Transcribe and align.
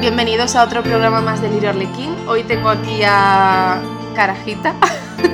Bienvenidos 0.00 0.54
a 0.54 0.62
otro 0.62 0.82
programa 0.82 1.20
más 1.22 1.40
de 1.40 1.48
Lirio 1.48 1.70
Arlequín. 1.70 2.14
Hoy 2.28 2.42
tengo 2.44 2.68
aquí 2.68 3.00
a 3.04 3.82
Carajita, 4.14 4.74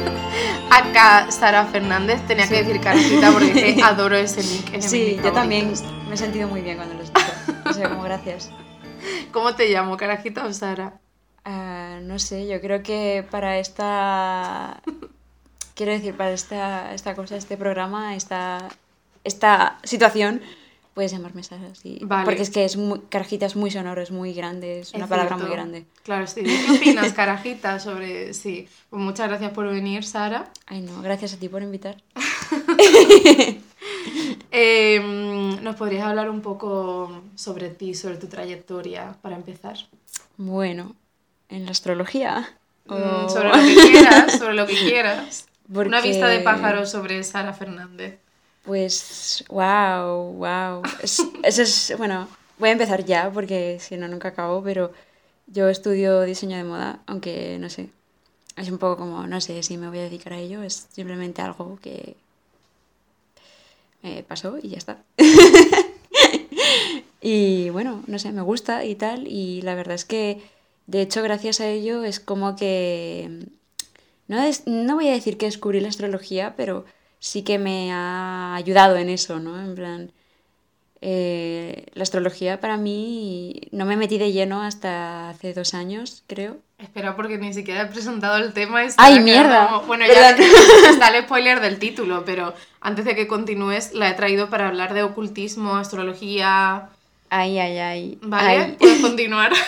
acá 0.70 1.30
Sara 1.30 1.66
Fernández. 1.66 2.24
Tenía 2.28 2.48
que 2.48 2.62
decir 2.62 2.80
Carajita 2.80 3.32
porque 3.32 3.80
adoro 3.84 4.16
ese 4.16 4.42
nick. 4.42 4.80
Sí, 4.80 5.18
yo 5.22 5.32
también 5.32 5.72
me 6.08 6.14
he 6.14 6.16
sentido 6.16 6.48
muy 6.48 6.60
bien 6.62 6.76
cuando 6.76 6.94
lo 6.94 7.00
he 7.00 7.04
escuchado. 7.04 7.32
O 7.68 7.72
sea, 7.72 7.88
como 7.88 8.02
gracias. 8.04 8.50
¿Cómo 9.32 9.54
te 9.54 9.68
llamo, 9.68 9.96
Carajita 9.96 10.44
o 10.44 10.52
Sara? 10.52 11.00
Ah, 11.44 11.98
no 12.00 12.20
sé, 12.20 12.46
yo 12.46 12.60
creo 12.60 12.82
que 12.82 13.26
para 13.30 13.58
esta... 13.58 14.80
Quiero 15.74 15.92
decir, 15.92 16.16
para 16.16 16.30
esta, 16.30 16.94
esta 16.94 17.16
cosa, 17.16 17.36
este 17.36 17.56
programa, 17.56 18.14
esta, 18.14 18.68
esta 19.24 19.78
situación, 19.82 20.40
puedes 20.94 21.12
llamarme 21.12 21.42
Sara, 21.42 21.74
sí. 21.74 21.98
Vale. 22.02 22.24
Porque 22.24 22.42
es 22.42 22.50
que 22.50 22.64
es 22.64 22.76
muy, 22.76 23.00
carajita 23.08 23.46
es 23.46 23.56
muy 23.56 23.70
sonoro, 23.70 24.00
es 24.02 24.10
muy 24.10 24.32
grande, 24.34 24.80
es 24.80 24.92
una 24.94 25.06
palabra 25.06 25.36
muy 25.36 25.50
grande. 25.50 25.86
Claro, 26.04 26.26
sí. 26.26 26.42
¿Qué 26.42 26.70
opinas, 26.76 27.12
Carajita, 27.14 27.78
sobre...? 27.80 28.34
Sí, 28.34 28.68
pues 28.90 29.00
muchas 29.02 29.28
gracias 29.28 29.52
por 29.52 29.66
venir, 29.68 30.04
Sara. 30.04 30.50
Ay, 30.66 30.80
no, 30.82 31.00
gracias 31.02 31.34
a 31.34 31.36
ti 31.38 31.48
por 31.48 31.62
invitar. 31.62 31.96
Eh, 34.54 35.00
¿Nos 35.62 35.76
podrías 35.76 36.04
hablar 36.04 36.28
un 36.28 36.42
poco 36.42 37.22
sobre 37.36 37.70
ti, 37.70 37.94
sobre 37.94 38.16
tu 38.18 38.26
trayectoria, 38.26 39.16
para 39.22 39.34
empezar? 39.36 39.76
Bueno, 40.36 40.94
en 41.48 41.64
la 41.64 41.70
astrología. 41.70 42.50
Mm, 42.86 42.92
o- 42.92 43.28
Sobre 43.30 43.48
lo 43.48 43.54
que 43.54 43.74
quieras, 43.90 44.38
sobre 44.38 44.54
lo 44.54 44.66
que 44.66 44.74
quieras. 44.76 45.46
Una 45.72 46.02
vista 46.02 46.28
de 46.28 46.40
pájaro 46.40 46.84
sobre 46.84 47.22
Sara 47.24 47.54
Fernández. 47.54 48.18
Pues, 48.64 49.44
wow, 49.48 50.32
wow. 50.34 50.82
Es, 51.02 51.20
eso 51.42 51.62
es, 51.62 51.94
bueno, 51.98 52.28
voy 52.58 52.68
a 52.68 52.72
empezar 52.72 53.04
ya 53.04 53.30
porque 53.32 53.78
si 53.80 53.96
no, 53.96 54.06
nunca 54.08 54.28
acabo, 54.28 54.62
pero 54.62 54.92
yo 55.48 55.68
estudio 55.68 56.22
diseño 56.22 56.56
de 56.56 56.64
moda, 56.64 57.02
aunque 57.06 57.58
no 57.60 57.68
sé, 57.70 57.90
es 58.56 58.70
un 58.70 58.78
poco 58.78 58.96
como, 58.98 59.26
no 59.28 59.40
sé 59.40 59.62
si 59.64 59.76
me 59.78 59.88
voy 59.88 59.98
a 60.00 60.02
dedicar 60.04 60.32
a 60.34 60.38
ello, 60.40 60.62
es 60.62 60.86
simplemente 60.92 61.42
algo 61.42 61.78
que 61.82 62.16
me 64.02 64.22
pasó 64.22 64.58
y 64.60 64.70
ya 64.70 64.78
está. 64.78 64.98
y 67.20 67.70
bueno, 67.70 68.02
no 68.06 68.18
sé, 68.18 68.32
me 68.32 68.42
gusta 68.42 68.84
y 68.84 68.94
tal, 68.94 69.26
y 69.28 69.62
la 69.62 69.74
verdad 69.74 69.94
es 69.94 70.04
que, 70.04 70.42
de 70.86 71.02
hecho, 71.02 71.22
gracias 71.22 71.60
a 71.60 71.68
ello 71.68 72.04
es 72.04 72.20
como 72.20 72.56
que 72.56 73.46
no, 74.28 74.42
es- 74.42 74.66
no 74.66 74.94
voy 74.96 75.08
a 75.08 75.12
decir 75.12 75.38
que 75.38 75.46
descubrí 75.46 75.80
la 75.80 75.88
astrología, 75.88 76.54
pero 76.56 76.84
sí 77.22 77.42
que 77.44 77.56
me 77.58 77.92
ha 77.92 78.56
ayudado 78.56 78.96
en 78.96 79.08
eso, 79.08 79.38
¿no? 79.38 79.60
En 79.60 79.76
plan, 79.76 80.10
eh, 81.00 81.86
la 81.94 82.02
astrología 82.02 82.60
para 82.60 82.76
mí 82.76 83.60
no 83.70 83.84
me 83.84 83.96
metí 83.96 84.18
de 84.18 84.32
lleno 84.32 84.62
hasta 84.62 85.30
hace 85.30 85.52
dos 85.54 85.72
años, 85.74 86.24
creo. 86.26 86.56
Espera, 86.78 87.14
porque 87.14 87.38
ni 87.38 87.54
siquiera 87.54 87.82
he 87.82 87.86
presentado 87.86 88.36
el 88.38 88.52
tema. 88.52 88.84
y 88.84 88.88
¡Ay, 88.96 89.20
mierda! 89.20 89.68
como- 89.68 89.82
Bueno, 89.86 90.04
ya 90.06 90.30
está 90.90 91.08
el 91.16 91.24
spoiler 91.24 91.60
del 91.60 91.78
título, 91.78 92.24
pero 92.24 92.54
antes 92.80 93.04
de 93.04 93.14
que 93.14 93.28
continúes, 93.28 93.92
la 93.94 94.10
he 94.10 94.14
traído 94.14 94.50
para 94.50 94.66
hablar 94.68 94.92
de 94.94 95.04
ocultismo, 95.04 95.76
astrología. 95.76 96.88
Ay, 97.30 97.58
ay, 97.58 97.78
ay. 97.78 98.18
¿Vale? 98.22 98.48
ay. 98.58 98.76
Puedes 98.78 99.00
continuar. 99.00 99.52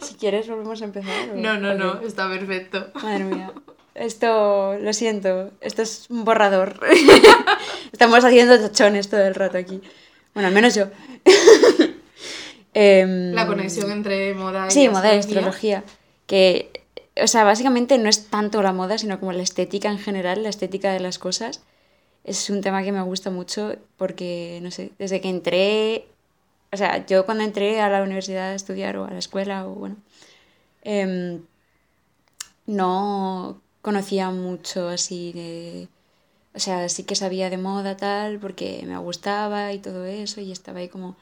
Si 0.00 0.14
quieres, 0.14 0.48
volvemos 0.48 0.80
a 0.82 0.84
empezar. 0.84 1.30
o- 1.32 1.36
no, 1.36 1.56
no, 1.58 1.74
no, 1.74 2.00
está 2.00 2.28
perfecto. 2.28 2.88
Madre 3.02 3.24
mía. 3.24 3.50
Esto, 3.94 4.78
lo 4.78 4.92
siento, 4.92 5.50
esto 5.60 5.82
es 5.82 6.08
un 6.08 6.24
borrador. 6.24 6.80
Estamos 7.92 8.24
haciendo 8.24 8.58
tachones 8.58 9.08
todo 9.08 9.20
el 9.20 9.34
rato 9.34 9.58
aquí. 9.58 9.80
Bueno, 10.34 10.48
al 10.48 10.54
menos 10.54 10.74
yo. 10.74 10.86
Em, 12.74 13.32
La 13.34 13.46
conexión 13.46 13.90
entre 13.90 14.32
moda 14.32 14.66
y 14.68 14.70
Sí, 14.70 14.88
moda 14.88 15.14
y 15.14 15.18
astrología. 15.18 15.78
astrología. 15.78 15.84
Que, 16.26 16.84
o 17.22 17.26
sea, 17.26 17.44
básicamente 17.44 17.98
no 17.98 18.08
es 18.08 18.28
tanto 18.30 18.62
la 18.62 18.72
moda, 18.72 18.96
sino 18.96 19.20
como 19.20 19.32
la 19.32 19.42
estética 19.42 19.90
en 19.90 19.98
general, 19.98 20.42
la 20.42 20.48
estética 20.48 20.90
de 20.90 21.00
las 21.00 21.18
cosas. 21.18 21.60
Es 22.24 22.48
un 22.48 22.62
tema 22.62 22.82
que 22.82 22.90
me 22.92 23.02
gusta 23.02 23.28
mucho 23.28 23.76
porque, 23.98 24.58
no 24.62 24.70
sé, 24.70 24.90
desde 24.98 25.20
que 25.20 25.28
entré, 25.28 26.06
o 26.72 26.78
sea, 26.78 27.04
yo 27.04 27.26
cuando 27.26 27.44
entré 27.44 27.78
a 27.82 27.90
la 27.90 28.02
universidad 28.02 28.52
a 28.52 28.54
estudiar 28.54 28.96
o 28.96 29.04
a 29.04 29.10
la 29.10 29.18
escuela 29.18 29.66
o 29.66 29.74
bueno, 29.74 29.96
em, 30.82 31.42
no 32.66 33.60
conocía 33.82 34.30
mucho 34.30 34.88
así 34.88 35.32
de... 35.32 35.88
O 36.54 36.60
sea, 36.60 36.88
sí 36.88 37.04
que 37.04 37.16
sabía 37.16 37.50
de 37.50 37.58
moda 37.58 37.96
tal 37.96 38.38
porque 38.38 38.84
me 38.86 38.98
gustaba 38.98 39.72
y 39.72 39.78
todo 39.78 40.04
eso 40.04 40.40
y 40.40 40.52
estaba 40.52 40.80
ahí 40.80 40.88
como 40.88 41.16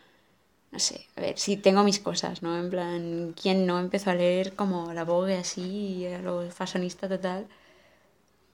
no 0.72 0.78
sé, 0.78 1.06
a 1.16 1.20
ver, 1.20 1.38
sí 1.38 1.56
tengo 1.56 1.82
mis 1.82 1.98
cosas, 2.00 2.42
¿no? 2.42 2.56
En 2.58 2.70
plan, 2.70 3.34
¿quién 3.40 3.66
no 3.66 3.80
empezó 3.80 4.10
a 4.10 4.14
leer 4.14 4.54
como 4.54 4.92
la 4.92 5.04
Vogue 5.04 5.36
así, 5.36 6.06
a 6.06 6.18
lo 6.20 6.48
fashionista 6.50 7.08
total? 7.08 7.48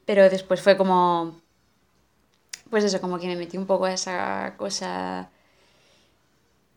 Pero 0.06 0.30
después 0.30 0.60
fue 0.62 0.76
como, 0.76 1.40
pues 2.70 2.84
eso, 2.84 3.00
como 3.00 3.18
que 3.18 3.26
me 3.26 3.36
metí 3.36 3.58
un 3.58 3.66
poco 3.66 3.86
a 3.86 3.92
esa 3.92 4.54
cosa 4.56 5.30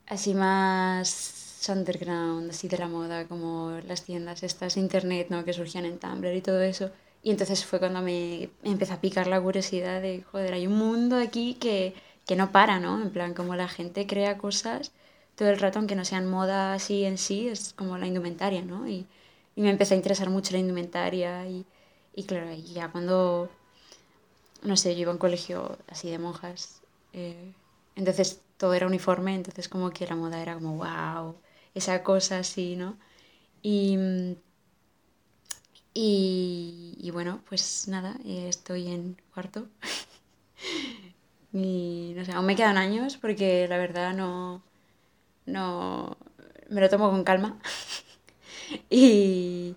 así 0.07 0.33
más 0.33 1.67
underground, 1.69 2.49
así 2.51 2.67
de 2.67 2.77
la 2.77 2.87
moda, 2.87 3.27
como 3.27 3.79
las 3.87 4.03
tiendas 4.03 4.43
estas, 4.43 4.77
internet, 4.77 5.27
¿no? 5.29 5.45
Que 5.45 5.53
surgían 5.53 5.85
en 5.85 5.99
Tumblr 5.99 6.35
y 6.35 6.41
todo 6.41 6.61
eso. 6.61 6.91
Y 7.23 7.31
entonces 7.31 7.65
fue 7.65 7.79
cuando 7.79 8.01
me 8.01 8.49
empezó 8.63 8.93
a 8.93 9.01
picar 9.01 9.27
la 9.27 9.41
curiosidad 9.41 10.01
de, 10.01 10.23
joder, 10.23 10.53
hay 10.53 10.67
un 10.67 10.77
mundo 10.77 11.17
aquí 11.17 11.55
que, 11.55 11.93
que 12.25 12.35
no 12.35 12.51
para, 12.51 12.79
¿no? 12.79 13.01
En 13.01 13.11
plan, 13.11 13.33
como 13.33 13.55
la 13.55 13.67
gente 13.67 14.07
crea 14.07 14.37
cosas 14.37 14.91
todo 15.35 15.49
el 15.49 15.59
rato, 15.59 15.79
aunque 15.79 15.95
no 15.95 16.05
sean 16.05 16.27
moda 16.29 16.73
así 16.73 17.05
en 17.05 17.17
sí, 17.17 17.47
es 17.49 17.73
como 17.73 17.97
la 17.97 18.07
indumentaria, 18.07 18.61
¿no? 18.61 18.87
Y, 18.87 19.05
y 19.55 19.61
me 19.61 19.69
empezó 19.69 19.93
a 19.93 19.97
interesar 19.97 20.29
mucho 20.29 20.53
la 20.53 20.59
indumentaria 20.59 21.45
y, 21.47 21.65
y 22.15 22.23
claro, 22.25 22.51
y 22.53 22.63
ya 22.73 22.89
cuando, 22.91 23.49
no 24.63 24.75
sé, 24.77 24.95
yo 24.95 25.01
iba 25.01 25.11
a 25.11 25.13
un 25.13 25.19
colegio 25.19 25.77
así 25.87 26.09
de 26.09 26.19
monjas, 26.19 26.81
eh, 27.13 27.53
entonces 27.95 28.41
todo 28.57 28.73
era 28.73 28.87
uniforme, 28.87 29.35
entonces 29.35 29.69
como 29.69 29.91
que 29.91 30.07
la 30.07 30.15
moda 30.15 30.41
era 30.41 30.55
como, 30.55 30.77
wow, 30.77 31.35
esa 31.73 32.03
cosa 32.03 32.39
así, 32.39 32.75
¿no? 32.75 32.97
Y, 33.63 33.97
mm, 33.97 34.35
y, 35.93 36.95
y 36.99 37.11
bueno, 37.11 37.41
pues 37.49 37.87
nada, 37.87 38.17
eh, 38.25 38.47
estoy 38.49 38.87
en 38.87 39.17
cuarto. 39.33 39.67
Y 41.51 42.13
no 42.15 42.23
sé, 42.25 42.31
aún 42.33 42.45
me 42.45 42.55
quedan 42.55 42.77
años 42.77 43.17
porque 43.17 43.67
la 43.67 43.77
verdad 43.77 44.13
no, 44.13 44.61
no 45.45 46.17
me 46.69 46.81
lo 46.81 46.89
tomo 46.89 47.11
con 47.11 47.23
calma. 47.23 47.59
y, 48.89 49.75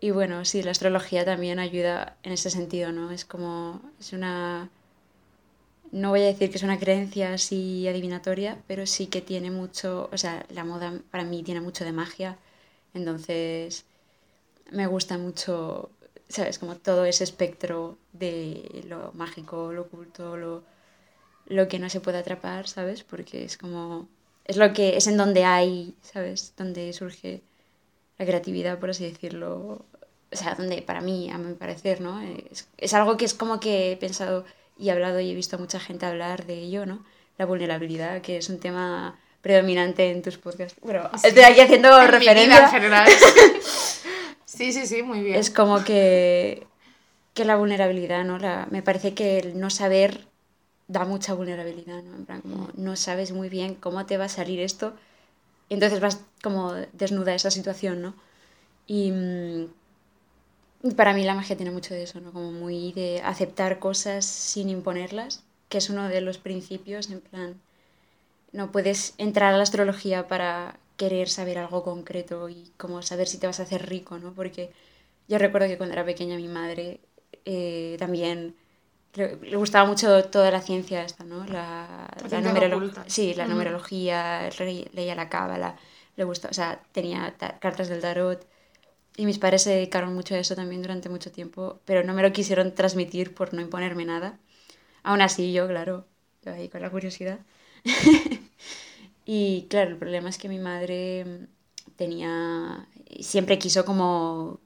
y 0.00 0.10
bueno, 0.10 0.44
sí, 0.44 0.62
la 0.62 0.72
astrología 0.72 1.24
también 1.24 1.58
ayuda 1.58 2.16
en 2.22 2.32
ese 2.32 2.50
sentido, 2.50 2.92
¿no? 2.92 3.10
Es 3.10 3.24
como, 3.24 3.80
es 4.00 4.12
una, 4.12 4.70
no 5.92 6.10
voy 6.10 6.22
a 6.22 6.26
decir 6.26 6.50
que 6.50 6.56
es 6.56 6.62
una 6.62 6.78
creencia 6.78 7.34
así 7.34 7.86
adivinatoria, 7.88 8.62
pero 8.66 8.86
sí 8.86 9.06
que 9.06 9.20
tiene 9.20 9.50
mucho, 9.50 10.08
o 10.12 10.18
sea, 10.18 10.44
la 10.50 10.64
moda 10.64 11.00
para 11.10 11.24
mí 11.24 11.42
tiene 11.42 11.60
mucho 11.60 11.84
de 11.84 11.92
magia, 11.92 12.36
entonces 12.94 13.84
me 14.70 14.86
gusta 14.86 15.18
mucho, 15.18 15.90
¿sabes? 16.28 16.58
Como 16.58 16.76
todo 16.76 17.04
ese 17.04 17.24
espectro 17.24 17.96
de 18.12 18.84
lo 18.88 19.12
mágico, 19.14 19.72
lo 19.72 19.82
oculto, 19.82 20.36
lo, 20.36 20.62
lo 21.46 21.68
que 21.68 21.78
no 21.78 21.88
se 21.90 22.00
puede 22.00 22.18
atrapar, 22.18 22.68
¿sabes? 22.68 23.02
Porque 23.04 23.44
es 23.44 23.56
como, 23.56 24.08
es 24.44 24.56
lo 24.56 24.72
que, 24.72 24.96
es 24.96 25.06
en 25.06 25.16
donde 25.16 25.44
hay, 25.44 25.94
¿sabes? 26.02 26.54
Donde 26.56 26.92
surge 26.92 27.42
la 28.18 28.26
creatividad, 28.26 28.78
por 28.78 28.90
así 28.90 29.04
decirlo. 29.04 29.84
O 30.32 30.36
sea, 30.36 30.54
donde 30.56 30.82
para 30.82 31.00
mí, 31.00 31.30
a 31.30 31.38
mi 31.38 31.54
parecer, 31.54 32.00
¿no? 32.00 32.20
Es, 32.20 32.66
es 32.78 32.94
algo 32.94 33.16
que 33.16 33.24
es 33.24 33.34
como 33.34 33.60
que 33.60 33.92
he 33.92 33.96
pensado 33.96 34.44
y 34.76 34.88
he 34.88 34.92
hablado 34.92 35.20
y 35.20 35.30
he 35.30 35.34
visto 35.34 35.56
a 35.56 35.60
mucha 35.60 35.78
gente 35.78 36.06
hablar 36.06 36.46
de 36.46 36.54
ello, 36.58 36.86
¿no? 36.86 37.04
La 37.38 37.46
vulnerabilidad, 37.46 38.20
que 38.20 38.38
es 38.38 38.48
un 38.48 38.58
tema 38.58 39.16
predominante 39.42 40.10
en 40.10 40.22
tus 40.22 40.38
podcasts. 40.38 40.76
Bueno, 40.80 41.08
estoy 41.22 41.42
aquí 41.44 41.60
haciendo 41.60 41.88
En 42.00 42.10
mi 42.10 42.18
vida 42.18 42.32
en 42.32 42.50
referencia. 42.50 42.68
general. 42.68 43.08
sí, 44.56 44.72
sí, 44.72 44.86
sí, 44.86 45.02
muy 45.02 45.22
bien. 45.22 45.36
Es 45.36 45.50
como 45.50 45.84
que, 45.84 46.66
que 47.34 47.44
la 47.44 47.56
vulnerabilidad, 47.56 48.24
¿no? 48.24 48.38
La, 48.38 48.68
me 48.70 48.82
parece 48.82 49.14
que 49.14 49.38
el 49.38 49.60
no 49.60 49.70
saber 49.70 50.26
da 50.88 51.04
mucha 51.04 51.34
vulnerabilidad, 51.34 52.02
¿no? 52.02 52.16
En 52.16 52.26
plan, 52.26 52.42
como 52.42 52.70
no 52.76 52.96
sabes 52.96 53.32
muy 53.32 53.48
bien 53.48 53.74
cómo 53.74 54.06
te 54.06 54.18
va 54.18 54.26
a 54.26 54.28
salir 54.28 54.60
esto, 54.60 54.94
entonces 55.70 56.00
vas 56.00 56.22
como 56.42 56.74
desnuda 56.94 57.34
esa 57.34 57.50
situación, 57.50 58.02
¿no? 58.02 58.14
Y, 58.86 59.12
mm, 59.12 59.66
y 60.82 60.90
para 60.94 61.14
mí 61.14 61.24
la 61.24 61.34
magia 61.34 61.56
tiene 61.56 61.70
mucho 61.72 61.94
de 61.94 62.02
eso, 62.02 62.20
¿no? 62.20 62.32
Como 62.32 62.52
muy 62.52 62.92
de 62.92 63.20
aceptar 63.24 63.78
cosas 63.78 64.24
sin 64.26 64.68
imponerlas, 64.68 65.42
que 65.68 65.78
es 65.78 65.88
uno 65.90 66.08
de 66.08 66.20
los 66.20 66.38
principios, 66.38 67.10
en 67.10 67.20
plan, 67.20 67.60
no 68.52 68.72
puedes 68.72 69.14
entrar 69.18 69.54
a 69.54 69.56
la 69.56 69.62
astrología 69.64 70.28
para 70.28 70.78
querer 70.96 71.28
saber 71.28 71.58
algo 71.58 71.82
concreto 71.82 72.48
y 72.48 72.72
como 72.76 73.02
saber 73.02 73.26
si 73.28 73.38
te 73.38 73.46
vas 73.46 73.60
a 73.60 73.64
hacer 73.64 73.88
rico, 73.88 74.18
¿no? 74.18 74.32
Porque 74.34 74.72
yo 75.28 75.38
recuerdo 75.38 75.68
que 75.68 75.76
cuando 75.78 75.94
era 75.94 76.04
pequeña 76.04 76.36
mi 76.36 76.48
madre 76.48 77.00
eh, 77.44 77.96
también 77.98 78.56
le, 79.14 79.36
le 79.36 79.56
gustaba 79.56 79.86
mucho 79.88 80.24
toda 80.26 80.50
la 80.50 80.60
ciencia 80.62 81.04
esta, 81.04 81.24
¿no? 81.24 81.46
La, 81.46 82.08
la 82.30 82.40
ciencias 82.42 82.42
numerolo- 82.42 82.76
ocultas. 82.76 83.12
Sí, 83.12 83.34
la 83.34 83.44
Ujú. 83.44 83.52
numerología, 83.52 84.50
re- 84.50 84.88
leía 84.92 85.14
la 85.14 85.28
cábala, 85.28 85.76
le 86.16 86.24
gusta, 86.24 86.48
o 86.50 86.54
sea, 86.54 86.82
tenía 86.92 87.34
cartas 87.60 87.88
del 87.88 88.00
tarot 88.00 88.46
y 89.16 89.26
mis 89.26 89.38
padres 89.38 89.62
se 89.62 89.70
dedicaron 89.70 90.14
mucho 90.14 90.34
a 90.34 90.38
eso 90.38 90.54
también 90.56 90.82
durante 90.82 91.08
mucho 91.08 91.30
tiempo, 91.32 91.80
pero 91.84 92.02
no 92.04 92.14
me 92.14 92.22
lo 92.22 92.32
quisieron 92.32 92.74
transmitir 92.74 93.34
por 93.34 93.54
no 93.54 93.60
imponerme 93.60 94.04
nada. 94.04 94.38
Aún 95.04 95.22
así 95.22 95.52
yo, 95.52 95.68
claro, 95.68 96.06
yo 96.44 96.52
ahí 96.54 96.68
con 96.68 96.82
la 96.82 96.90
curiosidad. 96.90 97.40
y 99.24 99.66
claro, 99.68 99.90
el 99.90 99.96
problema 99.96 100.28
es 100.28 100.38
que 100.38 100.48
mi 100.48 100.58
madre 100.58 101.48
tenía, 101.96 102.86
siempre 103.20 103.58
quiso 103.58 103.84
como 103.84 104.60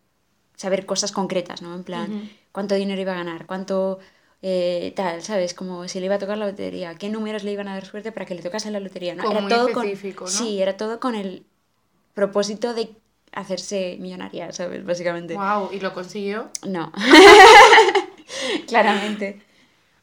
saber 0.56 0.86
cosas 0.86 1.12
concretas, 1.12 1.62
¿no? 1.62 1.74
En 1.74 1.84
plan, 1.84 2.30
cuánto 2.52 2.74
dinero 2.74 3.00
iba 3.00 3.12
a 3.12 3.16
ganar, 3.16 3.46
cuánto 3.46 3.98
eh, 4.42 4.92
tal, 4.96 5.22
¿sabes? 5.22 5.54
Como 5.54 5.86
si 5.88 6.00
le 6.00 6.06
iba 6.06 6.16
a 6.16 6.18
tocar 6.18 6.38
la 6.38 6.46
lotería, 6.46 6.94
qué 6.96 7.08
números 7.08 7.44
le 7.44 7.52
iban 7.52 7.68
a 7.68 7.74
dar 7.74 7.86
suerte 7.86 8.12
para 8.12 8.26
que 8.26 8.34
le 8.34 8.42
tocase 8.42 8.70
la 8.70 8.80
lotería, 8.80 9.14
¿no? 9.14 9.30
era 9.30 9.48
todo 9.48 9.72
con, 9.72 9.86
Sí, 10.26 10.60
era 10.60 10.76
todo 10.76 11.00
con 11.00 11.14
el 11.14 11.44
propósito 12.14 12.74
de 12.74 12.90
hacerse 13.32 13.96
millonaria, 14.00 14.52
¿sabes? 14.52 14.84
Básicamente. 14.84 15.34
Wow, 15.34 15.70
¿y 15.72 15.80
lo 15.80 15.94
consiguió? 15.94 16.50
No. 16.66 16.92
Claramente. 18.66 19.42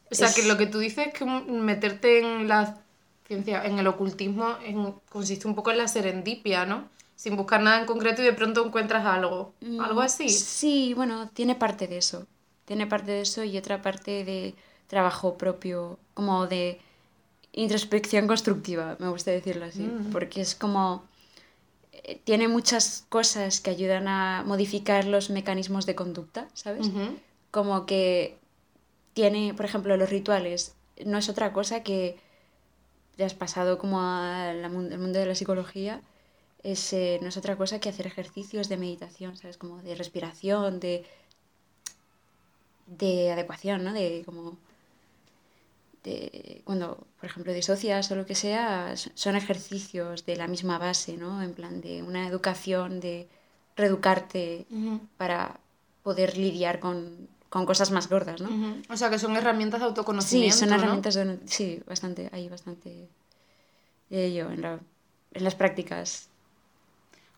O 0.09 0.15
sea, 0.15 0.33
que 0.33 0.43
lo 0.43 0.57
que 0.57 0.67
tú 0.67 0.79
dices 0.79 1.07
es 1.07 1.13
que 1.13 1.25
meterte 1.25 2.19
en 2.19 2.47
la 2.47 2.77
ciencia, 3.25 3.65
en 3.65 3.79
el 3.79 3.87
ocultismo, 3.87 4.57
consiste 5.09 5.47
un 5.47 5.55
poco 5.55 5.71
en 5.71 5.79
la 5.79 5.87
serendipia, 5.87 6.65
¿no? 6.65 6.89
Sin 7.15 7.35
buscar 7.37 7.61
nada 7.61 7.79
en 7.79 7.85
concreto 7.85 8.21
y 8.21 8.25
de 8.25 8.33
pronto 8.33 8.65
encuentras 8.65 9.05
algo. 9.05 9.53
Mm, 9.61 9.79
¿Algo 9.79 10.01
así? 10.01 10.29
Sí, 10.29 10.93
bueno, 10.93 11.29
tiene 11.29 11.55
parte 11.55 11.87
de 11.87 11.97
eso 11.97 12.27
tiene 12.65 12.87
parte 12.87 13.11
de 13.11 13.21
eso 13.21 13.43
y 13.43 13.57
otra 13.57 13.81
parte 13.81 14.25
de 14.25 14.55
trabajo 14.87 15.37
propio, 15.37 15.97
como 16.13 16.47
de 16.47 16.79
introspección 17.53 18.27
constructiva, 18.27 18.97
me 18.99 19.07
gusta 19.07 19.31
decirlo 19.31 19.65
así, 19.65 19.83
mm. 19.83 20.11
porque 20.11 20.41
es 20.41 20.55
como 20.55 21.05
eh, 21.93 22.19
tiene 22.23 22.47
muchas 22.47 23.05
cosas 23.07 23.61
que 23.61 23.69
ayudan 23.69 24.07
a 24.07 24.43
modificar 24.45 25.05
los 25.05 25.29
mecanismos 25.29 25.85
de 25.85 25.95
conducta, 25.95 26.47
¿sabes? 26.53 26.87
Como 27.51 27.85
que 27.85 28.37
tiene, 29.13 29.53
por 29.53 29.65
ejemplo, 29.65 29.95
los 29.95 30.09
rituales, 30.09 30.75
no 31.05 31.17
es 31.17 31.29
otra 31.29 31.53
cosa 31.53 31.83
que 31.83 32.17
ya 33.17 33.25
has 33.25 33.33
pasado 33.33 33.77
como 33.77 34.01
al 34.01 34.69
mundo 34.69 35.19
de 35.19 35.25
la 35.25 35.35
psicología, 35.35 36.01
es, 36.63 36.93
eh, 36.93 37.19
no 37.21 37.29
es 37.29 37.37
otra 37.37 37.55
cosa 37.55 37.79
que 37.79 37.89
hacer 37.89 38.07
ejercicios 38.07 38.69
de 38.69 38.77
meditación, 38.77 39.37
¿sabes? 39.37 39.57
Como 39.57 39.81
de 39.83 39.95
respiración, 39.95 40.79
de 40.79 41.05
de 42.85 43.31
adecuación, 43.31 43.83
¿no? 43.83 43.93
De 43.93 44.23
como... 44.25 44.57
De, 46.03 46.61
cuando, 46.65 47.07
por 47.19 47.25
ejemplo, 47.25 47.51
disocias 47.51 48.11
o 48.11 48.15
lo 48.15 48.27
que 48.27 48.35
sea, 48.35 48.93
son 48.95 49.35
ejercicios 49.35 50.23
de 50.25 50.35
la 50.35 50.47
misma 50.47 50.77
base, 50.77 51.17
¿no? 51.17 51.41
En 51.41 51.55
plan 51.55 51.81
de 51.81 52.03
una 52.03 52.27
educación, 52.27 52.99
de 52.99 53.27
reeducarte 53.75 54.67
para 55.17 55.59
poder 56.03 56.37
lidiar 56.37 56.79
con, 56.79 57.27
con, 57.55 57.65
cosas 57.65 57.91
más 57.91 58.09
gordas, 58.09 58.41
¿no? 58.41 58.49
O 58.89 58.97
sea, 58.97 59.09
que 59.09 59.17
son 59.17 59.35
herramientas 59.37 59.79
de 59.79 59.85
autoconocimiento, 59.85 60.53
Sí, 60.53 60.59
son 60.59 60.73
herramientas 60.73 61.15
de... 61.15 61.39
Sí, 61.45 61.81
bastante, 61.87 62.29
hay 62.33 62.49
bastante 62.49 63.07
de 64.09 64.25
ello 64.25 64.51
en, 64.51 64.61
la, 64.61 64.79
en 65.33 65.43
las 65.43 65.55
prácticas 65.55 66.27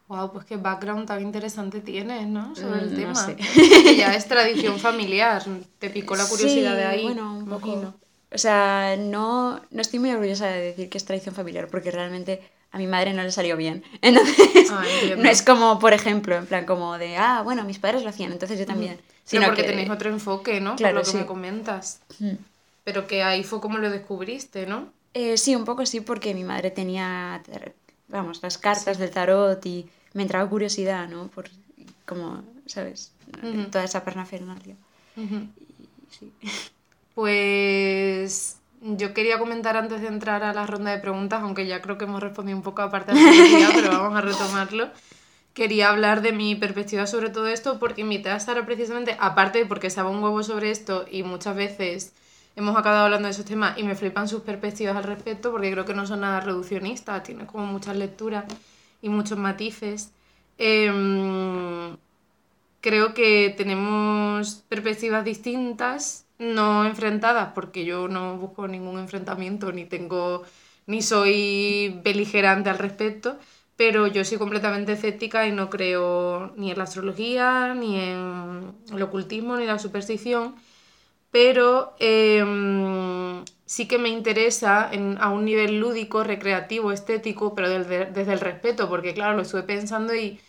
Wow, 0.08 0.31
pues 0.31 0.46
qué 0.46 0.56
background 0.56 1.06
tan 1.06 1.22
interesante 1.22 1.81
tienes, 1.81 2.28
¿no? 2.28 2.56
Sobre 2.56 2.80
el 2.80 2.92
mm, 2.92 2.96
tema. 2.96 3.36
Que 3.36 3.96
ya 3.98 4.16
es 4.16 4.25
tradición 4.25 4.80
familiar. 4.80 5.44
Te 5.80 5.90
picó 5.90 6.16
la 6.16 6.25
curiosidad 6.25 6.78
de 6.78 6.86
ahí. 6.86 7.04
Bueno, 7.04 7.40
un 7.40 7.46
poco. 7.46 7.94
O 8.31 8.38
sea, 8.38 8.96
no, 8.98 9.60
no 9.69 9.81
estoy 9.81 10.00
muy 10.00 10.12
orgullosa 10.12 10.48
de 10.48 10.62
decir 10.62 10.90
que 10.90 10.98
es 10.98 11.04
tradición 11.04 11.36
familiar, 11.36 11.68
porque 11.68 11.92
realmente 11.92 12.42
a 12.72 12.78
mi 12.78 12.88
madre 12.88 13.14
no 13.14 13.22
le 13.22 13.31
salió 13.31 13.58
bien. 13.58 13.84
Entonces, 14.02 14.72
no 15.18 15.30
es 15.30 15.42
como, 15.42 15.78
por 15.78 15.92
ejemplo, 15.92 16.38
en 16.38 16.46
plan 16.46 16.66
como 16.66 16.98
de, 16.98 17.18
ah, 17.18 17.42
bueno, 17.44 17.66
mis 17.66 17.80
padres 17.80 18.04
lo 18.04 18.10
hacían, 18.10 18.31
entonces 18.31 18.58
yo 18.58 18.66
también. 18.66 19.00
Sino 19.28 19.46
porque 19.46 19.64
tenéis 19.64 19.90
otro 19.90 20.10
enfoque, 20.10 20.62
¿no? 20.62 20.78
Claro, 20.78 21.00
por 21.00 21.06
lo 21.06 21.12
que 21.12 21.18
me 21.20 21.26
comentas. 21.26 22.00
Pero 22.86 23.08
que 23.08 23.24
ahí 23.24 23.44
fue 23.44 23.60
como 23.60 23.78
lo 23.78 23.90
descubriste, 23.90 24.66
¿no? 24.66 24.88
Eh, 25.14 25.38
sí, 25.38 25.54
un 25.54 25.66
poco 25.66 25.86
sí, 25.86 26.00
porque 26.00 26.34
mi 26.34 26.46
madre 26.46 26.72
tenía, 26.72 27.44
vamos, 28.08 28.42
las 28.42 28.58
cartas 28.58 28.98
del 28.98 29.12
tarot 29.12 29.64
y 29.66 29.86
me 30.14 30.22
entraba 30.22 30.50
curiosidad, 30.50 31.10
¿no? 31.10 31.28
Por 31.28 31.50
como, 32.06 32.42
¿sabes? 32.66 33.12
Toda 33.70 33.84
esa 33.84 34.06
pernafernalia. 34.06 34.76
sí. 36.10 36.32
Pues 37.14 38.58
yo 38.82 39.14
quería 39.14 39.40
comentar 39.40 39.76
antes 39.76 40.02
de 40.02 40.08
entrar 40.08 40.44
a 40.44 40.54
la 40.54 40.66
ronda 40.66 40.92
de 40.92 41.00
preguntas, 41.00 41.42
aunque 41.42 41.68
ya 41.68 41.82
creo 41.82 41.98
que 41.98 42.06
hemos 42.06 42.22
respondido 42.22 42.58
un 42.58 42.64
poco 42.64 42.82
aparte 42.82 43.14
de 43.14 43.20
la 43.20 43.70
pero 43.74 43.90
vamos 43.90 44.18
a 44.18 44.22
retomarlo. 44.22 44.90
Quería 45.57 45.89
hablar 45.89 46.21
de 46.21 46.33
mi 46.33 46.54
perspectiva 46.54 47.07
sobre 47.07 47.31
todo 47.31 47.48
esto 47.48 47.80
porque 47.80 48.01
invité 48.01 48.30
a 48.30 48.39
Sara 48.39 48.63
precisamente, 48.68 49.18
aparte 49.19 49.65
porque 49.65 49.89
sabe 49.89 50.12
un 50.12 50.21
huevo 50.21 50.44
sobre 50.44 50.69
esto 50.69 51.06
y 51.09 51.24
muchas 51.24 51.56
veces 51.56 52.13
hemos 52.56 52.77
acabado 52.77 53.06
hablando 53.06 53.25
de 53.25 53.31
esos 53.31 53.45
temas 53.45 53.75
y 53.75 53.81
me 53.81 53.95
flipan 53.95 54.27
sus 54.27 54.42
perspectivas 54.44 54.95
al 54.95 55.04
respecto 55.04 55.50
porque 55.50 55.71
creo 55.71 55.83
que 55.83 55.95
no 55.95 56.06
son 56.06 56.19
nada 56.19 56.42
reduccionistas, 56.42 57.24
tiene 57.24 57.48
como 57.48 57.65
muchas 57.65 57.98
lecturas 57.98 58.45
y 59.01 59.09
muchos 59.09 59.39
matices. 59.39 60.12
Em, 60.59 61.98
creo 62.80 63.15
que 63.15 63.56
tenemos 63.57 64.63
perspectivas 64.69 65.25
distintas, 65.25 66.27
no 66.38 66.86
enfrentadas, 66.86 67.54
porque 67.56 67.83
yo 67.83 68.07
no 68.07 68.38
busco 68.38 68.68
ningún 68.68 69.00
enfrentamiento, 69.00 69.71
ni 69.71 69.86
tengo, 69.86 70.44
ni 70.86 71.01
soy 71.01 72.00
beligerante 72.04 72.69
al 72.69 72.77
respecto, 72.77 73.39
pero 73.78 74.08
yo 74.08 74.26
soy 74.26 74.40
completamente 74.40 74.94
escéptica 74.94 75.48
y 75.48 75.52
no 75.52 75.70
creo 75.70 76.52
ni 76.58 76.72
en 76.72 76.78
la 76.78 76.86
astrología, 76.86 77.76
ni 77.76 78.00
en 78.00 78.74
el 78.92 79.02
ocultismo, 79.04 79.56
ni 79.56 79.64
en 79.64 79.70
la 79.70 79.80
superstición, 79.80 80.56
pero 81.32 81.96
em, 82.00 83.46
sí 83.66 83.88
que 83.88 84.00
me 84.00 84.10
interesa 84.10 84.90
a 85.20 85.30
un 85.30 85.46
nivel 85.46 85.80
lúdico, 85.80 86.24
recreativo, 86.24 86.92
estético, 86.92 87.54
pero 87.54 87.70
desde, 87.70 88.32
el 88.34 88.40
respeto, 88.40 88.90
porque 88.90 89.14
claro, 89.14 89.36
lo 89.36 89.44
estuve 89.44 89.64
pensando 89.64 90.16
y 90.16 90.40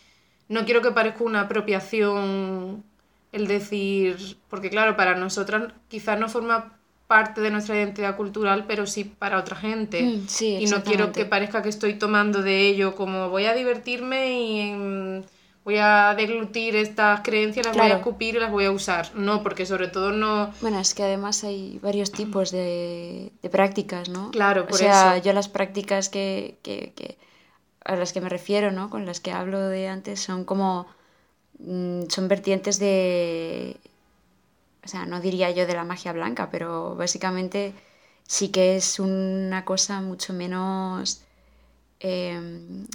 no 0.47 0.65
quiero 0.65 0.81
que 0.81 0.91
parezca 0.91 1.23
una 1.23 1.41
apropiación 1.41 2.83
el 3.31 3.47
decir, 3.47 4.37
porque 4.49 4.71
claro, 4.71 4.97
para 4.97 5.15
nosotras 5.15 5.73
quizás 5.87 6.19
no 6.19 6.29
forma 6.29 6.78
parte 7.09 7.41
de 7.41 7.49
nuestra 7.49 7.75
identidad 7.75 8.15
cultural, 8.15 8.65
pero 8.67 8.85
sí 8.85 9.03
para 9.03 9.39
otra 9.39 9.55
gente. 9.55 9.99
Mm, 10.03 10.27
y 10.43 10.65
no 10.67 10.83
quiero 10.83 11.11
que 11.11 11.25
parezca 11.25 11.63
que 11.63 11.69
estoy 11.69 11.95
tomando 11.95 12.43
de 12.43 12.67
ello 12.67 12.95
como 12.95 13.29
voy 13.29 13.45
a 13.47 13.55
divertirme 13.55 14.39
y 14.39 15.23
voy 15.65 15.77
a 15.79 16.13
deglutir 16.15 16.75
estas 16.75 17.21
creencias, 17.21 17.65
las 17.65 17.75
voy 17.75 17.87
a 17.87 17.95
escupir 17.95 18.35
y 18.35 18.39
las 18.39 18.51
voy 18.51 18.65
a 18.65 18.71
usar. 18.71 19.09
No, 19.15 19.41
porque 19.41 19.65
sobre 19.65 19.87
todo 19.87 20.11
no... 20.11 20.53
Bueno, 20.61 20.79
es 20.79 20.93
que 20.93 21.01
además 21.01 21.43
hay 21.43 21.79
varios 21.81 22.11
tipos 22.11 22.51
de, 22.51 23.31
prácticas, 23.51 24.07
¿no? 24.07 24.29
Claro, 24.29 24.67
por 24.67 24.75
o 24.75 24.77
sea, 24.77 25.17
yo 25.17 25.33
las 25.33 25.49
prácticas 25.49 26.09
que, 26.09 26.59
a 27.85 27.95
las 27.95 28.13
que 28.13 28.21
me 28.21 28.29
refiero, 28.29 28.71
¿no? 28.71 28.91
Con 28.91 29.07
las 29.07 29.19
que 29.19 29.31
hablo 29.31 29.67
de 29.67 29.87
antes 29.87 30.19
son 30.19 30.45
como... 30.45 30.85
Mm, 31.57 32.03
son 32.07 32.27
vertientes 32.27 32.77
de... 32.77 33.77
O 34.89 34.91
sea, 34.91 35.05
no 35.05 35.21
diría 35.21 35.51
yo 35.51 35.67
de 35.67 35.75
la 35.75 35.83
magia 35.83 36.13
blanca, 36.13 36.49
pero 36.49 36.95
básicamente 36.95 37.75
sí 38.25 38.49
que 38.49 38.75
es 38.75 38.99
una 38.99 39.63
cosa 39.63 40.01
mucho 40.01 40.33
menos... 40.33 41.21
Em, 41.99 42.87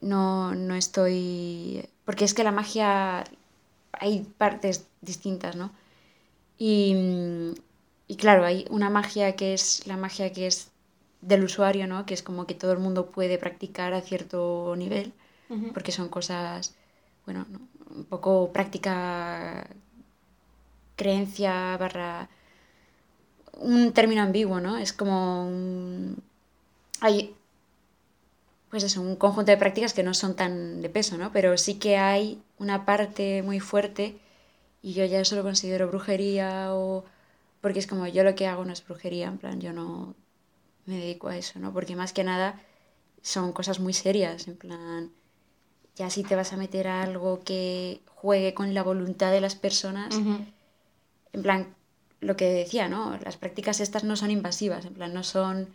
no, 0.00 0.52
no 0.52 0.74
estoy... 0.74 1.88
Porque 2.04 2.24
es 2.24 2.34
que 2.34 2.42
la 2.42 2.50
magia 2.50 3.22
hay 3.92 4.26
partes 4.36 4.88
distintas, 5.00 5.54
¿no? 5.54 5.70
Y, 6.58 7.54
y, 8.08 8.16
claro, 8.16 8.44
hay 8.44 8.66
una 8.68 8.90
magia 8.90 9.36
que 9.36 9.54
es 9.54 9.86
la 9.86 9.96
magia 9.96 10.32
que 10.32 10.48
es 10.48 10.72
del 11.20 11.44
usuario, 11.44 11.86
¿no? 11.86 12.04
Que 12.04 12.14
es 12.14 12.24
como 12.24 12.48
que 12.48 12.54
todo 12.54 12.72
el 12.72 12.78
mundo 12.80 13.12
puede 13.12 13.38
practicar 13.38 13.94
a 13.94 14.00
cierto 14.00 14.74
nivel, 14.76 15.12
porque 15.72 15.92
son 15.92 16.08
cosas, 16.08 16.74
bueno, 17.26 17.46
un 17.94 18.04
poco 18.06 18.52
práctica, 18.52 19.68
creencia 20.96 21.76
barra... 21.76 22.28
Un 23.58 23.92
término 23.92 24.22
ambiguo, 24.22 24.60
¿no? 24.60 24.76
Es 24.76 24.92
como... 24.92 25.50
Hay 27.00 27.36
pues 28.70 28.84
eso, 28.84 29.00
un 29.00 29.16
conjunto 29.16 29.50
de 29.50 29.56
prácticas 29.56 29.94
que 29.94 30.02
no 30.02 30.12
son 30.12 30.34
tan 30.34 30.82
de 30.82 30.90
peso, 30.90 31.16
¿no? 31.16 31.32
Pero 31.32 31.56
sí 31.56 31.74
que 31.74 31.96
hay 31.96 32.42
una 32.58 32.84
parte 32.84 33.42
muy 33.42 33.60
fuerte 33.60 34.18
y 34.82 34.92
yo 34.92 35.04
ya 35.04 35.20
eso 35.20 35.36
lo 35.36 35.42
considero 35.42 35.88
brujería 35.88 36.74
o... 36.74 37.04
Porque 37.60 37.78
es 37.78 37.86
como 37.86 38.06
yo 38.06 38.22
lo 38.22 38.34
que 38.34 38.46
hago 38.46 38.64
no 38.64 38.72
es 38.72 38.84
brujería, 38.84 39.28
en 39.28 39.38
plan, 39.38 39.60
yo 39.60 39.72
no 39.72 40.14
me 40.84 40.98
dedico 40.98 41.28
a 41.28 41.36
eso, 41.36 41.58
¿no? 41.58 41.72
Porque 41.72 41.96
más 41.96 42.12
que 42.12 42.22
nada 42.22 42.60
son 43.22 43.52
cosas 43.52 43.80
muy 43.80 43.92
serias, 43.92 44.46
en 44.46 44.56
plan, 44.56 45.10
ya 45.96 46.10
si 46.10 46.22
te 46.22 46.36
vas 46.36 46.52
a 46.52 46.56
meter 46.56 46.86
a 46.86 47.02
algo 47.02 47.40
que 47.42 48.02
juegue 48.06 48.54
con 48.54 48.74
la 48.74 48.82
voluntad 48.82 49.32
de 49.32 49.40
las 49.40 49.56
personas, 49.56 50.14
en 51.32 51.42
plan, 51.42 51.74
lo 52.20 52.36
que 52.36 52.46
decía, 52.50 52.88
¿no? 52.88 53.16
Las 53.24 53.36
prácticas 53.36 53.80
estas 53.80 54.04
no 54.04 54.16
son 54.16 54.30
invasivas, 54.30 54.84
en 54.86 54.94
plan, 54.94 55.12
no 55.14 55.22
son 55.22 55.68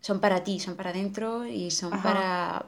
son 0.00 0.20
para 0.20 0.44
ti, 0.44 0.60
son 0.60 0.76
para 0.76 0.90
adentro 0.90 1.46
y 1.46 1.70
son 1.70 1.94
Ajá. 1.94 2.02
para... 2.02 2.66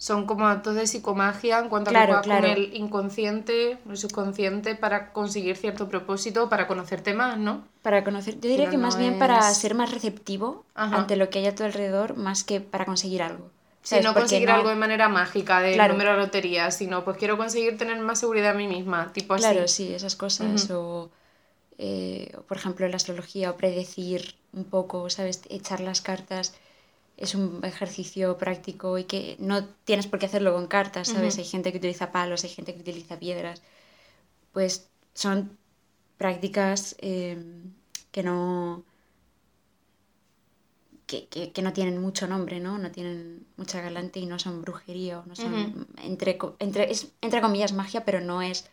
Son 0.00 0.26
como 0.26 0.46
actos 0.46 0.76
de 0.76 0.86
psicomagia 0.86 1.58
en 1.58 1.68
cuanto 1.68 1.90
Claro, 1.90 2.16
a 2.18 2.20
que 2.22 2.28
claro. 2.28 2.48
con 2.48 2.56
el 2.56 2.74
inconsciente, 2.76 3.78
el 3.90 3.96
subconsciente, 3.98 4.76
para 4.76 5.12
conseguir 5.12 5.56
cierto 5.56 5.88
propósito, 5.88 6.48
para 6.48 6.68
conocerte 6.68 7.14
más, 7.14 7.36
¿no? 7.36 7.64
Para 7.82 8.04
conocer, 8.04 8.34
yo 8.36 8.48
diría 8.48 8.56
Pero 8.66 8.70
que 8.70 8.78
más 8.78 8.94
no 8.94 9.00
bien 9.00 9.18
para 9.18 9.50
es- 9.50 9.56
ser 9.58 9.74
más 9.74 9.90
receptivo 9.92 10.64
Ajá. 10.74 10.96
ante 10.98 11.16
lo 11.16 11.28
que 11.30 11.40
hay 11.40 11.46
a 11.48 11.54
tu 11.54 11.64
alrededor, 11.64 12.16
más 12.16 12.44
que 12.44 12.60
para 12.60 12.84
conseguir 12.84 13.22
algo. 13.22 13.50
Si 13.82 13.90
¿sabes? 13.90 14.04
no 14.04 14.14
conseguir 14.14 14.48
no- 14.48 14.54
algo 14.54 14.68
de 14.68 14.76
manera 14.76 15.08
mágica, 15.08 15.60
de 15.60 15.74
Claro. 15.74 15.94
número 15.94 16.12
de 16.12 16.18
lotería, 16.18 16.70
sino 16.70 17.04
pues 17.04 17.16
quiero 17.16 17.36
conseguir 17.36 17.76
tener 17.76 17.98
más 17.98 18.20
seguridad 18.20 18.52
en 18.52 18.56
mí 18.58 18.68
misma, 18.68 19.12
tipo 19.12 19.34
así. 19.34 19.42
Claro, 19.42 19.66
sí, 19.66 19.92
esas 19.92 20.14
cosas. 20.14 20.64
Ujú. 20.70 20.78
o, 20.78 21.10
eh, 21.78 22.36
por 22.48 22.56
ejemplo, 22.56 22.86
la 22.88 22.96
astrología 22.96 23.50
o 23.50 23.56
predecir 23.56 24.34
un 24.52 24.64
poco, 24.64 25.08
¿sabes? 25.10 25.42
Echar 25.48 25.80
las 25.80 26.00
cartas 26.00 26.54
es 27.16 27.34
un 27.34 27.60
ejercicio 27.64 28.36
práctico 28.38 28.98
y 28.98 29.04
que 29.04 29.36
no 29.38 29.64
tienes 29.84 30.06
por 30.06 30.18
qué 30.18 30.26
hacerlo 30.26 30.52
con 30.54 30.66
cartas, 30.68 31.08
¿sabes? 31.08 31.34
Ujú. 31.34 31.42
Hay 31.42 31.48
gente 31.48 31.72
que 31.72 31.78
utiliza 31.78 32.12
palos, 32.12 32.44
hay 32.44 32.50
gente 32.50 32.74
que 32.74 32.80
utiliza 32.80 33.18
piedras. 33.18 33.62
Pues 34.52 34.88
son 35.14 35.56
prácticas 36.18 36.96
eh, 37.00 37.38
que 38.12 38.22
no. 38.22 38.84
Que, 41.06 41.26
que- 41.28 41.52
que 41.52 41.62
no 41.62 41.72
tienen 41.72 41.98
mucho 42.02 42.26
nombre, 42.26 42.60
¿no? 42.60 42.76
No 42.78 42.90
tienen 42.90 43.46
mucha 43.56 43.80
galante 43.80 44.20
y 44.20 44.26
no 44.26 44.38
son 44.38 44.60
brujería 44.60 45.22
no 45.26 45.34
son, 45.34 45.54
Ujú. 45.54 45.86
entre, 46.04 46.36
co- 46.36 46.54
entre, 46.58 46.90
es, 46.92 47.08
entre 47.22 47.40
comillas, 47.40 47.72
magia, 47.72 48.04
pero 48.04 48.20
no 48.20 48.42
es 48.42 48.66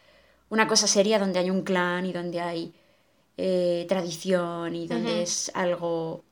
una 0.50 0.67
cosa 0.67 0.88
seria 0.88 1.17
donde 1.17 1.39
hay 1.39 1.50
un 1.50 1.62
clan 1.63 2.05
y 2.05 2.12
donde 2.12 2.41
hay 2.41 2.74
eh, 3.37 3.85
tradición 3.89 4.75
y 4.75 4.87
donde 4.87 5.21
es 5.21 5.51
algo, 5.53 6.23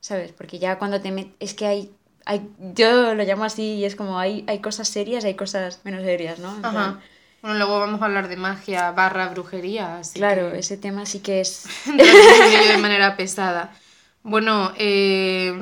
¿sabes? 0.00 0.32
Porque 0.32 0.58
ya 0.58 0.78
cuando 0.78 1.00
te 1.00 1.10
metes, 1.10 1.34
es 1.40 1.54
que 1.54 1.66
hay, 1.66 1.92
hay, 2.24 2.48
yo 2.74 3.14
lo 3.14 3.24
llamo 3.24 3.44
así 3.44 3.74
y 3.74 3.84
es 3.84 3.96
como 3.96 4.18
hay, 4.18 4.44
hay 4.46 4.60
cosas 4.60 4.88
serias 4.88 5.24
y 5.24 5.28
hay 5.28 5.34
cosas 5.34 5.80
menos 5.84 6.02
serias, 6.02 6.38
¿no? 6.38 6.54
Plan, 6.60 6.76
Ajá. 6.76 7.00
Bueno, 7.42 7.58
luego 7.58 7.78
vamos 7.78 8.02
a 8.02 8.06
hablar 8.06 8.28
de 8.28 8.36
magia 8.36 8.90
barra 8.92 9.28
brujería, 9.28 9.98
así 9.98 10.18
claro, 10.18 10.50
que 10.52 10.58
ese 10.58 10.76
tema 10.76 11.06
sí 11.06 11.20
que 11.20 11.40
es... 11.40 11.68
de 11.86 12.78
manera 12.80 13.16
pesada. 13.16 13.72
Bueno, 14.22 14.72
eh, 14.78 15.52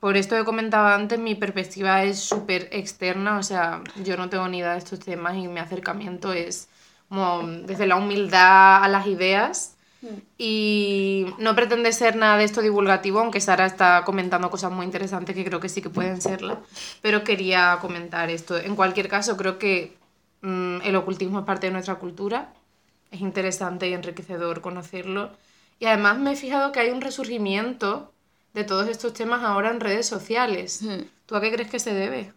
por 0.00 0.16
esto 0.16 0.36
que 0.36 0.44
comentaba 0.44 0.94
antes, 0.94 1.18
mi 1.20 1.36
perspectiva 1.36 2.02
es 2.02 2.18
súper 2.18 2.68
externa, 2.72 3.38
o 3.38 3.42
sea, 3.44 3.82
yo 4.02 4.16
no 4.16 4.28
tengo 4.28 4.48
ni 4.48 4.58
idea 4.58 4.72
de 4.72 4.78
estos 4.78 4.98
temas 4.98 5.36
y 5.36 5.46
mi 5.46 5.60
acercamiento 5.60 6.32
es 6.32 6.68
como 7.12 7.46
desde 7.66 7.86
la 7.86 7.96
humildad 7.96 8.82
a 8.82 8.88
las 8.88 9.06
ideas 9.06 9.76
y 10.38 11.26
no 11.36 11.54
pretende 11.54 11.92
ser 11.92 12.16
nada 12.16 12.38
de 12.38 12.44
esto 12.44 12.62
divulgativo, 12.62 13.20
aunque 13.20 13.38
Sara 13.38 13.66
está 13.66 14.02
comentando 14.06 14.50
cosas 14.50 14.72
muy 14.72 14.86
interesantes 14.86 15.36
que 15.36 15.44
creo 15.44 15.60
que 15.60 15.68
sí 15.68 15.82
que 15.82 15.90
pueden 15.90 16.22
serla, 16.22 16.60
pero 17.02 17.22
quería 17.22 17.76
comentar 17.82 18.30
esto. 18.30 18.56
En 18.56 18.74
cualquier 18.74 19.08
caso, 19.08 19.36
creo 19.36 19.58
que 19.58 19.94
mm, 20.40 20.78
el 20.84 20.96
ocultismo 20.96 21.40
es 21.40 21.44
parte 21.44 21.66
de 21.66 21.74
nuestra 21.74 21.96
cultura, 21.96 22.54
es 23.10 23.20
interesante 23.20 23.90
y 23.90 23.92
enriquecedor 23.92 24.62
conocerlo. 24.62 25.32
Y 25.80 25.84
además 25.84 26.16
me 26.16 26.32
he 26.32 26.36
fijado 26.36 26.72
que 26.72 26.80
hay 26.80 26.92
un 26.92 27.02
resurgimiento 27.02 28.10
de 28.54 28.64
todos 28.64 28.88
estos 28.88 29.12
temas 29.12 29.42
ahora 29.42 29.70
en 29.70 29.80
redes 29.80 30.06
sociales. 30.06 30.80
Hmm. 30.80 31.02
¿Tú 31.26 31.36
a 31.36 31.42
qué 31.42 31.52
crees 31.52 31.70
que 31.70 31.78
se 31.78 31.92
debe? 31.92 32.32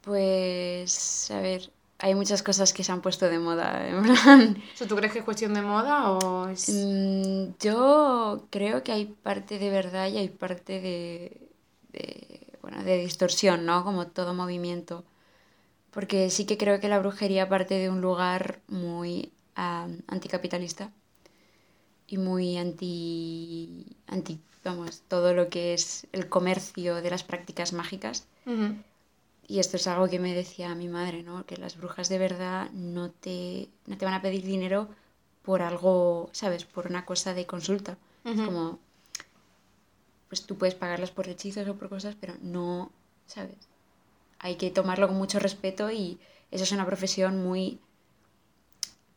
Pues, 0.00 1.30
a 1.30 1.40
ver, 1.40 1.70
hay 2.02 2.16
muchas 2.16 2.42
cosas 2.42 2.72
que 2.72 2.82
se 2.82 2.90
han 2.90 3.00
puesto 3.00 3.28
de 3.30 3.38
moda, 3.38 3.88
en 3.88 4.02
plan... 4.02 4.62
¿Tú 4.88 4.96
crees 4.96 5.12
que 5.12 5.20
es 5.20 5.24
cuestión 5.24 5.54
de 5.54 5.62
moda 5.62 6.10
o 6.10 6.48
es...? 6.48 6.68
Mm, 6.68 7.54
Yo 7.60 8.46
creo 8.50 8.82
que 8.82 8.92
hay 8.92 9.06
parte 9.06 9.58
de 9.60 9.70
verdad 9.70 10.08
y 10.08 10.18
hay 10.18 10.28
parte 10.28 10.80
de, 10.80 11.48
de, 11.92 12.48
bueno, 12.60 12.82
de 12.82 12.98
distorsión, 12.98 13.64
¿no? 13.64 13.84
Como 13.84 14.08
todo 14.08 14.34
movimiento. 14.34 15.04
Porque 15.92 16.28
sí 16.30 16.44
que 16.44 16.58
creo 16.58 16.80
que 16.80 16.88
la 16.88 16.98
brujería 16.98 17.48
parte 17.48 17.74
de 17.74 17.88
un 17.88 18.00
lugar 18.00 18.60
muy 18.66 19.32
ah, 19.54 19.86
anticapitalista 20.08 20.90
y 22.08 22.18
muy 22.18 22.56
anti, 22.56 23.86
anti, 24.08 24.40
vamos, 24.64 25.02
todo 25.06 25.34
lo 25.34 25.48
que 25.50 25.72
es 25.74 26.06
el 26.12 26.28
comercio 26.28 26.96
de 26.96 27.10
las 27.10 27.22
prácticas 27.22 27.72
mágicas. 27.72 28.26
Ujú. 28.46 28.74
Y 29.46 29.58
esto 29.58 29.76
es 29.76 29.86
algo 29.86 30.08
que 30.08 30.18
me 30.18 30.34
decía 30.34 30.74
mi 30.74 30.88
madre, 30.88 31.22
¿no? 31.22 31.44
Que 31.46 31.56
las 31.56 31.76
brujas 31.76 32.08
de 32.08 32.18
verdad 32.18 32.70
no 32.72 33.10
te, 33.10 33.68
no 33.86 33.96
te 33.96 34.04
van 34.04 34.14
a 34.14 34.22
pedir 34.22 34.44
dinero 34.44 34.88
por 35.42 35.62
algo, 35.62 36.30
¿sabes? 36.32 36.64
Por 36.64 36.86
una 36.86 37.04
cosa 37.04 37.34
de 37.34 37.46
consulta. 37.46 37.98
Es 38.24 38.36
Ujú. 38.36 38.44
como, 38.46 38.78
pues 40.28 40.46
tú 40.46 40.56
puedes 40.56 40.74
pagarlas 40.74 41.10
por 41.10 41.28
hechizos 41.28 41.68
o 41.68 41.74
por 41.74 41.88
cosas, 41.88 42.16
pero 42.20 42.34
no, 42.40 42.90
¿sabes? 43.26 43.56
Hay 44.38 44.56
que 44.56 44.70
tomarlo 44.70 45.08
con 45.08 45.16
mucho 45.16 45.38
respeto 45.38 45.90
y 45.90 46.18
eso 46.50 46.64
es 46.64 46.72
una 46.72 46.86
profesión 46.86 47.42
muy, 47.42 47.80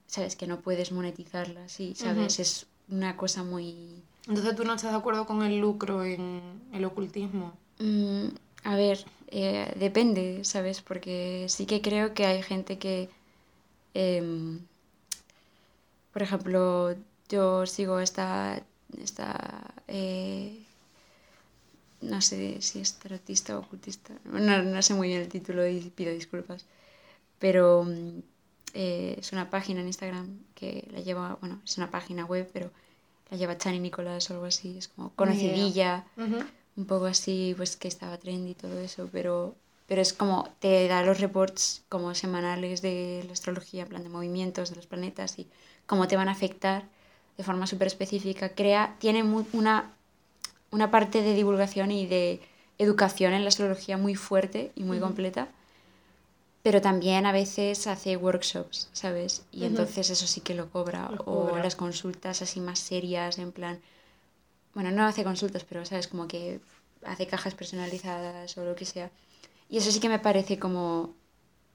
¿sabes? 0.08 0.36
Que 0.36 0.48
no 0.48 0.62
puedes 0.62 0.92
monetizarla, 0.92 1.66
así, 1.66 1.94
¿sabes? 1.96 2.40
Es 2.40 2.66
una 2.90 3.16
cosa 3.16 3.44
muy... 3.44 4.02
Entonces 4.28 4.56
tú 4.56 4.64
no 4.64 4.74
estás 4.74 4.92
de 4.92 4.98
acuerdo 4.98 5.26
con 5.26 5.44
el 5.44 5.60
lucro 5.60 6.04
en 6.04 6.62
el 6.74 6.84
ocultismo. 6.86 7.54
Mm, 7.80 8.28
a 8.66 8.76
ver, 8.76 9.06
eh, 9.28 9.72
depende, 9.78 10.44
¿sabes? 10.44 10.82
Porque 10.82 11.46
sí 11.50 11.66
que 11.68 11.82
creo 11.82 12.14
que 12.16 12.26
hay 12.26 12.42
gente 12.44 12.78
que, 12.80 13.10
em, 13.94 14.60
por 16.12 16.22
ejemplo, 16.24 16.96
yo 17.30 17.66
sigo 17.66 18.00
esta, 18.00 18.62
esta 19.02 19.74
eh, 19.88 20.60
no 22.02 22.22
sé 22.22 22.62
si 22.62 22.80
es 22.80 22.94
tarotista 22.96 23.58
o 23.58 23.62
ocultista, 23.62 24.14
no, 24.26 24.64
no 24.64 24.82
sé 24.82 24.94
muy 24.94 25.10
bien 25.10 25.22
el 25.22 25.30
título 25.30 25.68
y 25.68 25.80
pido 25.96 26.12
disculpas, 26.12 26.66
pero 27.40 27.84
mm, 27.84 28.20
eh, 28.74 29.16
es 29.20 29.32
una 29.32 29.50
página 29.50 29.82
en 29.82 29.88
Instagram 29.88 30.40
que 30.56 30.88
la 30.92 31.02
lleva, 31.02 31.38
bueno, 31.42 31.62
es 31.66 31.78
una 31.78 31.92
página 31.92 32.26
web, 32.26 32.50
pero 32.54 32.72
la 33.30 33.38
lleva 33.38 33.58
Chani 33.58 33.80
Nicolás 33.80 34.30
o 34.30 34.34
algo 34.34 34.46
así, 34.46 34.78
es 34.78 34.88
como 34.90 35.12
conocidilla 35.16 36.06
Ujú. 36.18 36.40
Un 36.78 36.86
poco 36.86 37.06
así, 37.06 37.54
pues 37.58 37.78
que 37.78 37.88
estaba 37.88 38.18
trendy 38.18 38.52
y 38.52 38.56
todo 38.56 38.80
eso, 38.80 39.10
pero, 39.12 39.56
pero 39.88 40.02
es 40.02 40.14
como 40.14 40.50
te 40.60 40.88
da 40.88 41.04
los 41.04 41.20
reports 41.20 41.84
como 41.90 42.14
semanales 42.16 42.82
de 42.82 43.24
la 43.28 43.34
astrología, 43.34 43.84
en 43.84 43.90
plan 43.90 44.04
de 44.04 44.10
movimientos 44.10 44.70
de 44.70 44.76
los 44.76 44.88
planetas 44.88 45.40
y 45.40 45.48
cómo 45.86 46.08
te 46.08 46.16
van 46.18 46.28
a 46.28 46.32
afectar 46.34 46.84
de 47.38 47.44
forma 47.44 47.68
súper 47.68 47.88
específica. 47.88 48.50
Crea, 48.50 48.96
tiene 49.00 49.24
una, 49.24 49.94
una 50.72 50.92
parte 50.92 51.22
de 51.22 51.34
divulgación 51.34 51.92
y 51.92 52.08
de 52.08 52.42
educación 52.78 53.34
en 53.34 53.44
la 53.44 53.50
astrología 53.50 53.98
muy 53.98 54.16
fuerte 54.16 54.72
y 54.76 54.84
muy 54.84 55.00
completa, 55.00 55.48
pero 56.62 56.82
también 56.82 57.26
a 57.26 57.32
veces 57.32 57.88
hace 57.88 58.18
workshops, 58.18 58.90
¿sabes? 58.92 59.44
Y 59.52 59.66
entonces 59.66 60.10
eso 60.10 60.26
sí 60.28 60.42
que 60.42 60.56
lo 60.56 60.70
cobra. 60.70 61.10
Lo 61.12 61.22
O 61.22 61.48
cobra. 61.48 61.64
las 61.64 61.76
consultas 61.76 62.42
así 62.42 62.60
más 62.60 62.80
serias, 62.80 63.38
en 63.38 63.52
plan 63.52 63.80
bueno, 64.76 64.92
no 64.92 65.06
hace 65.06 65.24
consultas, 65.24 65.64
pero 65.64 65.86
sabes, 65.86 66.08
como 66.08 66.28
que 66.28 66.60
hace 67.04 67.26
cajas 67.26 67.56
personalizadas 67.56 68.56
o 68.58 68.66
lo 68.66 68.76
que 68.76 68.86
sea. 68.86 69.10
Y 69.70 69.78
eso 69.78 69.92
sí 69.92 70.00
que 70.00 70.10
me 70.10 70.20
parece 70.20 70.60
como 70.60 71.14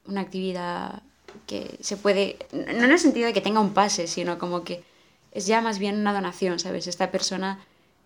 una 0.07 0.21
actividad 0.21 1.03
que 1.47 1.79
se 1.81 1.97
puede, 1.97 2.37
no 2.53 2.85
en 2.85 2.93
el 2.93 2.99
sentido 2.99 3.27
de 3.27 3.33
que 3.33 3.41
tenga 3.41 3.61
un 3.61 3.73
pase, 3.73 4.07
sino 4.07 4.39
como 4.39 4.63
que 4.65 4.85
es 5.33 5.47
ya 5.47 5.61
más 5.61 5.79
bien 5.79 5.99
una 5.99 6.13
donación, 6.13 6.59
¿sabes? 6.59 6.87
Esta 6.87 7.11
persona 7.11 7.65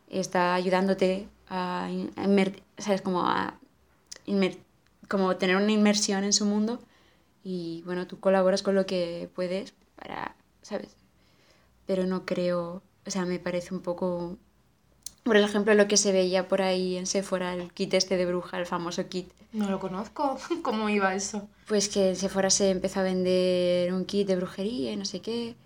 está 0.08 0.54
ayudándote 0.54 1.28
a, 1.48 1.90
¿sabes? 2.78 3.02
Como 3.02 3.24
como 5.08 5.36
tener 5.36 5.56
una 5.56 5.72
inmersión 5.72 6.24
en 6.24 6.32
su 6.32 6.46
mundo 6.46 6.80
y 7.42 7.82
bueno, 7.84 8.06
tú 8.06 8.20
colaboras 8.20 8.62
con 8.62 8.74
lo 8.74 8.86
que 8.86 9.28
puedes 9.34 9.74
para, 9.96 10.34
¿sabes? 10.62 10.96
Pero 11.86 12.06
no 12.06 12.24
creo, 12.24 12.82
o 13.06 13.10
sea, 13.10 13.26
me 13.26 13.38
parece 13.38 13.74
un 13.74 13.80
poco 13.80 14.38
por 15.24 15.36
ejemplo, 15.36 15.74
lo 15.74 15.88
que 15.88 15.96
se 15.96 16.12
veía 16.12 16.46
por 16.48 16.62
ahí 16.62 16.96
en 16.96 17.06
Sephora, 17.06 17.54
el 17.54 17.72
kit 17.72 17.94
este 17.94 18.16
de 18.16 18.26
bruja, 18.26 18.58
el 18.58 18.66
famoso 18.66 19.08
kit. 19.08 19.28
No 19.52 19.68
lo 19.70 19.80
conozco. 19.80 20.38
¿Cómo 20.62 20.88
iba 20.88 21.14
eso? 21.14 21.48
Pues 21.66 21.88
que 21.88 22.10
en 22.10 22.16
Sephora 22.16 22.50
se 22.50 22.70
empezó 22.70 23.00
a 23.00 23.04
vender 23.04 23.92
un 23.92 24.04
kit 24.04 24.28
de 24.28 24.36
brujería 24.36 24.92
y 24.92 24.96
no 24.96 25.04
sé 25.04 25.20
qué. 25.20 25.56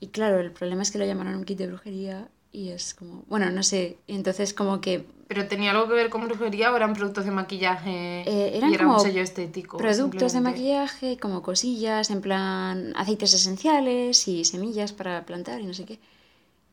Y 0.00 0.08
claro, 0.08 0.40
el 0.40 0.50
problema 0.50 0.82
es 0.82 0.90
que 0.90 0.98
lo 0.98 1.04
llamaron 1.06 1.34
un 1.36 1.44
kit 1.44 1.58
de 1.58 1.68
brujería 1.68 2.28
y 2.52 2.70
es 2.70 2.94
como, 2.94 3.22
bueno, 3.28 3.48
no 3.50 3.62
sé, 3.62 3.98
entonces 4.08 4.52
como 4.54 4.80
que 4.80 5.06
¿Pero 5.28 5.46
tenía 5.46 5.70
algo 5.70 5.86
que 5.86 5.94
ver 5.94 6.10
con 6.10 6.24
brujería 6.26 6.72
o 6.72 6.76
eran 6.76 6.94
productos 6.94 7.24
de 7.24 7.30
maquillaje 7.30 8.22
Eh, 8.26 8.56
eran 8.56 8.70
y 8.70 8.74
era 8.74 8.86
un 8.86 8.94
como 8.94 9.04
sello 9.04 9.22
estético? 9.22 9.76
productos 9.76 10.32
de 10.32 10.40
maquillaje, 10.40 11.16
como 11.18 11.42
cosillas, 11.42 12.10
en 12.10 12.20
plan 12.20 12.92
aceites 12.96 13.32
esenciales 13.34 14.26
y 14.26 14.44
semillas 14.44 14.92
para 14.92 15.24
plantar 15.26 15.60
y 15.60 15.66
no 15.66 15.74
sé 15.74 15.84
qué. 15.84 16.00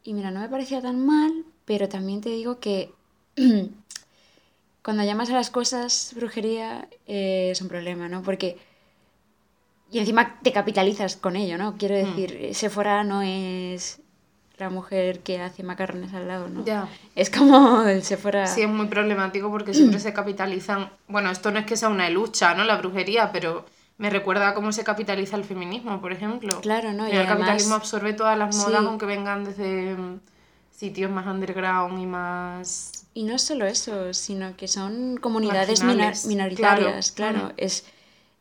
Y 0.03 0.13
mira, 0.13 0.31
no 0.31 0.39
me 0.39 0.49
parecía 0.49 0.81
tan 0.81 1.05
mal, 1.05 1.45
pero 1.67 1.87
también 1.87 2.21
te 2.21 2.29
digo 2.29 2.59
que 2.59 2.91
cuando 4.83 5.03
llamas 5.03 5.29
a 5.29 5.33
las 5.33 5.49
cosas 5.51 6.13
brujería 6.15 6.87
eh, 7.05 7.49
es 7.51 7.61
un 7.61 7.67
problema, 7.67 8.07
¿no? 8.07 8.23
Porque... 8.23 8.57
Y 9.91 9.99
encima 9.99 10.39
te 10.41 10.51
capitalizas 10.51 11.15
con 11.15 11.35
ello, 11.37 11.57
¿no? 11.57 11.77
Quiero 11.77 11.95
Mm. 11.95 12.15
decir, 12.15 12.55
Sephora 12.55 13.03
no 13.05 13.21
es 13.21 13.99
la 14.57 14.69
mujer 14.69 15.19
que 15.19 15.39
hace 15.39 15.63
macarrones 15.63 16.13
al 16.13 16.27
lado, 16.27 16.49
¿no? 16.49 16.65
Ya. 16.65 16.89
Es 17.15 17.29
como 17.29 17.83
el 17.83 18.03
Sephora... 18.03 18.47
Sí, 18.47 18.61
es 18.63 18.69
muy 18.69 18.87
problemático 18.87 19.49
porque 19.51 19.73
siempre 19.73 19.99
se 19.99 20.11
capitalizan. 20.13 20.89
Bueno, 21.07 21.31
esto 21.31 21.51
no 21.51 21.59
es 21.59 21.65
que 21.65 21.77
sea 21.77 21.87
una 21.89 22.09
lucha, 22.09 22.53
¿no? 22.55 22.63
La 22.65 22.77
brujería, 22.77 23.31
pero 23.31 23.65
me 23.97 24.09
recuerda 24.09 24.49
a 24.49 24.53
cómo 24.55 24.71
se 24.73 24.83
capitaliza 24.83 25.37
el 25.37 25.43
feminismo, 25.45 26.01
por 26.01 26.11
ejemplo. 26.11 26.59
Claro, 26.61 26.91
¿no? 26.93 27.07
Y 27.07 27.11
el 27.11 27.17
además- 27.17 27.35
capitalismo 27.37 27.75
absorbe 27.75 28.13
todas 28.13 28.37
las 28.37 28.55
modas, 28.57 28.81
Sí. 28.81 28.85
aunque 28.87 29.05
vengan 29.05 29.45
desde 29.45 29.95
mm, 29.95 30.19
sitios 30.77 31.09
más 31.11 31.25
underground 31.25 31.99
y 31.99 32.05
más. 32.05 32.91
Y 33.13 33.23
no 33.23 33.39
solo 33.39 33.65
eso, 33.65 34.13
sino 34.13 34.55
que 34.55 34.67
son 34.67 35.17
comunidades 35.17 35.83
minoritarias, 36.27 37.11
claro. 37.11 37.39
claro. 37.39 37.53
Es, 37.57 37.83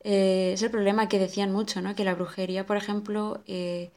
eh, 0.04 0.52
es 0.52 0.62
el 0.62 0.70
problema 0.70 1.08
que 1.08 1.18
decían 1.18 1.50
mucho, 1.50 1.80
¿no? 1.80 1.94
Que 1.94 2.04
la 2.04 2.14
brujería, 2.14 2.66
por 2.66 2.76
ejemplo, 2.76 3.42
eh, 3.46 3.90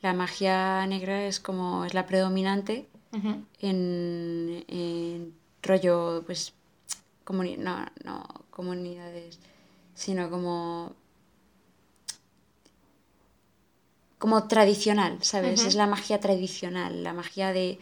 la 0.00 0.14
magia 0.14 0.86
negra 0.86 1.26
es 1.26 1.40
como 1.40 1.84
es 1.84 1.92
la 1.92 2.06
predominante 2.06 2.88
en, 3.60 4.64
en 4.68 5.34
rollo, 5.62 6.22
pues, 6.24 6.54
comuni- 7.26 7.58
no, 7.58 7.84
no 8.04 8.26
comunidades, 8.50 9.38
sino 9.94 10.30
como 10.30 10.94
como 14.18 14.48
tradicional, 14.48 15.18
¿sabes? 15.22 15.64
Es 15.64 15.74
la 15.74 15.86
magia 15.86 16.20
tradicional, 16.20 17.04
la 17.04 17.12
magia 17.12 17.52
de, 17.52 17.78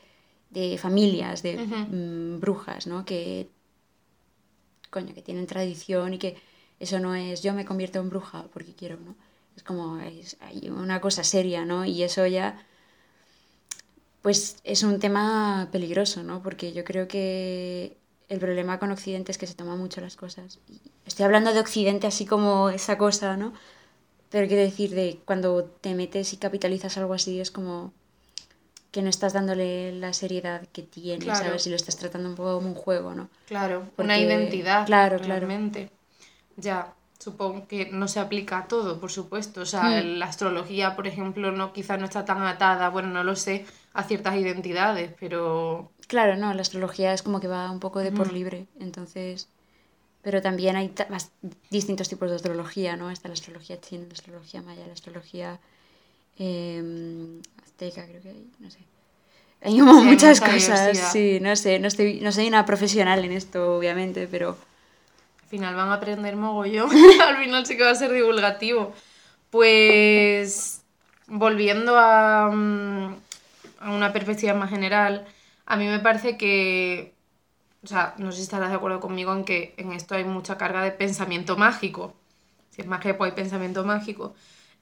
de 0.51 0.79
familias, 0.79 1.43
de 1.43 1.57
mm, 1.59 2.41
brujas, 2.41 2.87
¿no? 2.87 3.05
Que, 3.05 3.49
coño, 4.91 5.15
que 5.15 5.23
tienen 5.23 5.47
tradición 5.47 6.15
y 6.15 6.19
que 6.19 6.37
eso 6.79 6.99
no 7.01 7.15
es 7.15 7.43
yo 7.43 7.55
me 7.55 7.65
convierto 7.65 8.01
en 8.01 8.11
bruja 8.11 8.45
porque 8.53 8.75
quiero, 8.75 8.97
¿no? 8.97 9.15
Es 9.57 9.63
como 9.63 9.99
es, 9.99 10.37
hay 10.41 10.69
una 10.69 11.01
cosa 11.01 11.25
seria, 11.25 11.65
¿no? 11.65 11.87
Y 11.87 12.03
eso 12.03 12.27
ya, 12.27 12.63
pues 14.21 14.59
es 14.65 14.83
un 14.83 14.99
tema 14.99 15.69
peligroso, 15.73 16.23
¿no? 16.23 16.43
Porque 16.43 16.75
yo 16.75 16.85
creo 16.85 17.09
que 17.09 17.97
el 18.29 18.39
problema 18.39 18.79
con 18.79 18.91
Occidente 18.91 19.33
es 19.33 19.39
que 19.39 19.47
se 19.47 19.55
toma 19.55 19.77
mucho 19.77 20.03
las 20.03 20.17
cosas. 20.17 20.59
Y 20.69 20.81
estoy 21.07 21.25
hablando 21.25 21.55
de 21.55 21.61
Occidente 21.61 22.07
así 22.07 22.27
como 22.27 22.69
esa 22.69 22.99
cosa, 22.99 23.37
¿no? 23.39 23.55
Pero 24.31 24.47
quiero 24.49 24.63
decir, 24.63 24.91
de 24.95 25.21
cuando 25.25 25.65
te 25.65 25.95
metes 25.95 26.33
y 26.33 26.37
capitalizas 26.37 26.97
algo 26.99 27.15
así, 27.15 27.41
es 27.41 27.51
como 27.51 27.93
que 28.91 29.03
no 29.03 29.09
estás 29.11 29.33
dándole 29.35 29.93
la 29.93 30.13
seriedad 30.13 30.67
que 30.73 30.83
tiene, 30.83 31.25
Claro. 31.25 31.45
¿sabes? 31.45 31.67
Y 31.67 31.71
lo 31.71 31.77
estás 31.77 31.97
tratando 31.97 32.29
un 32.29 32.35
poco 32.35 32.55
como 32.57 32.69
un 32.69 32.75
juego, 32.75 33.15
¿no? 33.15 33.29
Claro, 33.47 33.85
una 33.99 34.19
identidad. 34.19 34.87
claro, 34.87 35.19
claro. 35.19 35.47
realmente. 35.47 35.91
Ya, 36.57 36.95
supongo 37.19 37.69
que 37.69 37.91
no 37.91 38.09
se 38.09 38.21
aplica 38.21 38.59
a 38.59 38.69
todo, 38.69 38.99
por 38.99 39.11
supuesto. 39.13 39.61
O 39.63 39.67
sea, 39.67 39.83
Hmm. 40.03 40.19
la 40.19 40.27
astrología, 40.27 40.97
por 40.97 41.07
ejemplo, 41.07 41.53
no 41.53 41.73
quizás 41.73 41.99
no 41.99 42.07
está 42.07 42.25
tan 42.25 42.43
atada, 42.43 42.89
bueno, 42.89 43.09
no 43.09 43.23
lo 43.23 43.37
sé, 43.37 43.67
a 43.93 44.03
ciertas 44.05 44.35
identidades, 44.37 45.13
pero 45.21 45.91
Claro, 46.09 46.37
no, 46.37 46.55
la 46.55 46.63
astrología 46.63 47.13
es 47.13 47.23
como 47.23 47.41
que 47.41 47.49
va 47.49 47.71
un 47.71 47.81
poco 47.81 47.99
de 48.01 48.13
por 48.13 48.33
libre, 48.33 48.67
entonces... 48.81 49.49
Pero 50.27 50.39
también 50.49 50.75
hay 50.77 50.89
bas- 51.15 51.33
distintos 51.79 52.09
tipos 52.13 52.29
de 52.31 52.37
astrología, 52.41 52.93
¿no? 53.01 53.07
Está 53.11 53.29
la 53.29 53.35
astrología 53.41 53.81
china, 53.87 54.05
la 54.09 54.15
astrología 54.21 54.61
maya, 54.69 54.87
la 54.87 54.95
astrología 55.01 55.51
em, 56.39 57.41
azteca, 57.65 58.03
creo 58.09 58.23
que 58.25 58.31
hay, 58.35 58.45
no 58.65 58.71
sé. 58.71 58.81
Hay 59.63 59.79
como 59.79 59.95
Sí, 60.01 60.05
muchas 60.05 60.41
mucha 60.41 60.51
cosas, 60.55 60.99
sí, 61.13 61.41
no 61.41 61.57
sé, 61.57 61.79
no, 61.81 61.89
estoy, 61.89 62.21
no 62.21 62.33
soy 62.33 62.49
una 62.49 62.65
profesional 62.67 63.25
en 63.25 63.33
esto, 63.33 63.77
obviamente, 63.79 64.29
pero... 64.29 64.59
al 65.45 65.49
final 65.51 65.75
van 65.77 65.91
a 65.91 65.95
aprender 65.95 66.37
mogollón. 66.37 66.91
al 67.23 67.39
final 67.39 67.67
sí 67.67 67.77
que 67.79 67.85
va 67.85 67.93
a 67.93 67.95
ser 67.97 68.13
divulgativo. 68.13 68.95
Pues 69.51 70.83
volviendo 71.29 71.97
a, 71.99 72.51
mm, 72.53 73.17
a 73.81 73.93
una 73.93 74.13
perspectiva 74.15 74.55
más 74.55 74.71
general, 74.71 75.27
a 75.67 75.77
mí 75.79 75.87
me 75.89 76.01
parece 76.01 76.39
que, 76.39 77.16
o 77.87 77.89
sea, 77.89 78.15
no 78.19 78.33
sé 78.33 78.39
si 78.39 78.43
estarás 78.45 78.71
de 78.71 78.77
acuerdo 78.77 79.01
conmigo 79.01 79.33
en 79.35 79.45
que 79.45 79.75
en 79.79 79.93
esto 79.93 80.17
hay 80.17 80.25
mucha 80.25 80.59
carga 80.59 80.83
de 80.85 80.93
pensamiento 80.93 81.57
mágico. 81.57 82.15
Si 82.71 82.83
es 82.83 82.89
magia, 82.89 83.17
pues 83.19 83.33
hay 83.33 83.37
pensamiento 83.37 83.85
mágico. 83.85 84.35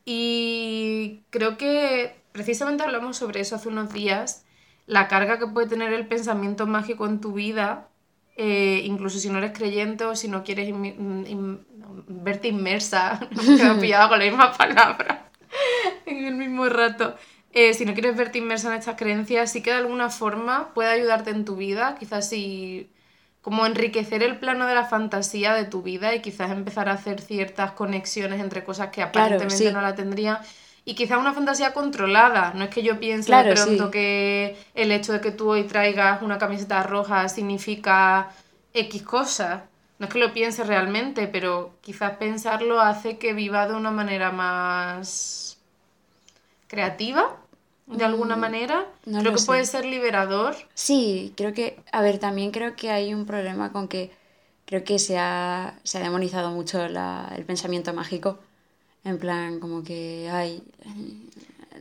Y 0.05 1.25
creo 1.31 1.57
que 1.59 2.17
precisamente 2.33 2.83
hablamos 2.85 3.17
sobre 3.19 3.41
eso 3.41 3.57
hace 3.57 3.69
unos 3.69 3.93
días, 3.93 4.45
la 4.87 5.09
carga 5.09 5.39
que 5.39 5.47
puede 5.47 5.69
tener 5.69 5.93
el 5.93 6.07
pensamiento 6.09 6.67
mágico 6.67 7.07
en 7.07 7.21
tu 7.21 7.33
vida, 7.35 7.89
eh, 8.37 8.83
incluso 8.85 9.19
si 9.19 9.31
no 9.31 9.39
eres 9.39 9.53
creyente 9.57 10.05
o 10.05 10.17
si 10.17 10.29
no 10.29 10.45
quieres 10.45 10.69
in- 10.69 11.67
verte 12.09 12.49
inmersa, 12.49 13.21
me 13.59 13.71
he 13.73 13.75
pillado 13.77 14.09
con 14.11 14.19
la 14.19 14.25
misma 14.27 14.53
palabra 14.53 15.31
en 16.07 16.25
el 16.27 16.35
mismo 16.35 16.67
rato. 16.69 17.17
Eh, 17.53 17.75
si 17.75 17.85
no 17.85 17.95
quieres 17.95 18.17
verte 18.17 18.39
inmersa 18.39 18.69
en 18.69 18.79
estas 18.81 18.97
creencias, 18.97 19.53
sí 19.53 19.63
que 19.63 19.71
de 19.71 19.77
alguna 19.77 20.11
forma 20.11 20.75
puede 20.75 20.91
ayudarte 20.91 21.31
en 21.31 21.45
tu 21.45 21.57
vida, 21.57 21.97
quizás 21.99 22.29
si 22.29 22.91
como 23.45 23.67
enriquecer 23.67 24.23
el 24.25 24.39
plano 24.39 24.67
de 24.67 24.75
la 24.75 24.87
fantasía 24.87 25.55
de 25.55 25.67
tu 25.67 25.83
vida 25.83 26.15
y 26.15 26.23
quizás 26.23 26.51
empezar 26.51 26.89
a 26.89 26.95
hacer 26.95 27.21
ciertas 27.21 27.73
conexiones 27.73 28.41
entre 28.41 28.65
cosas 28.65 28.89
que 28.89 29.03
Claro, 29.13 29.39
aparentemente 29.39 29.57
sí. 29.57 29.73
no 29.73 29.83
la 29.83 29.95
tendrían. 29.95 30.39
Y 30.87 30.95
quizás 30.95 31.19
una 31.19 31.35
fantasía 31.35 31.73
controlada. 31.75 32.53
No 32.55 32.65
es 32.65 32.71
que 32.71 32.83
yo 32.83 32.99
piense 33.01 33.27
Claro, 33.27 33.51
de 33.51 33.55
pronto 33.55 33.87
sí. 33.87 33.91
que 33.91 34.57
el 34.75 34.93
hecho 34.93 35.13
de 35.13 35.21
que 35.21 35.31
tú 35.33 35.51
hoy 35.51 35.65
traigas 35.65 36.23
una 36.23 36.39
camiseta 36.39 36.83
roja 36.83 37.29
significa 37.29 38.31
X 38.75 39.03
cosa. 39.03 39.65
No 39.99 40.07
es 40.07 40.13
que 40.13 40.19
lo 40.19 40.33
piense 40.33 40.65
realmente, 40.65 41.29
pero 41.29 41.79
quizás 41.83 42.17
pensarlo 42.19 42.81
hace 42.81 43.19
que 43.19 43.33
viva 43.35 43.67
de 43.69 43.75
una 43.75 43.91
manera 43.91 44.31
más 44.33 45.59
creativa, 46.69 47.37
de 47.87 48.05
alguna 48.05 48.37
manera. 48.37 48.87
Mm, 49.07 49.13
no 49.13 49.21
Creo 49.21 49.33
que 49.33 49.39
sé. 49.39 49.47
puede 49.47 49.65
ser 49.67 49.85
liberador. 49.85 50.57
Sí, 50.75 51.33
creo 51.37 51.53
que, 51.53 51.79
a 51.93 52.03
ver, 52.03 52.19
también 52.19 52.51
creo 52.51 52.77
que 52.77 52.91
hay 52.91 53.15
un 53.15 53.27
problema 53.27 53.73
con 53.73 53.89
que 53.89 54.11
creo 54.67 54.85
que 54.85 54.99
se 54.99 55.19
ha, 55.19 55.79
se 55.85 55.99
ha 55.99 56.03
demonizado 56.03 56.51
mucho 56.51 56.89
la- 56.89 57.33
el 57.37 57.45
pensamiento 57.45 57.93
mágico. 57.93 58.39
En 59.05 59.19
plan, 59.19 59.61
como 59.61 59.83
que 59.85 60.29
hay 60.33 60.63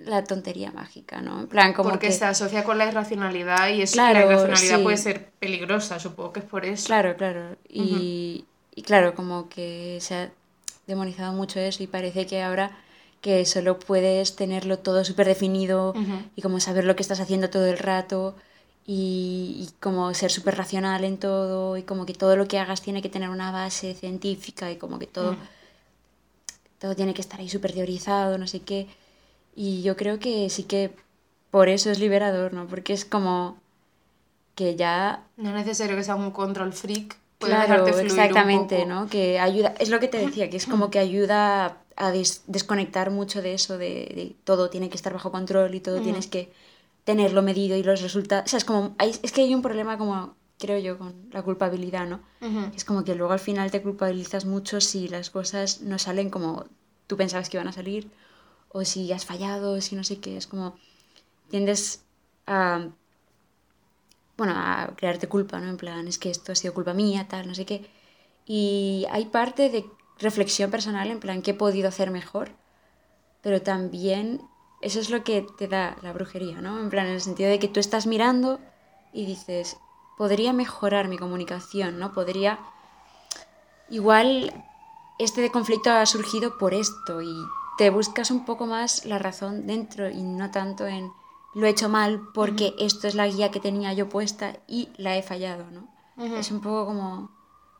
la 0.06 0.24
tontería 0.24 0.72
mágica, 0.72 1.22
¿no? 1.22 1.42
En 1.42 1.48
plan, 1.48 1.74
como 1.74 1.92
porque 1.92 2.08
que... 2.08 2.14
se 2.14 2.26
asocia 2.26 2.64
con 2.64 2.78
la 2.78 2.88
irracionalidad 2.88 3.70
y 3.70 3.82
eso 3.84 3.96
Claro, 3.96 4.20
la 4.20 4.26
irracionalidad 4.26 4.78
sí. 4.78 4.84
puede 4.84 4.98
ser 4.98 5.32
peligrosa, 5.40 6.00
supongo 6.00 6.34
que 6.34 6.40
es 6.42 6.46
por 6.46 6.66
eso. 6.66 6.88
Claro, 6.88 7.16
claro. 7.16 7.56
Y, 7.70 8.46
y 8.76 8.82
claro, 8.82 9.14
como 9.16 9.50
que 9.50 10.00
se 10.02 10.16
ha 10.16 10.32
demonizado 10.88 11.34
mucho 11.34 11.60
eso 11.60 11.84
y 11.84 11.88
parece 11.88 12.26
que 12.26 12.42
ahora 12.42 12.72
que 13.24 13.46
solo 13.46 13.80
puedes 13.80 14.36
tenerlo 14.36 14.80
todo 14.80 15.06
súper 15.06 15.28
definido 15.28 15.94
y 16.36 16.42
como 16.42 16.60
saber 16.60 16.84
lo 16.84 16.98
que 16.98 17.04
estás 17.04 17.22
haciendo 17.22 17.50
todo 17.50 17.66
el 17.68 17.78
rato 17.78 18.36
y, 18.86 19.56
y 19.66 19.70
como 19.80 20.14
ser 20.14 20.30
súper 20.30 20.58
racional 20.58 21.06
en 21.06 21.18
todo 21.18 21.78
y 21.78 21.84
como 21.84 22.06
que 22.06 22.14
todo 22.14 22.36
lo 22.36 22.50
que 22.50 22.60
hagas 22.60 22.82
tiene 22.82 23.02
que 23.02 23.08
tener 23.08 23.30
una 23.30 23.50
base 23.50 23.94
científica 23.94 24.70
y 24.72 24.76
como 24.76 25.00
que 25.00 25.08
todo, 25.08 25.38
todo 26.80 26.98
tiene 26.98 27.14
que 27.14 27.22
estar 27.22 27.40
ahí 27.40 27.48
súper 27.48 27.72
teorizado, 27.72 28.38
no 28.38 28.46
sé 28.46 28.60
qué. 28.60 28.88
Y 29.56 29.84
yo 29.84 29.96
creo 29.96 30.20
que 30.20 30.50
sí 30.50 30.64
que 30.64 30.92
por 31.50 31.70
eso 31.70 31.92
es 31.92 32.00
liberador, 32.00 32.52
¿no? 32.52 32.68
Porque 32.68 32.92
es 32.92 33.06
como 33.06 33.56
que 34.54 34.76
ya 34.76 35.24
No 35.38 35.48
es 35.52 35.56
necesario 35.56 35.96
que 35.96 36.04
sea 36.04 36.16
un 36.16 36.32
control 36.32 36.74
freak. 36.74 37.18
Claro, 37.40 37.88
exactamente. 37.88 38.86
¿no? 38.86 39.08
Que 39.08 39.40
ayuda, 39.40 39.76
es 39.80 39.90
lo 39.90 40.00
que 40.00 40.08
te 40.08 40.18
decía, 40.18 40.50
que 40.50 40.58
es 40.58 40.66
como 40.66 40.90
que 40.90 41.00
ayuda 41.00 41.78
a, 41.96 42.12
des- 42.12 42.44
desconectar 42.48 43.12
mucho 43.12 43.42
de 43.42 43.54
eso, 43.54 43.78
de, 43.78 44.12
de 44.16 44.36
todo 44.44 44.70
tiene 44.70 44.90
que 44.90 44.96
estar 44.96 45.14
bajo 45.14 45.32
control 45.32 45.76
y 45.76 45.80
todo 45.80 45.96
Ujú. 45.96 46.04
tienes 46.04 46.28
que 46.28 46.52
tenerlo 47.04 47.42
medido 47.42 47.76
y 47.78 47.84
los 47.84 48.02
resultados, 48.02 48.46
o 48.46 48.50
sea, 48.50 48.58
es 48.58 48.66
como, 48.66 48.96
hay- 48.98 49.16
es 49.22 49.32
que 49.32 49.42
hay 49.42 49.54
un 49.54 49.62
problema 49.62 49.98
como, 49.98 50.36
creo 50.58 50.80
yo, 50.80 50.98
con 50.98 51.28
la 51.32 51.42
culpabilidad, 51.44 52.08
¿no? 52.08 52.22
Es 52.76 52.86
como 52.86 53.04
que 53.04 53.16
luego 53.16 53.34
al 53.34 53.40
final 53.40 53.72
te 53.72 53.82
culpabilizas 53.82 54.46
mucho 54.46 54.82
si 54.82 55.08
las 55.08 55.30
cosas 55.30 55.82
no 55.82 56.00
salen 56.00 56.30
como 56.30 56.66
tú 57.08 57.18
pensabas 57.18 57.50
que 57.50 57.58
iban 57.58 57.68
a 57.68 57.74
salir, 57.74 58.10
o 58.70 58.84
si 58.86 59.12
has 59.14 59.26
fallado, 59.26 59.80
si 59.82 59.96
no 59.96 60.04
sé 60.04 60.20
qué, 60.20 60.38
es 60.38 60.48
como 60.48 60.76
tiendes 61.50 62.04
a, 62.48 62.88
bueno, 64.38 64.54
a 64.56 64.94
crearte 64.96 65.28
culpa, 65.28 65.60
¿no? 65.60 65.70
En 65.70 65.78
plan, 65.78 66.08
es 66.08 66.18
que 66.18 66.30
esto 66.32 66.52
ha 66.52 66.56
sido 66.56 66.74
culpa 66.74 66.94
mía, 66.94 67.28
tal, 67.28 67.48
no 67.48 67.56
sé 67.56 67.66
qué. 67.66 67.86
Y 68.46 69.06
hay 69.12 69.26
parte 69.26 69.70
de 69.70 69.86
reflexión 70.24 70.72
personal, 70.72 71.12
en 71.12 71.20
plan, 71.20 71.42
¿qué 71.42 71.52
he 71.52 71.54
podido 71.54 71.90
hacer 71.90 72.10
mejor? 72.10 72.50
Pero 73.42 73.62
también 73.62 74.42
eso 74.82 75.00
es 75.00 75.10
lo 75.10 75.24
que 75.24 75.46
te 75.58 75.68
da 75.68 75.98
la 76.02 76.14
brujería, 76.14 76.62
¿no? 76.62 76.80
En 76.80 76.90
plan, 76.90 77.06
en 77.06 77.14
el 77.14 77.22
sentido 77.22 77.50
de 77.50 77.60
que 77.60 77.68
tú 77.68 77.80
estás 77.80 78.08
mirando 78.08 78.60
y 79.14 79.26
dices, 79.26 79.78
podría 80.18 80.54
mejorar 80.54 81.08
mi 81.08 81.18
comunicación, 81.18 82.00
¿no? 82.00 82.14
Podría... 82.14 82.60
Igual 83.90 84.54
este 85.20 85.52
conflicto 85.52 85.92
ha 85.92 86.06
surgido 86.06 86.58
por 86.58 86.74
esto 86.74 87.22
y 87.22 87.36
te 87.78 87.90
buscas 87.90 88.32
un 88.32 88.46
poco 88.46 88.66
más 88.66 89.06
la 89.06 89.20
razón 89.20 89.68
dentro 89.68 90.10
y 90.10 90.24
no 90.24 90.50
tanto 90.52 90.88
en 90.88 91.12
lo 91.54 91.68
he 91.68 91.70
hecho 91.70 91.90
mal 91.90 92.22
porque 92.34 92.74
esto 92.80 93.08
es 93.08 93.14
la 93.14 93.28
guía 93.28 93.52
que 93.52 93.60
tenía 93.60 93.94
yo 93.94 94.10
puesta 94.10 94.56
y 94.68 94.90
la 94.98 95.16
he 95.18 95.22
fallado, 95.22 95.66
¿no? 95.70 95.88
Es 96.38 96.50
un 96.52 96.62
poco 96.62 96.86
como... 96.86 97.30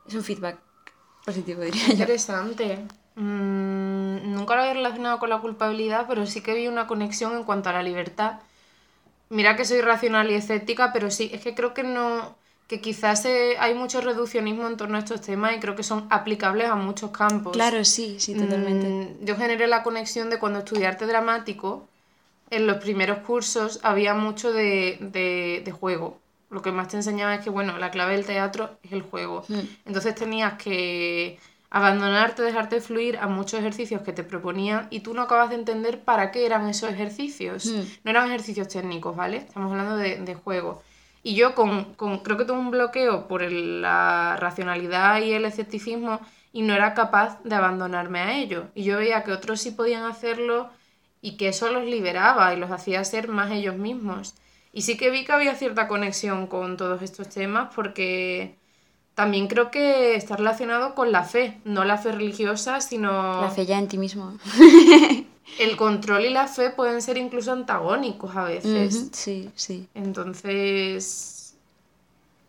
Es 0.06 0.14
un 0.14 0.24
feedback 0.24 0.60
positivo, 1.26 1.62
diría 1.62 1.94
yo. 1.94 2.06
Interesante. 2.06 2.88
Mm, 3.16 4.34
nunca 4.34 4.56
lo 4.56 4.62
había 4.62 4.74
relacionado 4.74 5.20
con 5.20 5.30
la 5.30 5.40
culpabilidad, 5.40 6.06
pero 6.08 6.26
sí 6.26 6.42
que 6.42 6.54
vi 6.56 6.68
una 6.68 6.88
conexión 6.88 7.36
en 7.36 7.44
cuanto 7.44 7.70
a 7.70 7.74
la 7.74 7.84
libertad. 7.84 8.40
Mira 9.30 9.56
que 9.58 9.66
soy 9.66 9.82
racional 9.82 10.32
y 10.32 10.36
escéptica, 10.36 10.94
pero 10.94 11.12
sí, 11.12 11.32
es 11.34 11.42
que 11.42 11.56
creo 11.56 11.74
que 11.74 11.84
no 11.84 12.38
que 12.68 12.82
quizás 12.82 13.26
eh, 13.26 13.58
hay 13.60 13.76
mucho 13.76 14.02
reduccionismo 14.02 14.68
en 14.68 14.78
torno 14.78 14.98
a 14.98 15.02
estos 15.02 15.22
temas 15.22 15.56
y 15.56 15.60
creo 15.60 15.76
que 15.76 15.84
son 15.84 16.08
aplicables 16.10 16.70
a 16.70 16.76
muchos 16.76 17.12
campos. 17.12 17.58
Claro, 17.58 17.86
sí, 17.86 18.20
sí, 18.20 18.36
totalmente. 18.36 18.88
Mm, 18.88 19.26
yo 19.26 19.36
generé 19.38 19.68
la 19.68 19.84
conexión 19.84 20.30
de 20.30 20.40
cuando 20.40 20.60
estudié 20.60 20.88
arte 20.88 21.06
dramático, 21.08 21.88
en 22.52 22.68
los 22.68 22.78
primeros 22.80 23.20
cursos 23.20 23.80
había 23.84 24.16
mucho 24.16 24.54
de, 24.54 24.98
de, 25.02 25.64
de 25.66 25.72
juego. 25.74 26.22
Lo 26.54 26.62
que 26.62 26.72
más 26.72 26.88
te 26.90 26.98
enseñaba 26.98 27.36
es 27.36 27.42
que, 27.44 27.50
bueno, 27.50 27.78
la 27.78 27.92
clave 27.92 28.14
del 28.16 28.26
teatro 28.26 28.78
es 28.84 28.92
el 28.94 29.02
juego. 29.02 29.44
Mm. 29.50 29.60
Entonces 29.86 30.16
tenías 30.16 30.54
que 30.54 31.40
abandonarte, 31.70 32.44
dejarte 32.44 32.82
fluir 32.82 33.18
a 33.18 33.28
muchos 33.28 33.60
ejercicios 33.60 34.02
que 34.04 34.14
te 34.14 34.24
proponían 34.24 34.88
y 34.92 35.00
tú 35.00 35.14
no 35.14 35.24
acabas 35.24 35.50
de 35.50 35.56
entender 35.56 36.02
para 36.04 36.32
qué 36.32 36.46
eran 36.46 36.70
esos 36.70 36.90
ejercicios. 36.92 37.66
Mm. 37.66 37.82
No 38.04 38.12
eran 38.12 38.28
ejercicios 38.28 38.68
técnicos, 38.68 39.16
¿vale? 39.16 39.38
Estamos 39.38 39.72
hablando 39.72 39.98
de, 39.98 40.18
de 40.18 40.36
juego. 40.36 40.82
Y 41.24 41.36
yo 41.36 41.56
con, 41.56 41.96
con- 41.96 42.20
creo 42.20 42.38
que 42.38 42.46
tuve 42.46 42.58
un 42.60 42.72
bloqueo 42.72 43.28
por 43.28 43.42
el- 43.44 43.82
la 43.82 44.38
racionalidad 44.40 45.22
y 45.22 45.34
el 45.34 45.46
escepticismo 45.46 46.20
y 46.52 46.62
no 46.62 46.74
era 46.76 46.94
capaz 46.94 47.42
de 47.44 47.56
abandonarme 47.56 48.20
a 48.20 48.38
ello. 48.38 48.68
Y 48.76 48.84
yo 48.84 48.98
veía 48.98 49.24
que 49.24 49.32
otros 49.32 49.60
sí 49.62 49.72
podían 49.72 50.04
hacerlo 50.04 50.70
y 51.22 51.38
que 51.38 51.48
eso 51.50 51.72
los 51.72 51.86
liberaba 51.86 52.54
y 52.54 52.58
los 52.58 52.70
hacía 52.72 53.04
ser 53.04 53.28
más 53.30 53.52
ellos 53.52 53.76
mismos. 53.78 54.36
Y 54.74 54.82
sí 54.82 54.98
que 54.98 55.12
vi 55.12 55.24
que 55.24 55.32
había 55.32 55.56
cierta 55.56 55.88
conexión 55.88 56.48
con 56.48 56.78
todos 56.78 57.02
estos 57.04 57.30
temas 57.30 57.70
porque 57.76 58.56
también 59.14 59.48
creo 59.48 59.70
que 59.70 60.16
está 60.16 60.36
relacionado 60.36 60.96
con 60.96 61.12
la 61.12 61.24
fe, 61.24 61.60
no 61.64 61.84
la 61.86 61.98
fe 62.00 62.12
religiosa, 62.12 62.82
sino 62.82 63.40
La 63.42 63.50
fe 63.50 63.66
ya 63.68 63.78
en 63.78 63.88
ti 63.88 64.00
mismo. 64.00 64.36
el 65.60 65.78
control 65.78 66.26
y 66.26 66.30
la 66.32 66.48
fe 66.48 66.72
pueden 66.72 67.02
ser 67.04 67.18
incluso 67.20 67.52
antagónicos 67.52 68.36
a 68.36 68.46
veces. 68.46 69.10
Sí, 69.14 69.52
sí. 69.56 69.88
Entonces, 69.94 71.56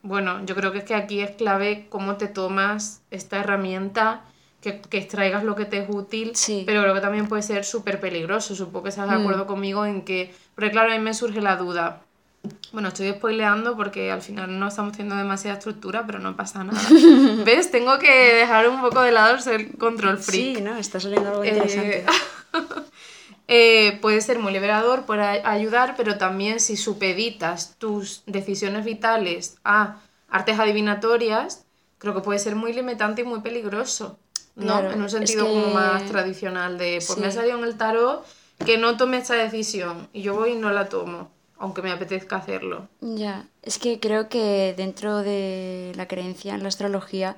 bueno, 0.02 0.44
yo 0.46 0.54
creo 0.54 0.72
que 0.72 0.78
es 0.78 0.84
que 0.84 0.94
aquí 0.94 1.20
es 1.20 1.32
clave 1.32 1.86
cómo 1.90 2.16
te 2.16 2.28
tomas 2.28 3.02
esta 3.10 3.38
herramienta, 3.38 4.22
que, 4.62 4.80
que 4.80 4.96
extraigas 4.96 5.44
lo 5.44 5.54
que 5.56 5.66
te 5.66 5.78
es 5.82 5.90
útil, 5.90 6.34
Sí. 6.34 6.62
pero 6.64 6.80
creo 6.80 6.94
que 6.94 7.02
también 7.02 7.28
puede 7.28 7.42
ser 7.42 7.66
súper 7.66 8.00
peligroso. 8.00 8.54
Supongo 8.54 8.84
que 8.84 8.88
estás 8.88 9.10
de 9.10 9.16
Mm. 9.18 9.20
acuerdo 9.20 9.46
conmigo 9.46 9.84
en 9.84 10.02
que, 10.06 10.34
porque 10.54 10.70
claro, 10.70 10.90
a 10.90 10.96
mí 10.96 11.02
me 11.02 11.12
surge 11.12 11.42
la 11.42 11.56
duda. 11.56 12.00
Bueno, 12.72 12.88
estoy 12.88 13.10
spoileando 13.12 13.76
porque 13.76 14.10
al 14.10 14.20
final 14.20 14.58
no 14.58 14.68
estamos 14.68 14.92
teniendo 14.92 15.16
demasiada 15.16 15.58
estructura, 15.58 16.04
pero 16.06 16.18
no 16.18 16.34
pasa 16.36 16.64
nada. 16.64 16.80
¿Ves? 17.44 17.70
Tengo 17.70 17.98
que 17.98 18.10
dejar 18.34 18.68
un 18.68 18.80
poco 18.80 19.00
de 19.02 19.12
lado 19.12 19.34
el 19.34 19.40
ser 19.40 19.76
control 19.78 20.18
freak. 20.18 20.56
Sí, 20.56 20.62
¿no? 20.62 20.76
Está 20.76 20.98
saliendo 20.98 21.28
algo 21.30 21.44
Eh, 21.44 21.48
interesante. 21.48 22.04
eh, 23.48 23.98
puede 24.02 24.20
ser 24.20 24.38
muy 24.38 24.52
liberador, 24.52 25.04
puede 25.04 25.22
ayudar, 25.22 25.94
pero 25.96 26.18
también 26.18 26.58
si 26.60 26.76
supeditas 26.76 27.76
tus 27.78 28.22
decisiones 28.26 28.84
vitales 28.84 29.56
a 29.64 30.00
artes 30.28 30.58
adivinatorias, 30.58 31.64
creo 31.98 32.14
que 32.14 32.20
puede 32.20 32.38
ser 32.40 32.56
muy 32.56 32.72
limitante 32.72 33.22
y 33.22 33.24
muy 33.24 33.40
peligroso. 33.40 34.18
¿no? 34.56 34.66
Claro, 34.66 34.90
en 34.92 34.98
un 35.00 35.06
es 35.06 35.12
sentido 35.12 35.46
que- 35.46 35.50
como 35.52 35.70
más 35.70 36.06
tradicional 36.06 36.78
de, 36.78 37.02
pues 37.06 37.18
me 37.18 37.26
ha 37.26 37.30
Sí. 37.30 37.36
salido 37.38 37.58
en 37.58 37.64
el 37.64 37.76
tarot 37.76 38.24
que 38.64 38.78
no 38.78 38.96
tome 38.96 39.16
esta 39.18 39.34
decisión 39.34 40.08
y 40.12 40.22
yo 40.22 40.34
voy 40.34 40.52
y 40.52 40.54
no 40.56 40.70
la 40.70 40.88
tomo, 40.88 41.28
aunque 41.64 41.80
me 41.80 41.90
apetezca 41.90 42.36
hacerlo. 42.36 42.88
Ya, 43.00 43.46
es 43.62 43.78
que 43.78 43.98
creo 43.98 44.28
que 44.28 44.74
dentro 44.76 45.22
de 45.22 45.92
la 45.96 46.06
creencia 46.06 46.54
en 46.54 46.62
la 46.62 46.68
astrología, 46.68 47.36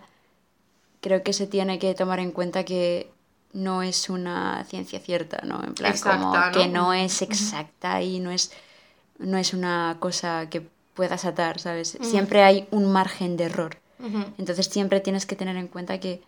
creo 1.01 1.23
que 1.23 1.33
se 1.33 1.47
tiene 1.47 1.79
que 1.79 1.95
tomar 1.95 2.19
en 2.19 2.33
cuenta 2.33 2.65
que 2.65 3.09
no 3.53 3.83
es 3.83 4.11
una 4.11 4.65
ciencia 4.65 4.99
cierta, 4.99 5.43
¿no? 5.45 5.63
En 5.63 5.75
plan, 5.75 5.95
como 6.03 6.35
que 6.53 6.67
no 6.67 6.93
es 6.93 7.23
exacta 7.23 8.03
y 8.03 8.19
no 8.19 8.33
es, 8.33 8.51
no 9.19 9.39
es 9.39 9.55
una 9.55 9.97
cosa 10.01 10.49
que 10.51 10.67
puedas 10.95 11.25
atar, 11.25 11.61
¿sabes? 11.61 11.97
Siempre 12.01 12.43
hay 12.43 12.67
un 12.73 12.91
margen 12.91 13.37
de 13.37 13.45
error. 13.45 13.79
Entonces 14.39 14.67
siempre 14.67 15.01
tienes 15.01 15.25
que 15.25 15.37
tener 15.37 15.57
en 15.57 15.69
cuenta 15.69 16.01
que 16.01 16.21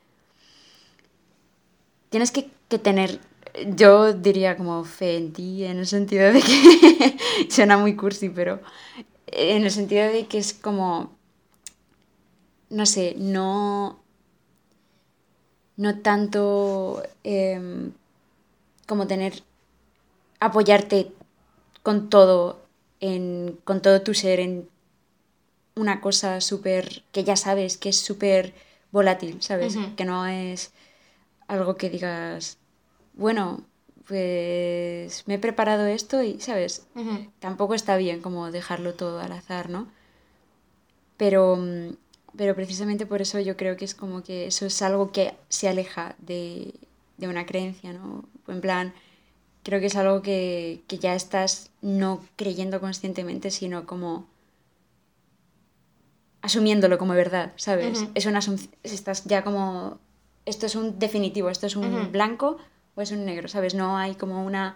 tienes 2.11 2.31
que, 2.31 2.49
que 2.69 2.79
tener, 2.79 3.21
yo 3.67 4.13
diría 4.13 4.57
como 4.57 4.85
fe 4.85 5.17
en 5.17 5.33
ti, 5.33 5.65
en 5.65 5.79
el 5.79 5.87
sentido 5.87 6.33
de 6.33 6.41
que 6.41 7.17
suena 7.51 7.77
muy 7.77 7.97
cursi, 7.97 8.29
pero 8.29 8.61
en 9.27 9.65
el 9.65 9.71
sentido 9.71 10.07
de 10.07 10.27
que 10.27 10.39
es 10.39 10.55
como, 10.55 11.13
no 12.71 12.87
sé, 12.87 13.15
no, 13.17 13.99
no 15.77 15.99
tanto 16.01 17.03
em, 17.25 17.93
como 18.87 19.07
tener, 19.07 19.43
apoyarte 20.41 21.13
con 21.83 22.11
todo, 22.11 22.61
en, 23.01 23.59
con 23.65 23.83
todo 23.83 24.03
tu 24.03 24.15
ser 24.15 24.41
en 24.41 24.69
una 25.75 26.01
cosa 26.01 26.41
súper, 26.41 27.03
que 27.13 27.25
ya 27.25 27.37
sabes 27.37 27.77
que 27.77 27.91
es 27.91 28.01
súper 28.01 28.55
volátil, 28.91 29.41
¿sabes? 29.41 29.77
Que 29.97 30.05
no 30.05 30.27
es 30.27 30.73
algo 31.47 31.77
que 31.77 31.91
digas, 31.91 32.59
bueno, 33.19 33.61
pues 34.07 35.25
me 35.27 35.35
he 35.35 35.39
preparado 35.39 35.87
esto 35.87 36.23
y, 36.23 36.41
¿sabes? 36.41 36.87
Tampoco 37.41 37.75
está 37.75 37.97
bien 37.99 38.23
como 38.23 38.51
dejarlo 38.51 38.95
todo 38.95 39.21
al 39.21 39.33
azar, 39.33 39.69
¿no? 39.69 39.89
Pero, 41.19 41.57
mm, 41.57 41.97
pero 42.37 42.55
precisamente 42.55 43.05
por 43.05 43.21
eso 43.21 43.39
yo 43.41 43.57
creo 43.57 43.77
que 43.77 43.85
es 43.85 43.95
como 43.95 44.23
que 44.23 44.47
eso 44.47 44.65
es 44.65 44.81
algo 44.81 45.13
que 45.13 45.35
se 45.49 45.69
aleja 45.69 46.15
de, 46.19 46.73
de 47.19 47.29
una 47.29 47.45
creencia, 47.45 47.93
¿no? 47.93 48.25
En 48.47 48.61
plan, 48.61 48.95
creo 49.63 49.81
que 49.81 49.87
es 49.87 49.97
algo 49.97 50.23
que, 50.23 50.83
que 50.87 50.99
ya 50.99 51.15
estás 51.15 51.71
no 51.83 52.25
creyendo 52.37 52.81
conscientemente, 52.81 53.51
sino 53.51 53.85
como 53.85 54.27
asumiéndolo 56.41 56.99
como 56.99 57.15
verdad, 57.15 57.53
¿sabes? 57.57 58.03
Ujú. 58.03 58.11
Es 58.15 58.27
una 58.27 58.41
estás 58.85 59.25
ya 59.25 59.43
como 59.43 59.99
esto 60.47 60.67
es 60.67 60.77
un 60.77 60.99
definitivo, 60.99 61.51
esto 61.51 61.67
es 61.67 61.77
un 61.77 62.11
blanco 62.11 62.59
o 62.99 63.01
es 63.01 63.13
un 63.13 63.25
negro, 63.25 63.47
¿sabes? 63.47 63.75
No 63.75 63.97
hay 63.97 64.17
como 64.17 64.45
una 64.45 64.75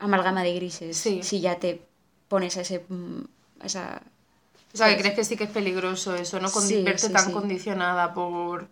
amalgama 0.00 0.42
de 0.42 0.54
grises 0.54 0.96
Sí. 0.96 1.22
si 1.22 1.40
ya 1.40 1.60
te 1.60 1.80
pones 2.28 2.56
a 2.56 2.62
ese 2.62 2.84
mm, 2.88 3.20
a 3.60 3.66
esa 3.66 4.02
O 4.72 4.76
sea, 4.76 4.88
que 4.88 5.00
crees 5.00 5.14
que 5.14 5.24
sí 5.24 5.36
que 5.36 5.44
es 5.44 5.50
peligroso 5.50 6.16
eso, 6.16 6.40
¿no? 6.40 6.50
Con 6.50 6.62
Sí, 6.66 6.82
verte 6.82 7.06
sí, 7.06 7.12
tan 7.12 7.30
condicionada 7.30 8.12
por, 8.12 8.66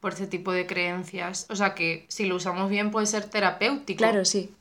por 0.00 0.14
este 0.14 0.26
tipo 0.26 0.50
de 0.50 0.66
creencias. 0.66 1.46
O 1.48 1.54
sea, 1.54 1.76
que 1.76 2.06
si 2.08 2.26
lo 2.26 2.34
usamos 2.34 2.68
bien 2.68 2.90
puede 2.90 3.06
ser 3.06 3.24
terapéutico. 3.30 3.98
Claro, 3.98 4.24
sí. 4.24 4.52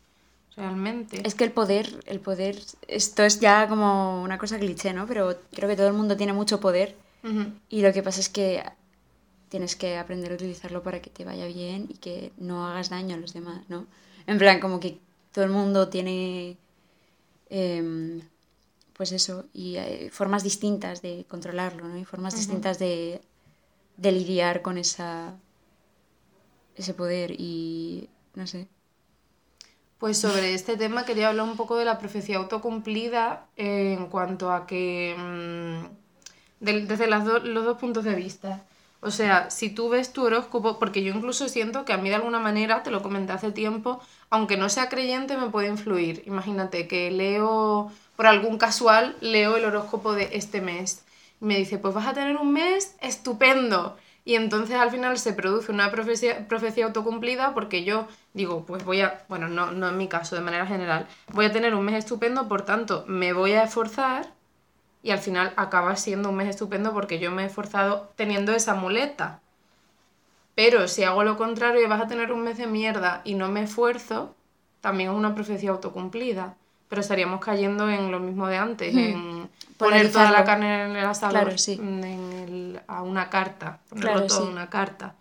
Realmente. 0.55 1.21
Es 1.27 1.33
que 1.33 1.43
el 1.43 1.51
poder, 1.51 2.03
el 2.05 2.19
poder, 2.19 2.59
esto 2.87 3.23
es 3.23 3.39
ya 3.39 3.67
como 3.67 4.21
una 4.21 4.37
cosa 4.37 4.59
cliché, 4.59 4.93
¿no? 4.93 5.07
Pero 5.07 5.35
creo 5.51 5.67
que 5.67 5.75
todo 5.75 5.87
el 5.87 5.93
mundo 5.93 6.15
tiene 6.15 6.33
mucho 6.33 6.59
poder 6.59 6.95
y 7.69 7.81
lo 7.81 7.91
que 7.91 8.03
pasa 8.03 8.19
es 8.21 8.29
que 8.29 8.63
tienes 9.49 9.75
que 9.75 9.97
aprender 9.97 10.31
a 10.31 10.35
utilizarlo 10.35 10.83
para 10.83 11.01
que 11.01 11.09
te 11.09 11.25
vaya 11.25 11.45
bien 11.47 11.87
y 11.89 11.95
que 11.95 12.31
no 12.37 12.67
hagas 12.67 12.89
daño 12.89 13.15
a 13.15 13.19
los 13.19 13.33
demás, 13.33 13.61
¿no? 13.69 13.85
En 14.27 14.37
plan, 14.37 14.59
como 14.59 14.79
que 14.79 14.99
todo 15.33 15.45
el 15.45 15.51
mundo 15.51 15.89
tiene, 15.89 16.57
em, 17.49 18.21
pues 18.93 19.11
eso, 19.11 19.45
y 19.53 19.77
hay 19.77 20.09
formas 20.09 20.43
distintas 20.43 21.01
de 21.01 21.25
controlarlo, 21.29 21.87
¿no? 21.87 21.97
Y 21.97 22.05
formas 22.05 22.35
distintas 22.35 22.79
de, 22.79 23.21
de 23.97 24.11
lidiar 24.11 24.61
con 24.61 24.77
esa, 24.77 25.35
ese 26.75 26.93
poder 26.93 27.31
y, 27.37 28.09
no 28.35 28.47
sé. 28.47 28.67
Pues 29.99 30.19
sobre 30.19 30.53
este 30.53 30.77
tema 30.77 31.05
quería 31.05 31.29
hablar 31.29 31.47
un 31.47 31.57
poco 31.57 31.75
de 31.75 31.85
la 31.85 31.97
profecía 31.97 32.37
autocumplida 32.37 33.47
eh, 33.55 33.95
en 33.97 34.07
cuanto 34.07 34.51
a 34.51 34.67
que 34.67 35.15
mm, 35.17 35.85
desde 36.59 37.07
las 37.07 37.25
do- 37.25 37.39
los 37.39 37.65
dos 37.65 37.77
puntos 37.79 38.03
de 38.03 38.13
vista. 38.13 38.63
O 38.99 39.11
sea, 39.11 39.49
si 39.51 39.69
tú 39.69 39.89
ves 39.89 40.11
tu 40.11 40.25
horóscopo, 40.25 40.79
porque 40.79 41.03
yo 41.03 41.13
incluso 41.13 41.47
siento 41.49 41.85
que 41.85 41.93
a 41.93 41.97
mí 41.97 42.09
de 42.09 42.15
alguna 42.15 42.39
manera, 42.39 42.83
te 42.83 42.91
lo 42.91 43.03
comenté 43.03 43.33
hace 43.33 43.51
tiempo, 43.51 44.01
aunque 44.29 44.57
no 44.57 44.69
sea 44.69 44.89
creyente, 44.89 45.37
me 45.37 45.49
puede 45.49 45.67
influir. 45.67 46.23
Imagínate 46.25 46.87
que 46.87 47.11
leo, 47.11 47.91
por 48.15 48.27
algún 48.27 48.57
casual, 48.57 49.15
leo 49.21 49.55
el 49.55 49.65
horóscopo 49.65 50.13
de 50.13 50.29
este 50.33 50.61
mes. 50.61 51.03
Y 51.41 51.45
me 51.45 51.57
dice, 51.57 51.77
pues 51.77 51.93
vas 51.93 52.07
a 52.07 52.13
tener 52.13 52.37
un 52.37 52.51
mes 52.53 52.95
estupendo. 53.01 53.97
Y 54.25 54.35
entonces 54.35 54.75
al 54.75 54.91
final 54.91 55.17
se 55.17 55.31
produce 55.31 55.71
una 55.71 55.89
profecía, 55.89 56.47
profecía 56.49 56.85
autocumplida 56.85 57.53
porque 57.53 57.85
yo 57.85 58.07
digo, 58.33 58.65
pues 58.65 58.83
voy 58.83 58.99
a, 59.01 59.23
bueno, 59.29 59.47
no, 59.47 59.71
no 59.71 59.87
en 59.87 59.97
mi 59.97 60.09
caso, 60.09 60.35
de 60.35 60.41
manera 60.41 60.65
general, 60.67 61.07
voy 61.31 61.45
a 61.45 61.51
tener 61.53 61.73
un 61.73 61.85
mes 61.85 61.95
estupendo, 61.95 62.47
por 62.49 62.63
tanto, 62.63 63.05
me 63.07 63.31
voy 63.31 63.53
a 63.53 63.63
esforzar 63.63 64.36
y 65.03 65.11
al 65.11 65.19
final 65.19 65.53
acaba 65.57 65.95
siendo 65.95 66.29
un 66.29 66.35
mes 66.35 66.49
estupendo 66.49 66.93
porque 66.93 67.19
yo 67.19 67.31
me 67.31 67.43
he 67.43 67.45
esforzado 67.47 68.11
teniendo 68.15 68.53
esa 68.53 68.75
muleta. 68.75 69.39
Pero 70.55 70.87
si 70.87 71.03
hago 71.03 71.23
lo 71.23 71.37
contrario 71.37 71.81
y 71.83 71.87
vas 71.87 72.01
a 72.01 72.07
tener 72.07 72.31
un 72.31 72.41
mes 72.43 72.57
de 72.57 72.67
mierda 72.67 73.21
y 73.23 73.35
no 73.35 73.47
me 73.49 73.63
esfuerzo, 73.63 74.35
también 74.81 75.11
es 75.11 75.15
una 75.15 75.35
profecía 75.35 75.69
autocumplida. 75.71 76.55
Pero 76.89 77.01
estaríamos 77.01 77.41
cayendo 77.41 77.89
en 77.89 78.11
lo 78.11 78.19
mismo 78.19 78.47
de 78.47 78.57
antes, 78.57 78.95
en 78.95 79.49
poner 79.77 80.11
toda 80.11 80.31
la 80.31 80.45
carne 80.45 80.85
en 80.85 80.95
el 80.95 81.05
asador 81.05 81.31
Claro, 81.43 81.57
sí. 81.57 81.73
en 81.81 82.03
el- 82.03 82.81
a 82.87 83.03
una 83.03 83.29
carta, 83.29 83.79
ponerlo 83.89 84.09
Claro, 84.13 84.27
todo 84.27 84.39
sí. 84.39 84.45
en 84.45 84.51
una 84.53 84.69
carta. 84.69 85.13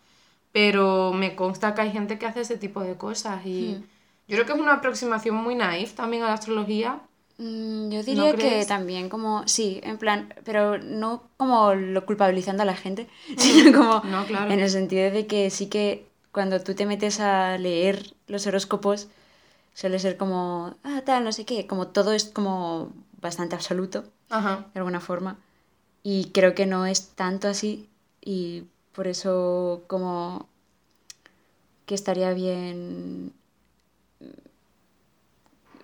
Pero 0.52 1.12
me 1.12 1.34
consta 1.36 1.74
que 1.74 1.82
hay 1.82 1.90
gente 1.92 2.18
que 2.18 2.26
hace 2.26 2.40
ese 2.42 2.56
tipo 2.56 2.80
de 2.82 2.96
cosas 2.96 3.44
y 3.44 3.76
Hmm. 3.80 3.84
yo 4.28 4.36
creo 4.36 4.46
que 4.46 4.52
es 4.52 4.58
una 4.60 4.74
aproximación 4.74 5.34
muy 5.36 5.54
naif 5.54 5.94
también 5.94 6.22
a 6.22 6.28
la 6.28 6.34
astrología 6.34 6.92
Mm, 6.94 7.00
Yo 7.38 8.02
diría 8.02 8.34
que 8.34 8.64
también 8.66 9.10
como, 9.10 9.46
sí, 9.46 9.80
en 9.82 9.98
plan, 9.98 10.32
pero 10.44 10.78
no 10.78 11.28
como 11.36 11.74
lo 11.74 12.06
culpabilizando 12.06 12.62
a 12.62 12.66
la 12.66 12.76
gente, 12.76 13.08
sino 13.36 13.78
como 13.78 14.00
No, 14.04 14.24
claro. 14.26 14.50
en 14.50 14.60
el 14.60 14.70
sentido 14.70 15.10
de 15.10 15.26
que 15.26 15.50
sí 15.50 15.66
que 15.66 16.06
cuando 16.32 16.60
tú 16.62 16.74
te 16.74 16.86
metes 16.86 17.20
a 17.20 17.58
leer 17.58 18.14
los 18.26 18.46
horóscopos 18.46 19.08
suele 19.74 19.98
ser 19.98 20.16
como, 20.16 20.76
ah, 20.82 21.02
tal, 21.04 21.24
no 21.24 21.32
sé 21.32 21.44
qué, 21.44 21.66
como 21.66 21.88
todo 21.88 22.12
es 22.12 22.24
como 22.24 22.92
bastante 23.20 23.54
absoluto, 23.54 24.04
Ajá. 24.30 24.66
de 24.72 24.80
alguna 24.80 25.00
forma, 25.00 25.38
y 26.02 26.30
creo 26.30 26.54
que 26.54 26.64
no 26.66 26.86
es 26.86 27.08
tanto 27.08 27.48
así, 27.48 27.88
y 28.22 28.64
por 28.92 29.06
eso 29.08 29.84
como 29.88 30.48
que 31.84 31.94
estaría 31.94 32.32
bien 32.32 33.32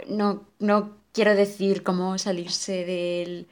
no, 0.09 0.43
no 0.59 1.02
quiero 1.13 1.35
decir 1.35 1.83
cómo 1.83 2.19
salirse 2.19 2.85
del, 2.85 3.47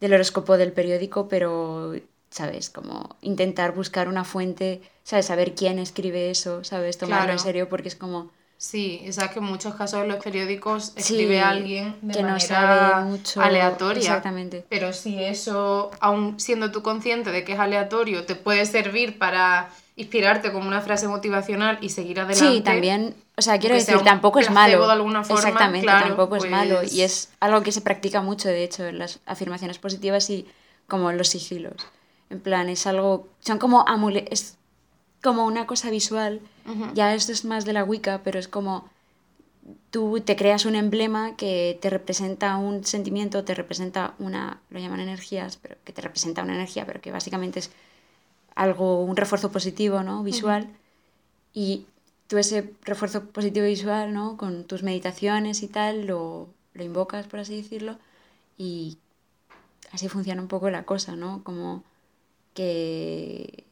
del 0.00 0.14
horóscopo 0.14 0.56
del 0.58 0.72
periódico, 0.72 1.28
pero, 1.28 1.94
¿sabes? 2.30 2.70
Como 2.70 3.16
intentar 3.22 3.74
buscar 3.74 4.08
una 4.08 4.24
fuente, 4.24 4.82
¿sabes? 5.04 5.26
Saber 5.26 5.54
quién 5.54 5.78
escribe 5.78 6.30
eso, 6.30 6.64
¿sabes? 6.64 6.98
Tomarlo 6.98 7.24
Claro. 7.24 7.32
en 7.32 7.38
serio 7.38 7.68
porque 7.68 7.88
es 7.88 7.96
como... 7.96 8.30
Sí, 8.60 9.06
sabes 9.12 9.30
que 9.30 9.38
en 9.38 9.44
muchos 9.44 9.76
casos 9.76 10.02
en 10.02 10.08
los 10.08 10.22
periódicos 10.22 10.86
Sí, 10.86 10.92
escribe 10.96 11.40
alguien 11.40 11.94
de 12.02 12.12
que 12.14 12.22
no 12.22 12.30
manera 12.30 12.40
sabe 12.40 13.04
mucho. 13.04 13.40
aleatoria. 13.40 14.00
Exactamente. 14.00 14.64
Pero 14.68 14.92
si 14.92 15.22
eso, 15.22 15.92
aun 16.00 16.40
siendo 16.40 16.72
tú 16.72 16.82
consciente 16.82 17.30
de 17.30 17.44
que 17.44 17.52
es 17.52 17.58
aleatorio, 17.60 18.26
te 18.26 18.34
puede 18.34 18.66
servir 18.66 19.16
para 19.16 19.70
inspirarte 19.98 20.52
como 20.52 20.68
una 20.68 20.80
frase 20.80 21.08
motivacional 21.08 21.78
y 21.80 21.88
seguir 21.88 22.20
adelante. 22.20 22.56
Sí, 22.56 22.60
también, 22.60 23.16
o 23.36 23.42
sea, 23.42 23.58
quiero 23.58 23.74
sea 23.78 23.94
decir, 23.94 24.04
tampoco 24.04 24.38
es 24.38 24.48
malo. 24.48 24.86
de 24.86 24.92
alguna 24.92 25.24
forma, 25.24 25.40
Exactamente, 25.40 25.86
claro, 25.86 26.06
tampoco 26.06 26.36
es 26.36 26.48
malo. 26.48 26.80
Y 26.88 27.02
es 27.02 27.30
algo 27.40 27.62
que 27.62 27.72
se 27.72 27.80
practica 27.80 28.22
mucho, 28.22 28.48
de 28.48 28.62
hecho, 28.62 28.86
en 28.86 28.98
las 28.98 29.18
afirmaciones 29.26 29.78
positivas 29.78 30.30
y 30.30 30.46
como 30.86 31.10
los 31.10 31.28
sigilos. 31.28 31.74
En 32.30 32.40
plan, 32.40 32.68
es 32.68 32.86
algo, 32.86 33.26
son 33.40 33.58
como 33.58 33.86
amule 33.88 34.26
es 34.30 34.56
como 35.22 35.44
una 35.44 35.66
cosa 35.66 35.90
visual. 35.90 36.40
Ya 36.94 37.14
esto 37.14 37.32
es 37.32 37.44
más 37.44 37.64
de 37.64 37.72
la 37.72 37.82
Wicca, 37.82 38.20
pero 38.22 38.38
es 38.38 38.46
como 38.46 38.88
tú 39.90 40.20
te 40.20 40.36
creas 40.36 40.64
un 40.64 40.74
emblema 40.74 41.34
que 41.36 41.78
te 41.80 41.90
representa 41.90 42.56
un 42.56 42.84
sentimiento, 42.84 43.42
te 43.42 43.54
representa 43.54 44.14
una, 44.18 44.60
lo 44.70 44.78
llaman 44.78 45.00
energías, 45.00 45.56
pero 45.56 45.76
que 45.84 45.92
te 45.92 46.02
representa 46.02 46.42
una 46.42 46.54
energía, 46.54 46.86
pero 46.86 47.00
que 47.00 47.10
básicamente 47.10 47.58
es 47.58 47.70
algo, 48.58 49.02
un 49.04 49.16
refuerzo 49.16 49.50
positivo, 49.52 50.02
¿no? 50.02 50.22
Visual. 50.22 50.68
Y 51.54 51.86
tú 52.28 52.38
ese 52.38 52.74
refuerzo 52.84 53.24
positivo 53.26 53.66
visual, 53.66 54.12
¿no? 54.12 54.36
Con 54.36 54.64
tus 54.64 54.82
meditaciones 54.82 55.62
y 55.62 55.68
tal, 55.68 56.06
lo, 56.06 56.48
lo 56.74 56.84
invocas, 56.84 57.26
por 57.26 57.40
así 57.40 57.56
decirlo, 57.56 57.96
y 58.58 58.98
así 59.92 60.08
funciona 60.08 60.42
un 60.42 60.48
poco 60.48 60.70
la 60.70 60.84
cosa, 60.84 61.16
¿no? 61.16 61.42
Como 61.44 61.82
que 62.54 63.64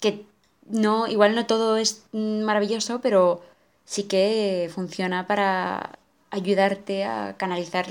que 0.00 0.24
no, 0.68 1.06
igual 1.06 1.34
no 1.34 1.46
todo 1.46 1.76
es 1.76 2.04
maravilloso, 2.12 3.00
pero 3.00 3.42
sí 3.84 4.04
que 4.04 4.70
funciona 4.74 5.26
para 5.26 5.98
ayudarte 6.30 7.04
a 7.04 7.36
canalizar 7.36 7.86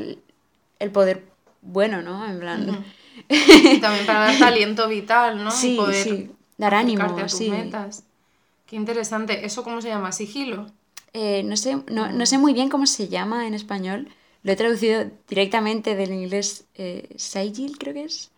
el- 0.79 0.91
poder 0.91 1.23
bueno, 1.61 2.01
¿no? 2.01 2.27
En 2.29 2.39
plan. 2.39 2.85
Y 3.29 3.77
también 3.81 4.05
para 4.05 4.19
dar 4.33 4.43
aliento 4.43 4.87
vital, 4.87 5.43
¿no? 5.43 5.51
Sí, 5.51 5.73
y 5.73 5.77
poder 5.77 6.03
sí, 6.03 6.31
dar 6.57 6.73
ánimo, 6.73 7.03
a 7.03 7.15
tus 7.27 7.33
sí. 7.39 7.49
metas. 7.49 8.03
Qué 8.67 8.75
interesante. 8.75 9.45
¿Eso 9.45 9.63
cómo 9.63 9.81
se 9.81 9.89
llama? 9.89 10.11
¿Sigilo? 10.11 10.67
eh, 11.13 11.43
no, 11.43 11.55
sé, 11.57 11.77
no, 11.89 12.11
no 12.11 12.25
sé 12.25 12.37
muy 12.37 12.53
bien 12.53 12.69
cómo 12.69 12.85
se 12.85 13.07
llama 13.07 13.47
en 13.47 13.53
español. 13.53 14.09
Lo 14.43 14.51
he 14.51 14.55
traducido 14.55 15.05
directamente 15.27 15.95
del 15.95 16.13
inglés 16.13 16.65
eh, 16.75 17.09
sigil, 17.17 17.77
creo 17.77 17.93
que 17.93 18.03
es. 18.05 18.31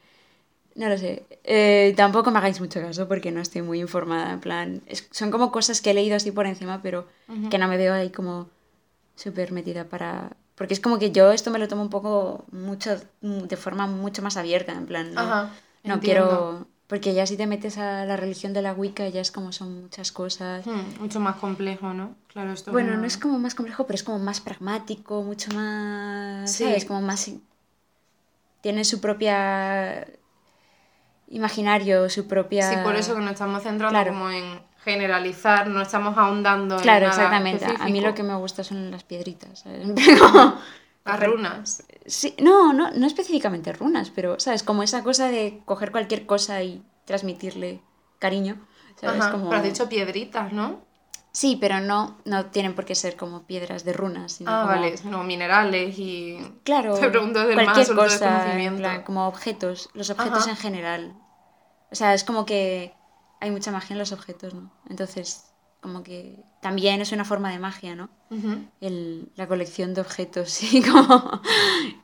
No 0.75 0.89
lo 0.89 0.97
sé. 0.97 1.23
Eh, 1.43 1.93
tampoco 1.97 2.31
me 2.31 2.37
hagáis 2.39 2.59
mucho 2.61 2.81
caso 2.81 3.07
porque 3.07 3.31
no 3.31 3.41
estoy 3.41 3.61
muy 3.63 3.79
informada. 3.81 4.33
En 4.33 4.39
plan, 4.39 4.81
es- 4.87 5.07
son 5.11 5.31
como 5.31 5.51
cosas 5.51 5.81
que 5.81 5.91
he 5.91 5.93
leído 5.93 6.15
así 6.15 6.31
por 6.31 6.45
encima, 6.47 6.81
pero 6.81 7.07
que 7.49 7.57
no 7.57 7.67
me 7.67 7.77
veo 7.77 7.93
ahí 7.93 8.09
como 8.11 8.49
súper 9.15 9.51
metida 9.51 9.85
para... 9.85 10.37
Porque 10.57 10.73
es 10.73 10.79
como 10.79 10.97
que 10.97 11.11
yo 11.11 11.31
esto 11.31 11.51
me 11.51 11.59
lo 11.59 11.67
tomo 11.67 11.83
un 11.83 11.91
poco 11.91 12.43
mucho, 12.51 12.99
de 13.21 13.57
forma 13.57 13.85
mucho 13.85 14.23
más 14.23 14.37
abierta, 14.37 14.71
en 14.71 14.87
plan, 14.87 15.13
no, 15.13 15.21
Ajá, 15.21 15.51
no 15.83 15.99
quiero... 15.99 16.67
Porque 16.87 17.13
ya 17.13 17.27
si 17.27 17.35
te 17.35 17.45
metes 17.47 17.77
a 17.77 18.05
la 18.05 18.15
religión 18.15 18.53
de 18.53 18.61
la 18.61 18.73
Wicca 18.73 19.09
ya 19.09 19.19
es 19.19 19.29
como 19.29 19.51
son 19.51 19.83
muchas 19.83 20.13
cosas. 20.13 20.65
Hmm, 20.65 21.01
mucho 21.01 21.19
más 21.19 21.35
complejo, 21.35 21.93
¿no? 21.93 22.15
Claro, 22.27 22.53
esto 22.53 22.71
Bueno, 22.71 22.95
no 22.95 23.05
es 23.05 23.17
como 23.17 23.37
más 23.39 23.55
complejo, 23.55 23.85
pero 23.85 23.95
es 23.95 24.03
como 24.03 24.19
más 24.19 24.39
pragmático, 24.39 25.21
mucho 25.21 25.51
más... 25.53 26.49
Sí. 26.49 26.63
¿Sabes? 26.63 26.85
Como 26.85 27.01
más... 27.01 27.29
Tiene 28.61 28.85
su 28.85 29.01
propia 29.01 30.07
imaginario, 31.27 32.09
su 32.09 32.25
propia... 32.25 32.69
Sí, 32.71 32.77
por 32.83 32.95
eso 32.95 33.13
que 33.15 33.21
nos 33.21 33.33
estamos 33.33 33.63
centrando 33.63 33.89
Claro. 33.93 34.13
como 34.13 34.29
en 34.31 34.61
generalizar, 34.83 35.67
no 35.67 35.81
estamos 35.81 36.17
ahondando 36.17 36.77
Claro, 36.77 37.05
en 37.05 37.11
nada 37.11 37.23
exactamente. 37.23 37.65
A 37.65 37.85
mí 37.89 38.01
lo 38.01 38.13
que 38.13 38.23
me 38.23 38.35
gusta 38.35 38.63
son 38.63 38.91
las 38.91 39.03
piedritas, 39.03 39.63
Las 41.05 41.23
runas. 41.23 41.83
Sí, 42.05 42.35
no, 42.39 42.73
no, 42.73 42.91
no 42.91 43.07
específicamente 43.07 43.71
runas, 43.71 44.11
pero, 44.13 44.39
¿sabes? 44.41 44.63
Como 44.63 44.83
esa 44.83 45.03
cosa 45.03 45.29
de 45.29 45.61
coger 45.63 45.91
cualquier 45.91 46.25
cosa 46.25 46.61
y 46.63 46.83
transmitirle 47.05 47.81
cariño, 48.19 48.57
¿sabes? 48.99 49.21
Ajá, 49.21 49.31
Como... 49.31 49.45
Pero 49.49 49.61
has 49.61 49.63
dicho 49.63 49.87
piedritas, 49.87 50.51
¿no? 50.51 50.81
Sí, 51.31 51.57
pero 51.61 51.79
no, 51.79 52.17
no 52.25 52.47
tienen 52.47 52.73
por 52.75 52.83
qué 52.83 52.95
ser 52.95 53.15
como 53.15 53.43
piedras 53.43 53.85
de 53.85 53.93
runas, 53.93 54.33
sino 54.33 54.51
Ah, 54.51 54.63
como... 54.63 54.73
vale, 54.73 54.95
no, 55.05 55.23
minerales 55.23 55.97
y... 55.97 56.39
Claro, 56.63 56.95
Te 56.99 57.09
pregunto 57.09 57.39
desde 57.39 57.51
el 57.51 57.55
más 57.57 57.65
cualquier 57.77 57.97
absoluto 57.99 58.25
cosa, 58.25 58.75
plan, 58.75 59.03
como 59.03 59.27
objetos, 59.27 59.89
los 59.93 60.09
objetos 60.09 60.39
Ajá. 60.41 60.49
en 60.49 60.57
general. 60.57 61.13
O 61.89 61.95
sea, 61.95 62.13
es 62.13 62.25
como 62.25 62.45
que 62.45 62.96
hay 63.39 63.51
mucha 63.51 63.71
magia 63.71 63.93
en 63.93 63.99
los 63.99 64.11
objetos, 64.11 64.53
¿no? 64.53 64.71
Entonces, 64.89 65.45
como 65.81 66.03
que 66.03 66.39
también 66.61 67.01
es 67.01 67.11
una 67.11 67.25
forma 67.25 67.51
de 67.51 67.59
magia, 67.59 67.95
¿no? 67.95 68.09
El- 68.81 69.29
la 69.35 69.47
colección 69.47 69.93
de 69.93 70.01
objetos 70.01 70.61
y 70.73 70.81
cómo, 70.81 71.41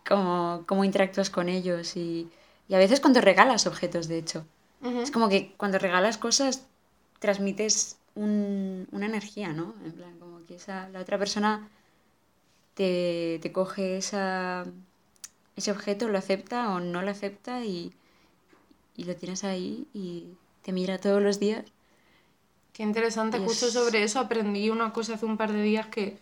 cómo, 0.08 0.63
cómo 0.67 0.84
interactúas 0.84 1.30
con 1.30 1.50
ellos 1.50 1.96
y, 1.98 2.30
y 2.67 2.74
a 2.76 2.78
veces 2.78 3.00
cuando 3.00 3.22
regalas 3.22 3.67
objetos, 3.67 4.08
de 4.08 4.17
hecho. 4.19 4.46
Ujú. 4.82 5.00
Es 5.02 5.12
como 5.12 5.30
que 5.30 5.54
cuando 5.58 5.80
regalas 5.80 6.17
cosas 6.17 6.65
transmites 7.19 7.98
un- 8.15 8.88
una 8.91 9.06
energía, 9.08 9.54
¿no? 9.54 9.74
En 9.86 9.93
plan, 9.93 10.19
como 10.19 10.46
que 10.46 10.56
esa, 10.56 10.89
la 10.89 11.00
otra 11.02 11.17
persona 11.17 11.69
te, 12.74 13.39
te 13.41 13.52
coge 13.52 13.98
esa, 13.98 14.65
ese 15.56 15.72
objeto, 15.72 16.10
lo 16.10 16.17
acepta 16.17 16.69
o 16.74 16.80
no 16.80 17.02
lo 17.02 17.12
acepta 17.12 17.63
y, 17.65 17.93
y 18.96 19.04
lo 19.06 19.15
tienes 19.15 19.43
ahí 19.43 19.88
y 19.93 20.36
te 20.63 20.71
mira 20.71 20.97
todos 20.97 21.21
los 21.21 21.39
días. 21.39 21.63
Qué 22.73 22.82
interesante, 22.84 23.38
Y 23.38 23.41
justo 23.43 23.67
es- 23.67 23.73
sobre 23.73 24.04
eso 24.04 24.19
aprendí 24.19 24.69
una 24.69 24.91
cosa 24.93 25.13
hace 25.13 25.26
un 25.26 25.38
par 25.38 25.52
de 25.54 25.62
días 25.62 25.88
que, 25.88 26.17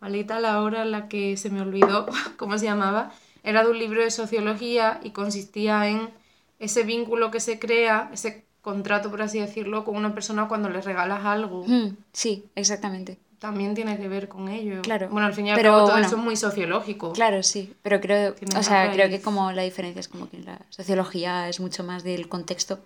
malita 0.00 0.40
la 0.40 0.60
hora 0.62 0.82
en 0.82 0.90
la 0.90 1.08
que 1.08 1.36
se 1.36 1.50
me 1.50 1.60
olvidó 1.60 2.06
cómo 2.36 2.58
se 2.58 2.64
llamaba, 2.66 3.12
era 3.44 3.62
de 3.64 3.70
un 3.70 3.78
libro 3.78 4.02
de 4.02 4.10
sociología 4.10 5.00
y 5.04 5.10
consistía 5.10 5.88
en 5.88 6.10
ese 6.58 6.82
vínculo 6.82 7.30
que 7.30 7.38
se 7.40 7.58
crea, 7.60 8.10
ese 8.12 8.44
contrato, 8.62 9.10
por 9.10 9.22
así 9.22 9.38
decirlo, 9.38 9.84
con 9.84 9.96
una 9.96 10.12
persona 10.14 10.48
cuando 10.48 10.68
le 10.68 10.80
regalas 10.80 11.24
algo. 11.24 11.64
Mm, 11.66 11.96
sí, 12.12 12.44
exactamente. 12.56 13.16
También 13.38 13.74
tiene 13.76 13.96
que 13.96 14.08
ver 14.08 14.28
con 14.28 14.48
ello. 14.48 14.82
Claro, 14.82 15.08
Bueno, 15.10 15.28
al 15.28 15.34
fin 15.34 15.46
y 15.46 15.50
al 15.52 15.62
cabo 15.62 15.78
todo 15.84 15.92
bueno. 15.92 16.06
eso 16.08 16.16
es 16.16 16.22
muy 16.22 16.34
sociológico. 16.36 17.12
Claro, 17.12 17.44
sí, 17.44 17.72
pero 17.82 18.00
creo, 18.00 18.34
o 18.58 18.62
sea, 18.64 18.90
creo 18.92 19.08
que 19.08 19.20
como 19.22 19.52
la 19.52 19.62
diferencia 19.62 20.00
es 20.00 20.08
como 20.08 20.28
que 20.28 20.38
la 20.40 20.60
sociología 20.70 21.48
es 21.48 21.60
mucho 21.60 21.84
más 21.84 22.02
del 22.02 22.28
contexto, 22.28 22.80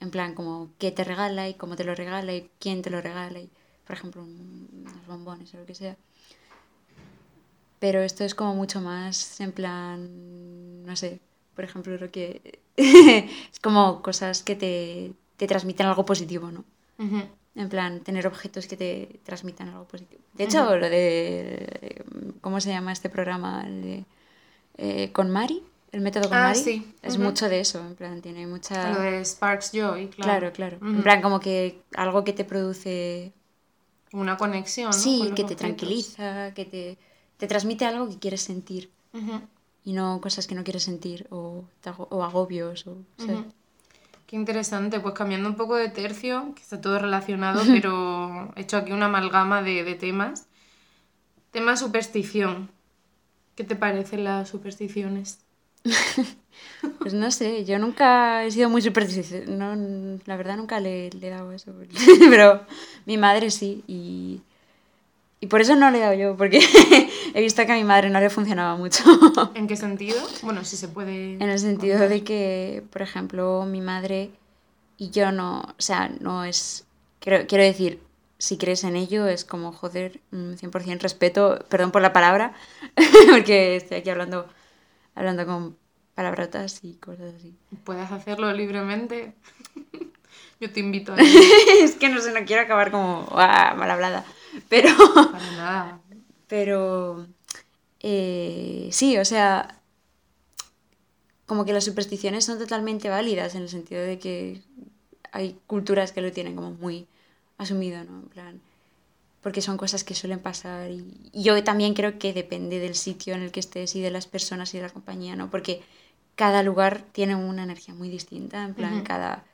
En 0.00 0.10
plan 0.10 0.34
como 0.34 0.70
qué 0.78 0.90
te 0.92 1.04
regala 1.04 1.48
y 1.48 1.54
cómo 1.54 1.76
te 1.76 1.84
lo 1.84 1.94
regala 1.94 2.32
y 2.32 2.48
quién 2.58 2.82
te 2.82 2.90
lo 2.90 3.00
regala 3.00 3.38
y, 3.40 3.48
por 3.86 3.96
ejemplo, 3.96 4.22
un- 4.22 4.68
unos 4.86 5.06
bombones 5.06 5.52
o 5.54 5.58
lo 5.58 5.66
que 5.66 5.74
sea. 5.74 5.96
Pero 7.78 8.00
esto 8.02 8.24
es 8.24 8.34
como 8.34 8.54
mucho 8.54 8.80
más 8.80 9.40
en 9.40 9.52
plan, 9.52 10.84
no 10.84 10.94
sé, 10.96 11.18
por 11.54 11.64
ejemplo, 11.64 11.96
lo 11.96 12.10
que 12.10 12.60
es 12.76 13.60
como 13.60 14.02
cosas 14.02 14.42
que 14.42 14.54
te, 14.56 15.12
te 15.36 15.46
transmiten 15.46 15.86
algo 15.86 16.04
positivo, 16.04 16.50
¿no? 16.50 16.64
En 17.56 17.68
plan, 17.68 18.00
tener 18.00 18.26
objetos 18.26 18.66
que 18.66 18.76
te 18.76 19.20
transmitan 19.24 19.68
algo 19.70 19.84
positivo. 19.84 20.22
De 20.34 20.44
hecho, 20.44 20.76
lo 20.76 20.88
de. 20.88 22.04
¿Cómo 22.40 22.60
se 22.60 22.70
llama 22.70 22.92
este 22.92 23.08
programa? 23.10 23.64
De, 23.64 24.04
eh, 24.78 25.10
con 25.12 25.30
Mari, 25.30 25.62
el 25.92 26.00
método 26.00 26.28
con 26.28 26.38
Ah, 26.38 26.54
sí. 26.54 26.94
Es 27.02 27.18
mucho 27.18 27.48
de 27.48 27.60
eso, 27.60 27.80
en 27.80 27.94
plan, 27.94 28.20
tiene 28.20 28.46
mucha. 28.46 28.92
Lo 28.92 29.00
de 29.00 29.24
Sparks 29.24 29.72
Joy, 29.72 30.08
claro. 30.08 30.50
Claro, 30.50 30.52
claro. 30.52 30.78
En 30.82 31.02
plan, 31.02 31.20
como 31.20 31.40
que 31.40 31.82
algo 31.94 32.24
que 32.24 32.32
te 32.32 32.44
produce. 32.44 33.32
Una 34.12 34.36
conexión, 34.36 34.90
¿no? 34.90 34.92
sí, 34.92 35.18
con 35.18 35.28
los 35.28 35.36
que 35.36 35.44
te 35.44 35.54
objetos. 35.54 35.58
tranquiliza, 35.58 36.54
que 36.54 36.64
te, 36.64 36.98
te 37.36 37.46
transmite 37.46 37.84
algo 37.84 38.08
que 38.08 38.18
quieres 38.18 38.40
sentir. 38.40 38.90
Y 39.82 39.92
no 39.92 40.20
cosas 40.20 40.46
que 40.46 40.54
no 40.54 40.62
quieres 40.62 40.82
sentir, 40.82 41.26
o, 41.30 41.64
o 41.98 42.24
agobios, 42.24 42.86
o. 42.86 42.98
Qué 44.26 44.36
interesante, 44.36 45.00
pues 45.00 45.14
cambiando 45.14 45.48
un 45.48 45.56
poco 45.56 45.74
de 45.74 45.88
tercio, 45.88 46.52
que 46.54 46.62
está 46.62 46.80
todo 46.80 47.00
relacionado, 47.00 47.62
pero 47.66 48.52
he 48.54 48.60
hecho 48.60 48.76
aquí 48.76 48.92
una 48.92 49.06
amalgama 49.06 49.60
de, 49.62 49.82
de 49.82 49.94
temas. 49.96 50.46
Tema 51.50 51.76
superstición. 51.76 52.70
¿Qué 53.56 53.64
te 53.64 53.74
parecen 53.74 54.22
las 54.22 54.48
supersticiones? 54.48 55.40
Pues 56.98 57.12
no 57.12 57.30
sé, 57.30 57.66
yo 57.66 57.78
nunca 57.78 58.42
he 58.42 58.50
sido 58.50 58.70
muy 58.70 58.80
supersticiosa. 58.80 59.44
No, 59.46 60.18
la 60.24 60.36
verdad 60.36 60.56
nunca 60.56 60.80
le, 60.80 61.10
le 61.10 61.26
he 61.26 61.30
dado 61.30 61.52
eso. 61.52 61.74
Pero 62.30 62.62
mi 63.04 63.18
madre 63.18 63.50
sí. 63.50 63.84
Y, 63.86 64.40
y 65.40 65.46
por 65.46 65.60
eso 65.60 65.76
no 65.76 65.90
le 65.90 65.98
he 65.98 66.00
dado 66.00 66.14
yo, 66.14 66.36
porque 66.38 66.60
he 67.34 67.40
visto 67.42 67.64
que 67.66 67.72
a 67.72 67.74
mi 67.74 67.84
madre 67.84 68.08
no 68.08 68.18
le 68.18 68.30
funcionaba 68.30 68.76
mucho. 68.76 69.04
¿En 69.54 69.66
qué 69.66 69.76
sentido? 69.76 70.16
Bueno, 70.42 70.64
si 70.64 70.78
se 70.78 70.88
puede... 70.88 71.34
En 71.34 71.50
el 71.50 71.58
sentido 71.58 72.08
de 72.08 72.24
que, 72.24 72.82
por 72.90 73.02
ejemplo, 73.02 73.66
mi 73.66 73.82
madre 73.82 74.30
y 74.96 75.10
yo 75.10 75.32
no, 75.32 75.60
o 75.60 75.74
sea, 75.82 76.10
no 76.20 76.44
es, 76.44 76.84
quiero, 77.20 77.46
quiero 77.46 77.64
decir, 77.64 78.00
si 78.36 78.58
crees 78.58 78.84
en 78.84 78.96
ello 78.96 79.26
es 79.26 79.46
como, 79.46 79.72
joder, 79.72 80.20
100% 80.32 81.00
respeto, 81.00 81.64
perdón 81.68 81.90
por 81.90 82.02
la 82.02 82.12
palabra, 82.12 82.54
porque 83.30 83.76
estoy 83.76 83.98
aquí 83.98 84.10
hablando, 84.10 84.46
hablando 85.14 85.46
con 85.46 85.76
palabrotas 86.14 86.80
y 86.82 86.94
cosas 86.94 87.34
así. 87.34 87.54
Puedes 87.84 88.10
hacerlo 88.10 88.52
libremente. 88.52 89.34
Yo 90.60 90.70
te 90.70 90.80
invito 90.80 91.14
a... 91.14 91.16
es 91.82 91.96
que 91.96 92.08
no 92.08 92.20
sé, 92.20 92.32
no 92.32 92.44
quiero 92.44 92.62
acabar 92.62 92.90
como 92.90 93.26
ah, 93.32 93.74
mal 93.76 93.90
hablada, 93.90 94.24
pero... 94.68 94.90
Para 95.14 95.52
nada. 95.52 96.00
Pero... 96.48 97.28
Eh, 98.00 98.88
sí, 98.90 99.18
o 99.18 99.24
sea, 99.24 99.80
como 101.46 101.64
que 101.64 101.72
las 101.72 101.84
supersticiones 101.84 102.44
son 102.44 102.58
totalmente 102.58 103.08
válidas 103.08 103.54
en 103.54 103.62
el 103.62 103.68
sentido 103.68 104.02
de 104.02 104.18
que 104.18 104.62
hay 105.32 105.58
culturas 105.66 106.12
que 106.12 106.20
lo 106.20 106.32
tienen 106.32 106.56
como 106.56 106.72
muy 106.72 107.06
asumido, 107.58 108.02
¿no? 108.04 108.20
En 108.20 108.28
plan, 108.28 108.60
porque 109.42 109.62
son 109.62 109.76
cosas 109.76 110.04
que 110.04 110.14
suelen 110.14 110.40
pasar 110.40 110.90
y, 110.90 111.04
yo 111.32 111.62
también 111.64 111.94
creo 111.94 112.18
que 112.18 112.32
depende 112.32 112.78
del 112.78 112.94
sitio 112.94 113.34
en 113.34 113.42
el 113.42 113.50
que 113.50 113.60
estés 113.60 113.96
y 113.96 114.00
de 114.00 114.10
las 114.10 114.26
personas 114.26 114.74
y 114.74 114.78
de 114.78 114.84
la 114.84 114.90
compañía, 114.90 115.36
¿no? 115.36 115.50
Porque 115.50 115.82
cada 116.34 116.62
lugar 116.62 117.02
tiene 117.12 117.34
una 117.34 117.62
energía 117.62 117.94
muy 117.94 118.08
distinta, 118.08 118.64
en 118.64 118.74
plan, 118.74 119.02
cada 119.02 119.44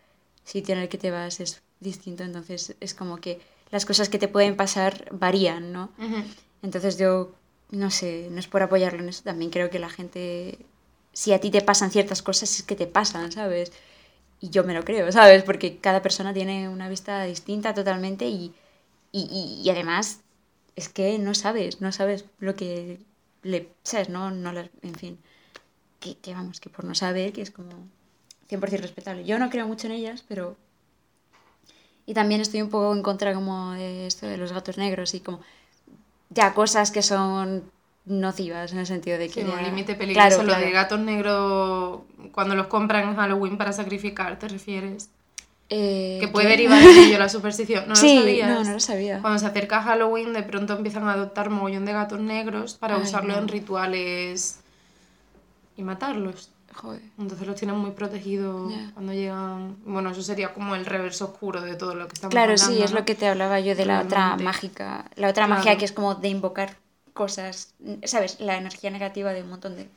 sitio 0.45 0.75
en 0.75 0.83
el 0.83 0.89
que 0.89 0.99
te 0.99 1.11
vas 1.11 1.41
es 1.41 1.63
distinto, 1.81 2.23
entonces 2.23 2.77
es 2.81 2.95
como 2.95 3.19
que 3.19 3.41
las 3.71 3.85
cosas 3.85 4.09
que 4.09 4.19
te 4.19 4.29
pueden 4.29 4.57
pasar 4.57 5.09
varían, 5.11 5.73
¿no? 5.73 5.91
Entonces 6.63 6.99
yo, 6.99 7.33
no 7.71 7.91
sé, 7.91 8.29
no 8.31 8.39
es 8.39 8.47
por 8.47 8.63
apoyarlo 8.63 9.01
en 9.01 9.09
eso, 9.09 9.23
también 9.25 9.51
creo 9.51 9.71
que 9.71 9.79
la 9.79 9.91
gente, 9.91 10.59
si 11.13 11.33
a 11.33 11.41
ti 11.41 11.51
te 11.51 11.63
pasan 11.63 11.91
ciertas 11.91 12.23
cosas, 12.23 12.51
es 12.59 12.63
que 12.63 12.77
te 12.77 12.87
pasan, 12.87 13.33
¿sabes? 13.33 13.73
y 14.41 14.51
yo 14.51 14.65
me 14.65 14.75
lo 14.75 14.85
creo, 14.85 15.11
¿sabes? 15.13 15.43
Porque 15.43 15.79
cada 15.79 16.03
persona 16.03 16.33
tiene 16.35 16.69
una 16.69 16.89
vista 16.89 17.25
distinta 17.25 17.75
totalmente 17.75 18.27
y, 18.27 18.53
y, 19.25 19.63
y, 19.63 19.71
además 19.71 20.21
es 20.75 20.89
que 20.89 21.19
no 21.19 21.35
sabes, 21.35 21.81
no 21.81 21.91
sabes 21.93 22.27
lo 22.39 22.55
que 22.55 23.01
le, 23.43 23.69
¿sabes? 23.83 24.09
No, 24.09 24.31
no 24.31 24.51
en 24.51 24.95
fin, 24.95 25.19
que, 26.01 26.19
que, 26.19 26.35
vamos, 26.35 26.61
que 26.61 26.69
por 26.69 26.85
no 26.85 26.95
saber, 26.95 27.33
que 27.33 27.43
es 27.43 27.51
como 27.51 27.71
100% 28.51 28.81
respetable. 28.81 29.25
Yo 29.25 29.39
no 29.39 29.51
creo 29.51 29.67
mucho 29.67 29.87
en 29.87 29.95
ellas, 29.95 30.25
pero... 30.27 30.57
Y 32.05 32.15
también 32.15 32.41
estoy 32.41 32.63
un 32.63 32.71
poco 32.71 32.95
en 32.95 33.03
contra 33.03 33.35
como 33.35 33.73
de 33.73 34.07
esto 34.07 34.27
de 34.27 34.37
los 34.37 34.53
gatos 34.53 34.79
negros 34.79 35.15
y 35.15 35.21
como 35.21 35.41
ya 36.31 36.55
cosas 36.55 36.93
que 36.93 37.03
son 37.03 37.69
nocivas 38.05 38.73
en 38.73 38.79
el 38.79 38.87
sentido 38.87 39.19
de 39.19 39.29
que... 39.29 39.43
Sí, 39.43 39.51
un 39.51 39.63
límite 39.65 39.97
peligroso, 39.97 40.45
lo 40.45 40.55
de 40.55 40.71
gatos 40.71 41.01
negros 41.01 42.03
cuando 42.33 42.55
los 42.55 42.69
compran 42.69 43.09
en 43.09 43.17
Halloween 43.17 43.59
para 43.59 43.73
sacrificar, 43.73 44.39
¿te 44.39 44.47
refieres? 44.47 45.11
Eh, 45.69 46.19
que 46.21 46.29
puede 46.29 46.49
derivar 46.49 46.81
en 46.81 46.99
ello 46.99 47.19
la 47.19 47.29
superstición. 47.29 47.89
¿No 47.89 47.97
sí, 47.97 48.15
lo 48.15 48.21
sabías? 48.21 48.49
No, 48.49 48.65
no 48.65 48.73
lo 48.73 48.81
sabía. 48.81 49.21
Cuando 49.21 49.39
se 49.39 49.47
acerca 49.47 49.83
Halloween, 49.83 50.33
de 50.33 50.43
pronto 50.43 50.75
empiezan 50.75 51.09
a 51.09 51.15
adoptar 51.15 51.51
mogollón 51.51 51.85
de 51.85 51.93
gatos 51.93 52.21
negros 52.21 52.75
para 52.75 52.99
usarlo 52.99 53.37
en 53.37 53.49
rituales 53.49 54.61
y 55.77 55.83
matarlos. 55.83 56.51
Joder. 56.73 57.01
Entonces 57.19 57.47
los 57.47 57.57
tienen 57.57 57.77
muy 57.79 57.93
protegidos 57.93 58.73
cuando 58.93 59.13
llegan. 59.13 59.77
Bueno, 59.85 60.11
eso 60.11 60.23
sería 60.23 60.53
como 60.53 60.75
el 60.75 60.85
reverso 60.85 61.25
oscuro 61.25 61.63
de 61.63 61.75
todo 61.75 61.95
lo 61.95 62.07
que 62.07 62.15
estamos 62.15 62.33
claro, 62.33 62.53
hablando. 62.53 62.67
Claro, 62.67 62.79
sí, 62.79 62.85
es 62.85 62.93
lo 62.93 63.05
que 63.05 63.15
te 63.15 63.27
hablaba 63.27 63.59
yo 63.61 63.75
de 63.75 63.87
la 63.87 64.03
otra 64.03 64.37
mágica. 64.37 65.07
La 65.17 65.31
otra 65.31 65.47
magia 65.47 65.79
que 65.79 65.87
es 65.87 65.93
como 65.93 66.15
de 66.15 66.29
invocar 66.29 66.77
cosas, 67.17 67.75
¿sabes? 68.05 68.39
La 68.39 68.57
energía 68.59 68.91
negativa 68.91 69.33
de 69.33 69.43
un 69.43 69.49
montón 69.49 69.75
de 69.75 69.89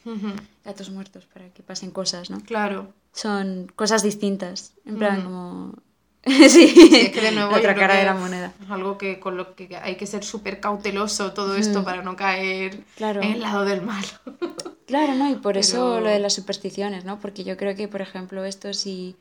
gatos 0.65 0.89
muertos 0.89 1.25
para 1.25 1.49
que 1.49 1.61
pasen 1.61 1.91
cosas, 1.91 2.31
¿no? 2.31 2.39
Claro. 2.39 2.93
Son 3.11 3.71
cosas 3.75 4.01
distintas, 4.01 4.73
en 4.85 4.97
plan 4.97 5.21
como... 5.23 5.73
sí, 6.25 6.73
es 6.91 7.09
que 7.09 7.21
de 7.21 7.31
nuevo 7.31 7.55
otra 7.55 7.75
cara 7.75 7.95
de 7.95 8.05
la 8.05 8.13
moneda. 8.13 8.53
Es 8.63 8.71
algo 8.71 8.97
que 8.97 9.19
con 9.19 9.37
lo 9.37 9.55
que 9.55 9.69
hay 9.81 9.95
que 9.95 10.07
ser 10.07 10.23
súper 10.23 10.59
cauteloso 10.59 11.33
todo 11.33 11.55
esto 11.55 11.83
para 11.83 12.01
no 12.01 12.15
caer 12.15 12.83
claro. 12.95 13.21
en 13.21 13.33
el 13.33 13.41
lado 13.41 13.65
del 13.65 13.81
mal. 13.81 14.05
claro, 14.87 15.13
¿no? 15.15 15.29
Y 15.29 15.35
por 15.35 15.57
eso 15.57 15.99
lo 15.99 16.09
de 16.09 16.19
las 16.19 16.33
supersticiones, 16.33 17.03
¿no? 17.05 17.19
Porque 17.19 17.43
yo 17.43 17.57
creo 17.57 17.75
que, 17.75 17.87
por 17.87 18.01
ejemplo, 18.01 18.45
esto 18.45 18.73
sí... 18.73 19.15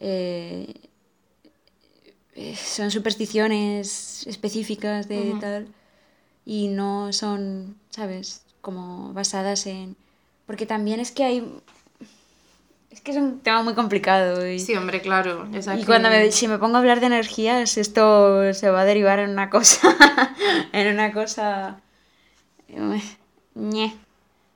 Eh, 0.00 0.74
eh, 2.34 2.56
son 2.56 2.90
supersticiones 2.90 4.26
específicas 4.26 5.08
de 5.08 5.34
tal 5.40 5.68
y 6.44 6.68
no 6.68 7.12
son, 7.12 7.76
¿sabes? 7.90 8.42
Como 8.60 9.12
basadas 9.12 9.66
en... 9.66 9.96
Porque 10.46 10.66
también 10.66 11.00
es 11.00 11.12
que 11.12 11.24
hay... 11.24 11.52
Es 12.90 13.00
que 13.00 13.12
es 13.12 13.16
un 13.16 13.40
tema 13.40 13.62
muy 13.62 13.74
complicado. 13.74 14.46
Y, 14.46 14.58
sí, 14.58 14.74
hombre, 14.74 15.00
claro. 15.00 15.48
Y 15.78 15.84
cuando 15.84 16.10
me, 16.10 16.32
si 16.32 16.48
me 16.48 16.58
pongo 16.58 16.76
a 16.76 16.80
hablar 16.80 17.00
de 17.00 17.06
energías, 17.06 17.76
esto 17.78 18.52
se 18.52 18.68
va 18.70 18.80
a 18.80 18.84
derivar 18.84 19.20
en 19.20 19.30
una 19.30 19.48
cosa... 19.48 19.96
en 20.72 20.92
una 20.92 21.12
cosa... 21.12 21.80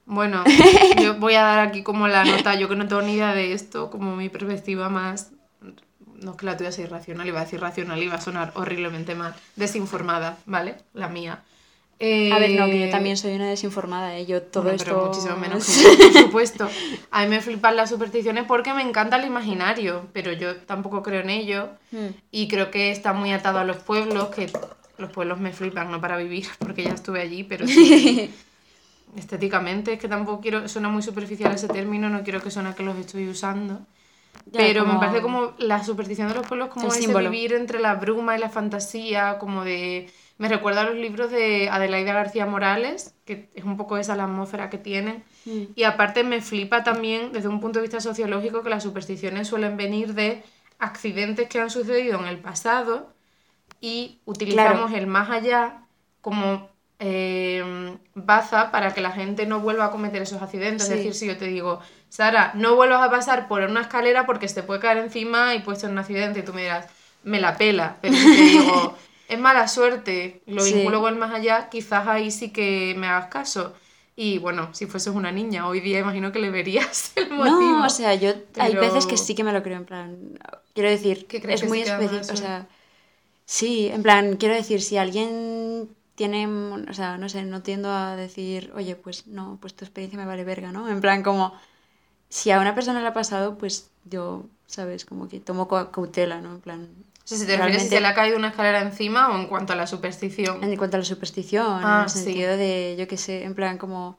Bueno, 0.06 0.44
yo 1.02 1.18
voy 1.18 1.34
a 1.34 1.42
dar 1.42 1.60
aquí 1.60 1.82
como 1.82 2.08
la 2.08 2.24
nota, 2.24 2.54
yo 2.56 2.68
que 2.68 2.76
no 2.76 2.86
tengo 2.86 3.00
ni 3.00 3.14
idea 3.14 3.34
de 3.34 3.54
esto, 3.54 3.90
como 3.90 4.16
mi 4.16 4.28
perspectiva 4.28 4.90
más 4.90 5.30
no 6.24 6.32
es 6.32 6.36
que 6.36 6.46
la 6.46 6.56
tuya 6.56 6.72
sea 6.72 6.84
irracional, 6.84 7.28
iba 7.28 7.40
a 7.40 7.44
decir 7.44 7.60
racional, 7.60 8.02
iba 8.02 8.14
a 8.14 8.20
sonar 8.20 8.52
horriblemente 8.54 9.14
mal, 9.14 9.34
desinformada, 9.56 10.38
¿vale? 10.46 10.76
La 10.94 11.08
mía. 11.08 11.42
A 12.00 12.38
ver, 12.38 12.50
no, 12.50 12.66
que 12.66 12.80
yo 12.80 12.86
eh, 12.86 12.90
también 12.90 13.16
soy 13.16 13.34
una 13.34 13.48
desinformada, 13.48 14.16
¿eh? 14.16 14.26
Yo 14.26 14.42
todo 14.42 14.70
esto... 14.70 14.84
Pero 14.84 15.06
muchísimo 15.06 15.36
menos 15.36 15.66
que 15.66 15.96
por 15.96 16.22
supuesto. 16.22 16.68
A 17.10 17.22
mí 17.22 17.28
me 17.28 17.40
flipan 17.40 17.76
las 17.76 17.90
supersticiones 17.90 18.44
porque 18.44 18.74
me 18.74 18.82
encanta 18.82 19.16
el 19.16 19.24
imaginario, 19.24 20.06
pero 20.12 20.32
yo 20.32 20.56
tampoco 20.56 21.02
creo 21.02 21.20
en 21.20 21.30
ello. 21.30 21.68
Hmm. 21.92 22.08
Y 22.30 22.48
creo 22.48 22.70
que 22.70 22.90
está 22.90 23.12
muy 23.12 23.32
atado 23.32 23.58
a 23.58 23.64
los 23.64 23.76
pueblos, 23.76 24.28
que 24.28 24.50
los 24.98 25.10
pueblos 25.10 25.38
me 25.38 25.52
flipan, 25.52 25.90
no 25.90 26.00
para 26.00 26.16
vivir, 26.16 26.46
porque 26.58 26.82
ya 26.82 26.90
estuve 26.90 27.20
allí, 27.20 27.44
pero 27.44 27.66
sí... 27.66 28.32
estéticamente, 29.16 29.92
es 29.92 30.00
que 30.00 30.08
tampoco 30.08 30.40
quiero... 30.40 30.68
Suena 30.68 30.88
muy 30.88 31.02
superficial 31.02 31.54
ese 31.54 31.68
término, 31.68 32.10
no 32.10 32.24
quiero 32.24 32.42
que 32.42 32.50
suene 32.50 32.74
que 32.74 32.82
los 32.82 32.96
estoy 32.98 33.28
usando. 33.28 33.80
pero 34.52 34.84
me 34.84 34.98
parece 34.98 35.22
como 35.22 35.52
la 35.58 35.84
superstición 35.84 36.26
de 36.26 36.34
los 36.34 36.46
pueblos 36.46 36.70
como 36.70 36.92
ese 36.92 37.06
vivir 37.06 37.52
entre 37.52 37.78
la 37.78 37.94
bruma 37.94 38.36
y 38.36 38.40
la 38.40 38.48
fantasía, 38.48 39.38
como 39.38 39.62
de 39.62 40.10
me 40.36 40.48
recuerda 40.48 40.80
a 40.80 40.84
los 40.84 40.96
libros 40.96 41.30
de 41.30 41.68
Adelaida 41.68 42.12
García 42.12 42.46
Morales, 42.46 43.14
que 43.24 43.48
es 43.54 43.64
un 43.64 43.76
poco 43.76 43.96
esa 43.96 44.16
la 44.16 44.24
atmósfera 44.24 44.68
que 44.68 44.78
tienen. 44.78 45.22
Mm. 45.44 45.62
Y 45.76 45.84
aparte 45.84 46.24
me 46.24 46.40
flipa 46.40 46.82
también 46.82 47.32
desde 47.32 47.48
un 47.48 47.60
punto 47.60 47.78
de 47.78 47.84
vista 47.84 48.00
sociológico 48.00 48.62
que 48.62 48.70
las 48.70 48.82
supersticiones 48.82 49.48
suelen 49.48 49.76
venir 49.76 50.14
de 50.14 50.42
accidentes 50.78 51.48
que 51.48 51.60
han 51.60 51.70
sucedido 51.70 52.18
en 52.18 52.26
el 52.26 52.38
pasado 52.38 53.12
y 53.80 54.18
utilizamos 54.24 54.92
el 54.92 55.06
más 55.06 55.30
allá 55.30 55.82
como 56.20 56.68
eh, 56.98 57.96
baza 58.14 58.70
para 58.70 58.94
que 58.94 59.00
la 59.00 59.12
gente 59.12 59.46
no 59.46 59.60
vuelva 59.60 59.86
a 59.86 59.90
cometer 59.90 60.22
esos 60.22 60.42
accidentes. 60.42 60.88
Es 60.88 60.96
decir, 60.96 61.14
si 61.14 61.26
yo 61.26 61.36
te 61.36 61.46
digo, 61.46 61.80
Sara, 62.08 62.52
no 62.54 62.76
vuelvas 62.76 63.02
a 63.02 63.10
pasar 63.10 63.46
por 63.46 63.60
una 63.62 63.82
escalera 63.82 64.26
porque 64.26 64.48
se 64.48 64.56
te 64.56 64.62
puede 64.62 64.80
caer 64.80 64.98
encima 64.98 65.54
y 65.54 65.60
puedes 65.60 65.80
tener 65.80 65.92
un 65.92 65.98
accidente, 65.98 66.40
y 66.40 66.42
tú 66.42 66.52
me 66.54 66.62
dirás, 66.62 66.86
me 67.22 67.40
la 67.40 67.56
pela. 67.56 67.96
Pero 68.00 68.14
si 68.14 68.24
te 68.24 68.42
digo, 68.42 68.96
es 69.28 69.38
mala 69.38 69.68
suerte, 69.68 70.42
lo 70.46 70.64
vinculo 70.64 71.00
con 71.00 71.14
el 71.14 71.18
más 71.18 71.32
allá, 71.34 71.68
quizás 71.70 72.06
ahí 72.06 72.30
sí 72.30 72.50
que 72.50 72.94
me 72.96 73.06
hagas 73.06 73.28
caso. 73.28 73.74
Y 74.16 74.38
bueno, 74.38 74.72
si 74.72 74.86
fueses 74.86 75.12
una 75.12 75.32
niña, 75.32 75.66
hoy 75.66 75.80
día 75.80 75.98
imagino 75.98 76.30
que 76.30 76.38
le 76.38 76.50
verías 76.50 77.12
el 77.16 77.30
motivo. 77.30 77.60
No, 77.60 77.86
o 77.86 77.90
sea, 77.90 78.14
yo 78.14 78.32
hay 78.58 78.74
veces 78.74 79.06
que 79.06 79.16
sí 79.16 79.34
que 79.34 79.44
me 79.44 79.52
lo 79.52 79.62
creo, 79.62 79.78
en 79.78 79.84
plan, 79.84 80.38
quiero 80.72 80.88
decir, 80.88 81.26
que 81.26 81.42
es 81.52 81.66
muy 81.66 81.80
específico, 81.80 82.32
o 82.32 82.36
sea, 82.36 82.68
sí, 83.44 83.88
en 83.88 84.02
plan, 84.02 84.36
quiero 84.36 84.54
decir, 84.54 84.82
si 84.82 84.96
alguien 84.98 85.88
tiene, 86.14 86.46
o 86.46 86.94
sea, 86.94 87.18
no 87.18 87.28
sé, 87.28 87.42
no 87.42 87.62
tiendo 87.62 87.90
a 87.90 88.14
decir, 88.14 88.72
oye, 88.76 88.94
pues 88.94 89.26
no, 89.26 89.58
pues 89.60 89.74
tu 89.74 89.84
experiencia 89.84 90.18
me 90.18 90.26
vale 90.26 90.44
verga, 90.44 90.70
¿no? 90.70 90.88
En 90.88 91.00
plan, 91.00 91.24
como, 91.24 91.52
si 92.28 92.52
a 92.52 92.60
una 92.60 92.74
persona 92.74 93.00
le 93.00 93.08
ha 93.08 93.14
pasado, 93.14 93.58
pues 93.58 93.90
yo, 94.04 94.44
¿sabes? 94.66 95.04
Como 95.04 95.28
que 95.28 95.40
tomo 95.40 95.66
cautela, 95.66 96.40
¿no? 96.40 96.52
En 96.52 96.60
plan, 96.60 96.88
o 97.24 97.26
sea, 97.26 97.38
si 97.38 97.46
te 97.46 97.56
refieres 97.56 97.82
si 97.84 97.88
se 97.88 98.00
le 98.00 98.06
ha 98.06 98.14
caído 98.14 98.36
una 98.36 98.48
escalera 98.48 98.82
encima 98.82 99.30
o 99.30 99.38
en 99.38 99.46
cuanto 99.46 99.72
a 99.72 99.76
la 99.76 99.86
superstición. 99.86 100.62
En 100.62 100.76
cuanto 100.76 100.96
a 100.96 101.00
la 101.00 101.06
superstición, 101.06 101.78
en 101.78 101.84
ah, 101.86 102.02
el 102.04 102.10
sentido 102.10 102.56
de, 102.56 102.96
yo 102.98 103.08
qué 103.08 103.16
sé, 103.16 103.44
en 103.44 103.54
plan 103.54 103.78
como... 103.78 104.18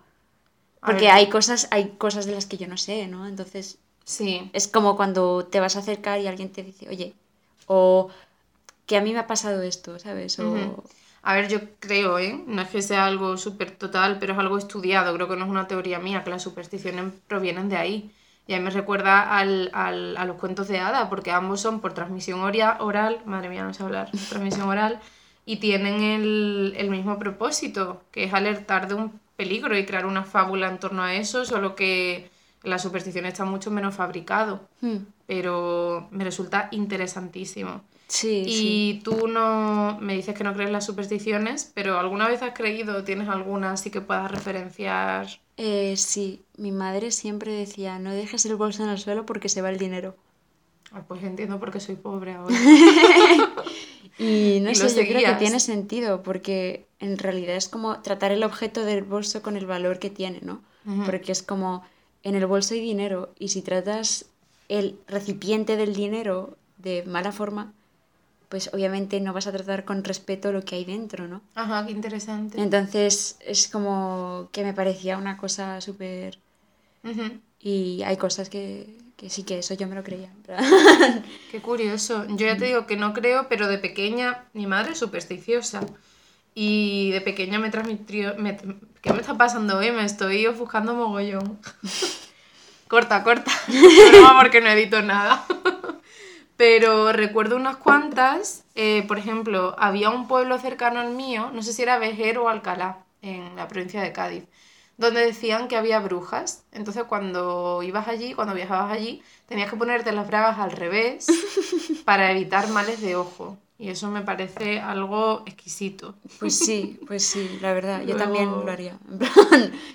Porque 0.82 1.10
hay 1.10 1.30
cosas, 1.30 1.68
hay 1.72 1.90
cosas 1.98 2.26
de 2.26 2.34
las 2.34 2.46
que 2.46 2.58
yo 2.58 2.68
no 2.68 2.78
sé, 2.78 3.08
¿no? 3.08 3.28
Entonces... 3.28 3.78
Sí. 4.04 4.50
Es 4.54 4.68
como 4.68 4.96
cuando 4.96 5.46
te 5.46 5.60
vas 5.60 5.76
a 5.76 5.80
acercar 5.80 6.20
y 6.20 6.28
alguien 6.28 6.52
te 6.52 6.64
dice, 6.64 6.88
oye, 6.90 7.14
o 7.68 8.10
que 8.86 8.98
a 8.98 9.02
mí 9.02 9.14
me 9.14 9.20
ha 9.20 9.28
pasado 9.28 9.62
esto, 9.62 9.98
¿sabes? 10.00 10.38
O... 10.40 10.84
A 11.24 11.34
ver, 11.34 11.48
yo 11.48 11.60
creo, 11.80 12.20
¿eh? 12.20 12.40
No 12.46 12.62
es 12.62 12.70
que 12.70 12.84
sea 12.84 13.06
algo 13.06 13.38
súper 13.38 13.72
total, 13.72 14.20
pero 14.20 14.34
es 14.34 14.40
algo 14.40 14.60
estudiado. 14.60 15.14
Creo 15.16 15.28
que 15.28 15.36
no 15.36 15.46
es 15.46 15.50
una 15.50 15.68
teoría 15.68 15.98
mía, 15.98 16.24
que 16.24 16.30
las 16.30 16.44
supersticiones 16.44 17.14
provienen 17.28 17.68
de 17.68 17.78
ahí. 17.78 18.12
Y 18.48 18.54
a 18.54 18.58
mí 18.58 18.64
me 18.64 18.70
recuerda 18.70 19.38
al, 19.38 19.72
al, 19.74 20.18
a 20.18 20.26
los 20.26 20.38
cuentos 20.38 20.68
de 20.68 20.80
hada, 20.80 21.10
porque 21.10 21.32
ambos 21.32 21.62
son 21.62 21.80
por 21.80 21.94
transmisión 21.94 22.42
oral, 22.42 23.22
madre 23.26 23.50
mía, 23.50 23.64
no 23.64 23.74
sé 23.74 23.84
hablar, 23.84 24.12
transmisión 24.30 24.70
oral, 24.70 25.00
y 25.46 25.58
tienen 25.58 26.02
el, 26.02 26.74
el 26.78 26.90
mismo 26.90 27.18
propósito, 27.18 28.04
que 28.12 28.26
es 28.26 28.34
alertar 28.34 28.88
de 28.88 28.96
un 28.96 29.20
peligro 29.36 29.78
y 29.78 29.86
crear 29.86 30.06
una 30.06 30.24
fábula 30.24 30.68
en 30.70 30.80
torno 30.80 31.04
a 31.04 31.16
eso, 31.16 31.46
solo 31.46 31.76
que 31.76 32.30
la 32.64 32.80
superstición 32.80 33.26
está 33.26 33.46
mucho 33.46 33.72
menos 33.72 33.96
fabricado. 33.96 34.62
Hmm. 34.82 34.98
Pero 35.28 36.08
me 36.12 36.24
resulta 36.24 36.68
interesantísimo. 36.72 37.82
Sí, 38.08 38.48
Y 38.48 39.02
sí. 39.04 39.04
tú 39.04 39.28
no 39.28 39.98
me 40.00 40.14
dices 40.16 40.36
que 40.36 40.44
no 40.46 40.54
crees 40.54 40.68
en 40.68 40.74
las 40.74 40.86
supersticiones, 40.86 41.72
pero 41.76 42.00
¿alguna 42.00 42.28
vez 42.30 42.42
has 42.44 42.54
creído, 42.54 43.04
tienes 43.04 43.28
alguna 43.30 43.72
así 43.74 43.92
que 43.92 44.02
puedas 44.02 44.32
referenciar? 44.32 45.28
Eh, 45.58 45.98
sí, 45.98 46.46
mi 46.56 46.72
madre 46.72 47.12
siempre 47.12 47.52
decía, 47.52 48.00
no 48.00 48.14
dejes 48.14 48.46
el 48.46 48.56
bolso 48.56 48.84
en 48.86 48.90
el 48.90 48.98
suelo 49.00 49.26
porque 49.26 49.50
se 49.50 49.62
va 49.62 49.70
el 49.70 49.78
dinero. 49.78 50.16
Ah, 50.92 51.04
pues 51.08 51.24
entiendo 51.24 51.60
por 51.60 51.72
qué 51.72 51.80
soy 51.80 51.96
pobre 51.96 52.34
ahora. 52.34 52.72
Y 54.18 54.60
no 54.62 54.70
Y 54.70 54.76
sé, 54.76 54.94
yo 54.96 55.08
creo 55.08 55.24
que 55.24 55.34
tiene 55.34 55.60
sentido 55.60 56.24
porque 56.24 56.88
en 57.00 57.18
realidad 57.18 57.56
es 57.58 57.68
como 57.68 58.02
tratar 58.02 58.32
el 58.32 58.44
objeto 58.44 58.86
del 58.86 59.04
bolso 59.04 59.42
con 59.42 59.58
el 59.58 59.66
valor 59.66 60.00
que 60.00 60.10
tiene, 60.10 60.40
¿no? 60.42 60.64
Porque 61.04 61.32
es 61.34 61.44
como 61.44 61.84
en 62.24 62.36
el 62.36 62.46
bolso 62.46 62.74
hay 62.74 62.80
dinero 62.82 63.34
y 63.38 63.50
si 63.50 63.62
tratas 63.62 64.28
el 64.70 65.00
recipiente 65.08 65.76
del 65.76 65.94
dinero 65.94 66.58
de 66.78 67.04
mala 67.06 67.32
forma, 67.32 67.74
pues 68.56 68.70
obviamente 68.74 69.20
no 69.20 69.34
vas 69.34 69.48
a 69.48 69.52
tratar 69.52 69.84
con 69.84 70.02
respeto 70.06 70.54
lo 70.54 70.64
que 70.64 70.76
hay 70.76 70.86
dentro, 70.86 71.28
¿no? 71.28 71.42
Ajá, 71.56 71.86
qué 71.86 71.92
interesante. 71.92 72.62
Entonces 72.62 73.36
es 73.42 73.68
como 73.68 74.48
que 74.54 74.64
me 74.64 74.74
parecía 74.74 75.18
una 75.18 75.36
cosa 75.36 75.82
súper... 75.82 76.40
Y 77.60 78.02
hay 78.04 78.16
cosas 78.16 78.50
que, 78.50 78.98
que 79.18 79.30
sí 79.30 79.44
que 79.44 79.60
eso 79.60 79.74
yo 79.74 79.88
me 79.88 79.96
lo 79.96 80.04
creía. 80.06 80.30
Qué 81.52 81.62
curioso. 81.62 82.26
Yo 82.30 82.48
ya 82.48 82.56
te 82.56 82.64
digo 82.64 82.88
que 82.88 82.96
no 82.96 83.12
creo, 83.12 83.50
pero 83.50 83.68
de 83.68 83.78
pequeña 83.78 84.46
mi 84.54 84.68
madre 84.68 84.94
es 84.94 85.00
supersticiosa. 85.00 85.82
Y 86.54 87.12
de 87.12 87.20
pequeña 87.20 87.60
me 87.60 87.72
transmitió... 87.72 88.36
me- 88.38 88.56
¿Qué 89.02 89.12
me 89.12 89.20
está 89.20 89.36
pasando 89.38 89.80
hoy? 89.80 89.92
Me 89.92 90.06
estoy 90.06 90.48
ofuscando 90.48 90.96
mogollón. 90.96 91.60
corta, 92.88 93.22
corta. 93.22 93.52
No, 94.22 94.38
porque 94.42 94.62
no 94.62 94.70
edito 94.70 95.02
nada. 95.02 95.46
Pero 96.58 97.12
recuerdo 97.12 97.56
unas 97.56 97.78
cuantas. 97.78 98.64
eh, 98.76 99.04
por 99.08 99.18
ejemplo, 99.18 99.76
había 99.78 100.10
un 100.10 100.28
pueblo 100.28 100.58
cercano 100.60 101.00
al 101.00 101.12
mío, 101.12 101.50
no 101.54 101.62
sé 101.64 101.74
si 101.74 101.82
era 101.82 101.98
Vejer 101.98 102.38
o 102.38 102.50
Alcalá, 102.50 103.00
en 103.22 103.56
la 103.56 103.68
provincia 103.68 104.02
de 104.02 104.12
Cádiz, 104.14 104.44
donde 104.98 105.26
decían 105.26 105.68
que 105.68 105.78
había 105.78 106.00
brujas. 106.00 106.64
Entonces, 106.72 107.04
cuando 107.06 107.82
ibas 107.84 108.08
allí, 108.08 108.34
cuando 108.34 108.54
viajabas 108.54 108.92
allí, 108.92 109.22
tenías 109.48 109.70
que 109.70 109.78
ponerte 109.78 110.12
las 110.12 110.28
bragas 110.28 110.60
al 110.60 110.72
revés 110.72 111.28
para 112.06 112.32
evitar 112.32 112.68
males 112.70 113.02
de 113.02 113.16
ojo. 113.16 113.58
Y 113.78 113.90
eso 113.90 114.10
me 114.10 114.22
parece 114.22 114.80
algo 114.80 115.44
exquisito. 115.46 116.16
Pues 116.40 116.56
sí, 116.58 116.98
pues 117.08 117.26
sí, 117.26 117.58
la 117.62 117.74
verdad, 117.74 118.04
yo 118.04 118.16
también 118.16 118.50
lo 118.50 118.72
haría. 118.72 118.98
En 119.10 119.18
plan, 119.20 119.34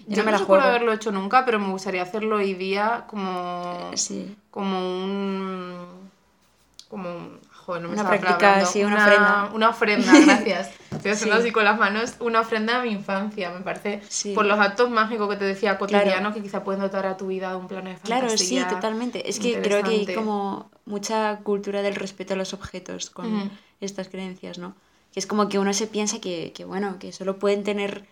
yo, 0.07 0.17
Yo 0.17 0.17
no 0.19 0.25
me 0.25 0.33
la 0.33 0.39
juego. 0.39 0.63
haberlo 0.65 0.93
hecho 0.93 1.11
nunca, 1.13 1.47
pero 1.47 1.59
me 1.59 1.71
gustaría 1.71 2.03
hacerlo 2.03 2.37
hoy 2.37 2.53
día 2.53 3.05
como, 3.09 3.91
Sí. 3.95 4.37
como 4.51 4.79
un... 4.79 6.10
Como 6.91 7.09
un... 7.09 7.41
Joder, 7.65 7.83
no 7.83 7.89
me 7.89 7.95
Una 7.95 8.09
práctica, 8.09 8.67
sí, 8.67 8.83
una 8.83 8.97
ofrenda. 9.05 9.51
Una 9.55 9.69
ofrenda, 9.69 10.13
gracias. 10.27 10.71
Estoy 10.91 11.13
haciendo 11.13 11.37
Sí. 11.37 11.43
así 11.43 11.53
con 11.53 11.65
las 11.65 11.79
manos. 11.79 12.15
Una 12.19 12.41
ofrenda 12.41 12.81
a 12.81 12.83
mi 12.83 12.91
infancia, 12.91 13.51
me 13.53 13.61
parece. 13.61 14.03
Sí. 14.09 14.33
Por 14.35 14.45
los 14.47 14.59
actos 14.59 14.91
mágicos 14.91 15.29
que 15.31 15.37
te 15.37 15.45
decía 15.45 15.79
cotidianos 15.79 16.35
que 16.35 16.43
quizá 16.43 16.65
pueden 16.65 16.81
dotar 16.81 17.07
a 17.07 17.17
tu 17.17 17.29
vida 17.29 17.51
de 17.51 17.57
un 17.57 17.69
plano 17.69 17.91
de 17.91 17.97
Claro, 17.97 18.29
sí, 18.31 18.57
fantasía. 18.57 18.69
totalmente. 18.69 19.29
Es 19.31 19.39
que 19.39 19.61
creo 19.63 19.85
que 19.85 19.91
hay 19.91 20.15
como 20.15 20.69
mucha 20.85 21.39
cultura 21.45 21.81
del 21.83 21.95
respeto 21.95 22.35
a 22.35 22.37
los 22.37 22.53
objetos 22.55 23.09
con 23.11 23.33
Ujú. 23.37 23.51
estas 23.81 24.09
creencias, 24.09 24.59
¿no? 24.59 24.75
Que 25.13 25.21
es 25.21 25.27
como 25.27 25.49
que 25.49 25.61
uno 25.61 25.73
se 25.73 25.87
piensa 25.87 26.21
que, 26.21 26.53
que, 26.53 26.65
bueno, 26.65 26.97
que 26.99 27.13
solo 27.13 27.39
pueden 27.39 27.63
tener... 27.63 28.05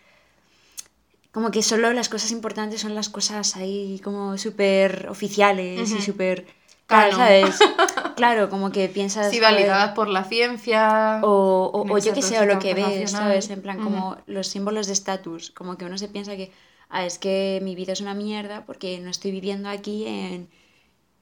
Como 1.32 1.50
que 1.50 1.62
solo 1.62 1.92
las 1.92 2.08
cosas 2.08 2.30
importantes 2.30 2.80
son 2.80 2.94
las 2.94 3.08
cosas 3.08 3.56
ahí 3.56 4.00
como 4.04 4.38
súper 4.38 5.08
oficiales 5.10 5.90
y 5.90 5.94
Ujú. 5.94 6.02
súper... 6.02 6.46
Canon. 6.86 7.16
¿sabes? 7.16 7.58
Claro, 8.18 8.50
como 8.50 8.70
que 8.70 8.88
piensas... 8.88 9.30
Sí, 9.30 9.38
joder, 9.38 9.54
validadas 9.54 9.92
por 9.94 10.08
la 10.08 10.24
ciencia. 10.24 11.20
O, 11.22 11.70
o, 11.72 11.98
yo 11.98 12.12
que 12.12 12.22
sé, 12.22 12.38
o 12.38 12.44
lo 12.44 12.58
que 12.58 12.74
ves. 12.74 13.12
¿sabes? 13.12 13.48
En 13.50 13.62
plan, 13.62 13.82
como 13.82 14.18
los 14.26 14.48
símbolos 14.48 14.86
de 14.86 14.92
estatus, 14.92 15.50
como 15.50 15.76
que 15.78 15.84
uno 15.84 15.96
se 15.96 16.08
piensa 16.08 16.36
que, 16.36 16.52
ah, 16.90 17.06
es 17.06 17.18
que 17.18 17.60
mi 17.62 17.74
vida 17.74 17.92
es 17.92 18.00
una 18.00 18.14
mierda 18.14 18.64
porque 18.66 18.98
no 18.98 19.10
estoy 19.10 19.30
viviendo 19.30 19.68
aquí 19.68 20.06
en 20.06 20.48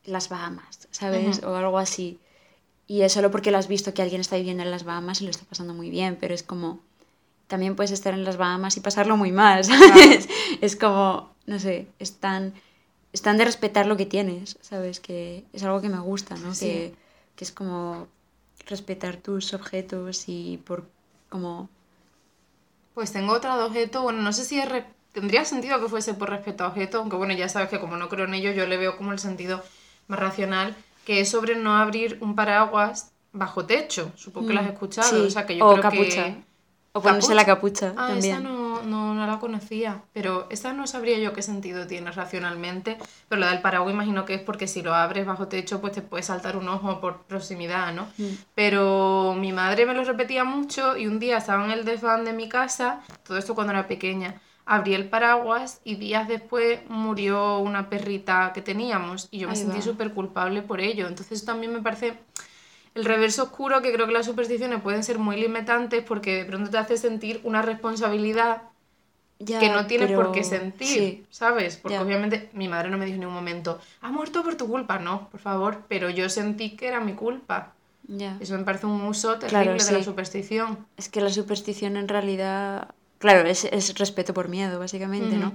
las 0.05 0.29
Bahamas, 0.29 0.89
¿sabes? 0.91 1.43
O 1.43 1.55
algo 1.55 1.79
así. 1.79 2.19
Y 2.87 3.03
es 3.03 3.13
solo 3.13 3.31
porque 3.31 3.51
lo 3.51 3.59
has 3.59 3.69
visto 3.69 3.93
que 3.95 4.03
alguien 4.03 4.21
está 4.21 4.37
viviendo 4.37 4.63
en 4.63 4.71
las 4.71 4.85
Bahamas 4.85 5.21
y 5.21 5.25
lo 5.25 5.31
está 5.31 5.45
pasando 5.45 5.75
muy 5.75 5.91
bien, 5.91 6.17
pero 6.21 6.35
es 6.35 6.43
como, 6.43 6.81
también 7.49 7.75
puedes 7.75 7.91
estar 7.91 8.15
en 8.15 8.25
las 8.25 8.37
Bahamas 8.37 8.77
y 8.77 8.81
pasarlo 8.81 9.17
muy 9.17 9.33
mal, 9.33 9.65
¿sabes? 9.65 10.29
Es 10.61 10.77
como, 10.77 11.31
no 11.47 11.59
sé, 11.59 11.89
es 11.99 12.19
tan, 12.19 12.55
es 13.17 13.23
tan 13.27 13.37
de 13.39 13.45
respetar 13.51 13.87
lo 13.87 13.97
que 14.01 14.07
tienes, 14.15 14.59
¿sabes? 14.71 14.97
Que 15.07 15.17
es 15.57 15.63
algo 15.65 15.81
que 15.83 15.89
me 15.97 16.01
gusta, 16.11 16.35
¿no? 16.45 16.51
Sí. 16.55 16.67
Que, 16.67 16.95
que 17.37 17.45
es 17.47 17.53
como 17.59 18.09
respetar 18.73 19.15
tus 19.27 19.45
objetos 19.55 20.25
y 20.29 20.59
por 20.67 20.79
como 21.35 21.69
Pues 22.95 23.13
tengo 23.13 23.33
otro 23.35 23.65
objeto, 23.65 24.03
bueno, 24.03 24.23
no 24.23 24.33
sé 24.33 24.45
si 24.45 24.59
es 24.59 24.69
re- 24.69 24.87
tendría 25.13 25.45
sentido 25.45 25.81
que 25.81 25.89
fuese 25.89 26.15
por 26.15 26.31
respeto 26.31 26.65
a 26.65 26.69
objeto, 26.69 26.99
aunque 26.99 27.17
bueno, 27.17 27.35
ya 27.35 27.49
sabes 27.49 27.69
que 27.69 27.81
como 27.81 27.97
no 27.97 28.09
creo 28.09 28.25
en 28.27 28.35
ello, 28.35 28.53
yo 28.53 28.67
le 28.67 28.77
veo 28.79 28.97
como 28.97 29.13
el 29.13 29.19
sentido 29.19 29.63
más 30.09 30.19
racional, 30.21 30.75
que 31.05 31.21
es 31.21 31.29
sobre 31.31 31.57
no 31.57 31.77
abrir 31.77 32.19
un 32.21 32.35
paraguas 32.35 33.13
bajo 33.33 33.67
techo. 33.67 34.13
Supongo 34.17 34.47
que 34.47 34.55
lo 34.55 34.61
has 34.61 34.67
Mm, 34.67 34.73
escuchado, 34.73 35.11
sí, 35.11 35.27
o 35.27 35.31
sea 35.31 35.47
que 35.47 35.57
yo 35.57 35.67
o 35.67 35.69
creo 35.69 35.87
capucha. 35.87 36.25
que... 36.27 36.43
o 36.97 36.99
ponerse 37.05 37.35
la 37.35 37.47
capucha 37.51 37.89
Ah, 37.97 38.09
también. 38.09 38.39
esa 38.39 38.41
no, 38.41 38.53
no, 38.83 39.15
no 39.15 39.27
la 39.27 39.39
conocía, 39.39 40.03
pero 40.13 40.47
esa 40.51 40.73
no 40.73 40.87
sabría 40.87 41.19
yo 41.19 41.33
qué 41.33 41.43
sentido 41.43 41.87
tiene 41.87 42.11
racionalmente, 42.11 42.99
pero 43.29 43.41
la 43.41 43.51
del 43.51 43.61
paraguas 43.61 43.93
imagino 43.93 44.25
que 44.25 44.35
es 44.35 44.41
porque 44.41 44.67
si 44.67 44.83
lo 44.83 44.95
abres 44.95 45.27
bajo 45.27 45.49
techo 45.49 45.81
pues 45.81 45.93
te 45.93 46.03
puede 46.03 46.23
saltar 46.23 46.57
un 46.57 46.69
ojo 46.69 47.01
por 47.01 47.23
proximidad, 47.23 47.93
¿no? 47.93 48.09
Mm. 48.19 48.35
Pero 48.55 49.35
mi 49.39 49.53
madre 49.53 49.87
me 49.87 49.95
lo 49.95 50.05
repetía 50.05 50.45
mucho 50.45 50.97
y 50.97 51.07
un 51.07 51.19
día 51.19 51.39
estaba 51.39 51.65
en 51.65 51.71
el 51.71 51.85
desván 51.85 52.25
de 52.25 52.33
mi 52.33 52.49
casa, 52.49 53.01
todo 53.25 53.39
esto 53.39 53.55
cuando 53.55 53.73
era 53.73 53.87
pequeña, 53.87 54.41
abrí 54.67 54.95
el 54.95 55.09
paraguas 55.09 55.81
y 55.85 55.95
días 55.95 56.29
después 56.29 56.81
murió 56.89 57.59
una 57.59 57.89
perrita 57.89 58.53
que 58.53 58.63
teníamos 58.63 59.29
y 59.31 59.39
yo 59.39 59.49
me 59.49 59.55
Ahí 59.55 59.61
sentí 59.61 59.81
súper 59.81 60.13
culpable 60.13 60.63
por 60.63 60.81
ello, 60.81 61.07
entonces 61.07 61.45
también 61.45 61.73
me 61.73 61.81
parece 61.81 62.19
el 62.97 63.05
reverso 63.05 63.45
oscuro 63.45 63.83
que 63.83 63.93
creo 63.93 64.07
que 64.07 64.13
las 64.13 64.27
supersticiones 64.27 64.81
pueden 64.83 65.05
ser 65.05 65.19
muy 65.19 65.37
limitantes 65.37 66.03
porque 66.03 66.35
de 66.37 66.45
pronto 66.45 66.71
te 66.71 66.79
hace 66.79 66.97
sentir 66.97 67.41
una 67.45 67.63
responsabilidad 67.63 68.63
Ya, 69.39 69.61
que 69.61 69.69
no 69.69 69.87
tienes 69.87 70.11
por 70.13 70.33
qué 70.33 70.43
sentir, 70.43 70.89
sí, 70.89 71.25
¿sabes? 71.31 71.77
Porque 71.77 71.97
ya. 71.97 72.03
obviamente 72.03 72.49
mi 72.55 72.69
madre 72.69 72.89
no 72.89 72.97
me 72.97 73.05
dijo 73.05 73.17
en 73.17 73.21
ningún 73.21 73.35
momento, 73.35 73.79
ha 74.01 74.11
muerto 74.11 74.43
por 74.43 74.55
tu 74.57 74.67
culpa, 74.67 74.99
no, 74.99 75.29
por 75.31 75.41
favor, 75.41 75.83
pero 75.89 76.09
yo 76.09 76.29
sentí 76.31 76.71
que 76.77 76.89
era 76.89 77.01
mi 77.01 77.13
culpa. 77.13 77.75
ya. 78.09 78.39
Eso 78.41 78.57
me 78.57 78.65
parece 78.65 78.87
un 78.87 79.03
uso 79.03 79.39
terrible 79.39 79.49
Claro, 79.65 79.73
de 79.75 79.81
sí. 79.81 79.93
la 79.93 80.03
superstición. 80.03 80.87
Es 80.97 81.09
que 81.11 81.21
la 81.21 81.31
superstición 81.31 81.97
en 81.99 82.09
realidad, 82.09 82.89
claro, 83.19 83.47
es, 83.47 83.65
es 83.65 83.99
respeto 83.99 84.33
por 84.33 84.49
miedo, 84.49 84.79
básicamente, 84.79 85.37
¿no? 85.37 85.53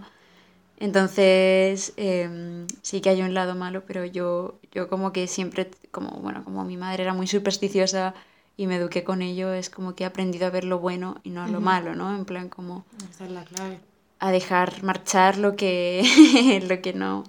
Entonces, 0.82 1.94
em, 1.96 2.66
sí 2.82 3.02
que 3.02 3.10
hay 3.12 3.22
un 3.22 3.36
lado 3.36 3.54
malo, 3.54 3.84
pero 3.86 4.04
yo, 4.04 4.60
yo 4.72 4.90
como 4.90 5.14
que 5.14 5.28
siempre, 5.28 5.70
como, 5.92 6.10
bueno, 6.22 6.44
como 6.44 6.66
mi 6.66 6.76
madre 6.76 7.04
era 7.04 7.14
muy 7.14 7.28
supersticiosa 7.28 8.16
y 8.58 8.66
me 8.66 8.78
eduqué 8.78 9.04
con 9.04 9.22
ello, 9.22 9.54
es 9.54 9.70
como 9.70 9.94
que 9.94 10.04
he 10.04 10.08
aprendido 10.08 10.48
a 10.48 10.50
ver 10.50 10.64
lo 10.64 10.80
bueno 10.80 11.22
y 11.24 11.30
no 11.30 11.48
lo 11.48 11.62
malo, 11.62 11.94
¿no? 11.94 12.16
En 12.16 12.26
plan 12.26 12.50
como 12.50 12.84
Esa 13.12 13.26
es 13.26 13.32
la 13.32 13.44
clave. 13.44 13.80
a 14.18 14.32
dejar 14.32 14.82
marchar 14.82 15.38
lo 15.38 15.56
que, 15.56 16.02
lo 16.68 16.82
que 16.82 16.94
no, 16.94 17.26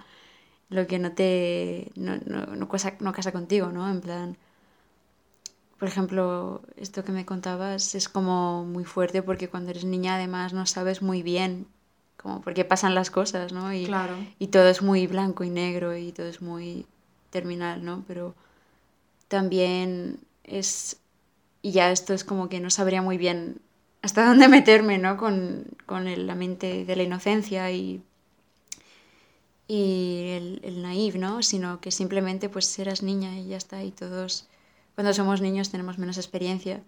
lo 0.70 0.86
que 0.86 0.98
no 0.98 1.12
te, 1.12 1.92
no, 1.94 2.16
no, 2.24 2.46
no 2.56 2.68
casa, 2.70 2.94
no 3.00 3.12
casa 3.12 3.32
contigo, 3.32 3.70
¿no? 3.70 3.90
En 3.90 4.00
plan, 4.00 4.36
por 5.78 5.88
ejemplo, 5.88 6.62
esto 6.76 7.04
que 7.04 7.12
me 7.12 7.26
contabas 7.26 7.94
es 7.94 8.08
como 8.08 8.64
muy 8.64 8.84
fuerte 8.84 9.22
porque 9.22 9.48
cuando 9.50 9.70
eres 9.72 9.84
niña 9.84 10.14
además 10.14 10.54
no 10.54 10.64
sabes 10.64 11.02
muy 11.02 11.22
bien 11.22 11.66
como 12.22 12.40
por 12.40 12.54
qué 12.54 12.64
pasan 12.64 12.94
las 12.94 13.10
cosas, 13.10 13.52
¿no? 13.52 13.72
Y, 13.74 13.84
Claro. 13.86 14.16
y 14.38 14.48
todo 14.48 14.68
es 14.68 14.82
muy 14.82 15.06
blanco 15.06 15.44
y 15.44 15.50
negro 15.50 15.96
y 15.96 16.12
todo 16.12 16.26
es 16.28 16.40
muy 16.42 16.86
terminal, 17.30 17.84
¿no? 17.84 18.04
Pero 18.06 18.34
también 19.28 20.18
es, 20.44 20.96
y 21.62 21.72
ya 21.72 21.90
esto 21.90 22.14
es 22.14 22.24
como 22.24 22.48
que 22.48 22.60
no 22.60 22.70
sabría 22.70 23.02
muy 23.02 23.18
bien 23.18 23.60
hasta 24.02 24.26
dónde 24.28 24.48
meterme, 24.48 24.98
¿no? 24.98 25.16
Con, 25.16 25.64
con 25.86 26.06
el- 26.08 26.26
la 26.26 26.34
mente 26.34 26.84
de 26.84 26.96
la 26.96 27.02
inocencia 27.04 27.70
y, 27.70 28.02
y 29.68 30.28
el, 30.36 30.60
el 30.64 30.82
naive, 30.82 31.18
¿no? 31.18 31.42
Sino 31.42 31.80
que 31.80 31.90
simplemente 31.90 32.48
pues 32.48 32.78
eras 32.78 33.02
niña 33.02 33.38
y 33.38 33.48
ya 33.48 33.56
está, 33.56 33.82
y 33.82 33.90
todos, 33.90 34.46
cuando 34.94 35.14
somos 35.14 35.40
niños 35.40 35.70
tenemos 35.70 35.98
menos 35.98 36.18
experiencia 36.18 36.82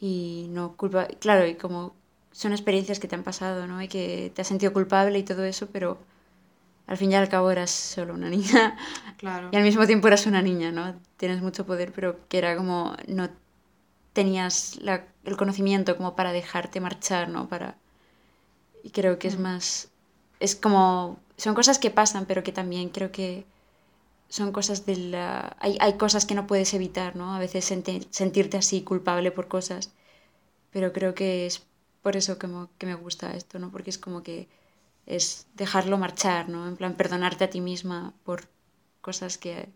y 0.00 0.46
no 0.50 0.76
culpa. 0.76 1.06
Claro, 1.20 1.46
y 1.46 1.54
como 1.54 1.94
son 2.36 2.52
experiencias 2.52 2.98
que 3.00 3.08
te 3.08 3.14
han 3.14 3.22
pasado, 3.22 3.66
¿no? 3.66 3.80
Y 3.82 3.88
que 3.88 4.30
te 4.34 4.42
has 4.42 4.48
sentido 4.48 4.72
culpable 4.72 5.18
y 5.18 5.22
todo 5.22 5.44
eso, 5.44 5.68
pero 5.72 5.98
al 6.86 6.98
fin 6.98 7.12
y 7.12 7.14
al 7.16 7.28
cabo 7.28 7.50
eras 7.50 7.70
solo 7.70 8.14
una 8.14 8.30
niña. 8.30 8.76
Claro. 9.18 9.48
Y 9.52 9.56
al 9.56 9.62
mismo 9.64 9.86
tiempo 9.86 10.08
eras 10.08 10.26
una 10.26 10.42
niña, 10.42 10.70
¿no? 10.72 10.94
Tienes 11.16 11.40
mucho 11.42 11.64
poder, 11.66 11.92
pero 11.92 12.20
que 12.28 12.38
era 12.38 12.56
como 12.56 12.94
no 13.08 13.30
tenías 14.12 14.76
la- 14.82 15.06
el 15.24 15.36
conocimiento 15.36 15.96
como 15.96 16.16
para 16.16 16.32
dejarte 16.32 16.80
marchar, 16.80 17.28
¿no? 17.30 17.48
Para... 17.48 17.76
Y 18.82 18.90
creo 18.90 19.18
que 19.18 19.28
es 19.28 19.38
más... 19.38 19.88
Es 20.40 20.54
como... 20.56 21.18
Son 21.36 21.54
cosas 21.54 21.78
que 21.78 21.90
pasan, 21.90 22.26
pero 22.26 22.42
que 22.42 22.52
también 22.52 22.88
creo 22.90 23.12
que 23.12 23.44
son 24.28 24.52
cosas 24.52 24.86
de 24.86 24.96
la... 24.96 25.56
Hay, 25.60 25.78
hay 25.80 25.94
cosas 25.94 26.26
que 26.26 26.34
no 26.34 26.46
puedes 26.46 26.74
evitar, 26.74 27.16
¿no? 27.16 27.34
A 27.34 27.38
veces 27.38 27.64
senti- 27.70 28.06
sentirte 28.10 28.56
así 28.58 28.82
culpable 28.82 29.32
por 29.32 29.48
cosas, 29.48 29.92
pero 30.72 30.92
creo 30.92 31.14
que 31.14 31.46
es 31.46 31.66
por 32.06 32.16
eso 32.16 32.38
que 32.38 32.46
me, 32.46 32.68
que 32.78 32.86
me 32.86 32.94
gusta 32.94 33.34
esto, 33.34 33.58
¿no? 33.58 33.72
Porque 33.72 33.90
es 33.90 33.98
como 33.98 34.22
que 34.22 34.46
es 35.06 35.48
dejarlo 35.54 35.98
marchar, 35.98 36.48
¿no? 36.48 36.68
En 36.68 36.76
plan, 36.76 36.94
perdonarte 36.94 37.42
a 37.42 37.50
ti 37.50 37.60
misma 37.60 38.12
por 38.22 38.44
cosas 39.00 39.38
que... 39.38 39.68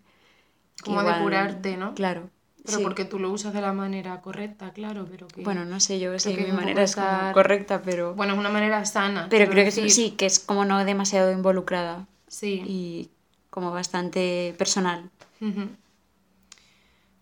que 0.76 0.84
Como 0.84 1.02
depurarte, 1.02 1.76
¿no? 1.76 1.92
Claro. 1.92 2.30
Pero 2.64 2.78
sí. 2.78 2.84
porque 2.84 3.04
tú 3.04 3.18
lo 3.18 3.32
usas 3.32 3.52
de 3.52 3.60
la 3.60 3.72
manera 3.72 4.20
correcta, 4.20 4.72
claro, 4.72 5.08
pero 5.10 5.26
que... 5.26 5.42
Bueno, 5.42 5.64
no 5.64 5.80
sé 5.80 5.98
yo 5.98 6.16
si 6.20 6.36
que 6.36 6.44
mi 6.44 6.52
manera 6.52 6.84
es 6.84 6.94
como 6.94 7.32
correcta, 7.32 7.82
pero... 7.82 8.14
Bueno, 8.14 8.34
es 8.34 8.38
una 8.38 8.50
manera 8.50 8.84
sana. 8.84 9.26
pero 9.28 9.50
creo 9.50 9.64
que 9.64 9.72
sí, 9.90 10.12
que 10.12 10.26
es 10.26 10.38
como 10.38 10.64
no 10.64 10.84
demasiado 10.84 11.32
involucrada 11.32 12.06
Sí. 12.28 12.62
y 12.64 13.10
como 13.50 13.72
bastante 13.72 14.54
personal. 14.56 15.10
Ujú. 15.40 15.62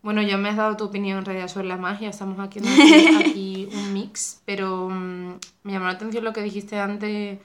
Bueno, 0.09 0.22
ya 0.22 0.38
me 0.38 0.48
has 0.48 0.56
dado 0.56 0.74
tu 0.74 0.84
opinión 0.84 1.18
en 1.18 1.26
realidad 1.26 1.48
sobre 1.48 1.68
la 1.68 1.76
magia, 1.76 2.09
estamos 2.09 2.40
aquí 2.40 2.61
aquí 3.20 3.68
un 3.74 3.92
mix, 3.92 4.40
pero 4.46 4.88
mm, 4.88 5.34
me 5.64 5.72
llamó 5.72 5.84
la 5.84 5.92
atención 5.92 6.24
lo 6.24 6.32
que 6.32 6.40
dijiste 6.40 6.80
antes 6.80 7.38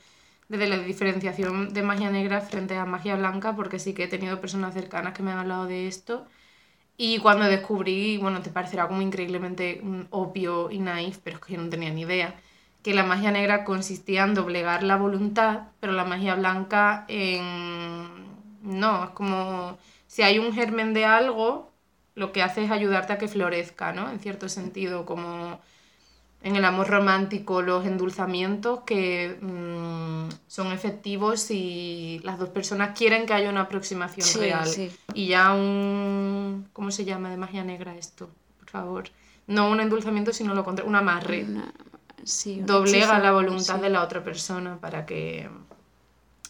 de 0.47 0.67
la 0.67 0.77
diferenciación 0.77 1.73
de 1.73 1.83
magia 1.83 2.09
negra 2.09 2.39
frente 2.39 2.77
a 2.77 2.85
magia 2.85 3.17
blanca, 3.17 3.53
porque 3.53 3.79
sí 3.79 3.93
que 3.93 4.05
he 4.05 4.07
tenido 4.07 4.39
personas 4.39 4.73
cercanas 4.73 5.13
que 5.13 5.23
me 5.23 5.31
han 5.33 5.39
hablado 5.39 5.65
de 5.65 5.87
esto. 5.89 6.25
Y 6.95 7.19
cuando 7.19 7.47
descubrí, 7.47 8.17
bueno, 8.17 8.41
te 8.41 8.49
parecerá 8.49 8.87
como 8.87 9.01
increíblemente 9.01 9.81
mm, 9.83 10.03
obvio 10.11 10.71
y 10.71 10.79
naif, 10.79 11.17
pero 11.17 11.39
es 11.39 11.43
que 11.43 11.55
yo 11.55 11.61
no 11.61 11.69
tenía 11.69 11.91
ni 11.91 12.03
idea, 12.03 12.33
que 12.81 12.93
la 12.93 13.03
magia 13.03 13.31
negra 13.31 13.65
consistía 13.65 14.23
en 14.23 14.35
doblegar 14.35 14.83
la 14.83 14.95
voluntad, 14.95 15.63
pero 15.81 15.91
la 15.91 16.05
magia 16.05 16.35
blanca 16.35 17.03
en... 17.09 18.07
No, 18.61 19.03
es 19.03 19.09
como 19.09 19.77
si 20.07 20.21
hay 20.21 20.39
un 20.39 20.53
germen 20.53 20.93
de 20.93 21.03
algo, 21.03 21.72
lo 22.15 22.31
que 22.31 22.41
hace 22.43 22.63
es 22.63 22.71
ayudarte 22.71 23.13
a 23.13 23.17
que 23.17 23.27
florezca, 23.27 23.91
¿no? 23.93 24.09
En 24.09 24.19
cierto 24.19 24.49
sentido, 24.49 25.05
como 25.05 25.59
en 26.41 26.55
el 26.57 26.65
amor 26.65 26.89
romántico, 26.89 27.61
los 27.61 27.85
endulzamientos 27.85 28.81
que 28.81 29.37
mm, 29.41 30.29
son 30.47 30.71
efectivos 30.73 31.39
si 31.39 32.19
las 32.23 32.37
dos 32.37 32.49
personas 32.49 32.97
quieren 32.97 33.25
que 33.25 33.33
haya 33.33 33.49
una 33.49 33.61
aproximación 33.61 34.27
Sí, 34.27 34.39
real. 34.39 34.67
sí. 34.67 34.91
Y 35.13 35.27
ya 35.27 35.53
un... 35.53 36.67
¿Cómo 36.73 36.91
se 36.91 37.05
llama 37.05 37.29
de 37.31 37.37
magia 37.37 37.63
negra 37.63 37.95
esto? 37.95 38.29
Por 38.59 38.69
favor. 38.69 39.05
No 39.47 39.69
un 39.69 39.79
endulzamiento, 39.79 40.33
sino 40.33 40.53
lo 40.53 40.63
contrario, 40.65 40.89
un 40.89 40.95
amarre. 40.95 41.45
Una- 41.45 41.73
sí, 42.23 42.57
un 42.59 42.65
Doblega 42.65 42.97
hechizo, 43.05 43.19
la 43.23 43.31
voluntad 43.31 43.79
de 43.79 43.89
la 43.89 44.03
otra 44.03 44.23
persona 44.23 44.77
para 44.79 45.05
que... 45.05 45.49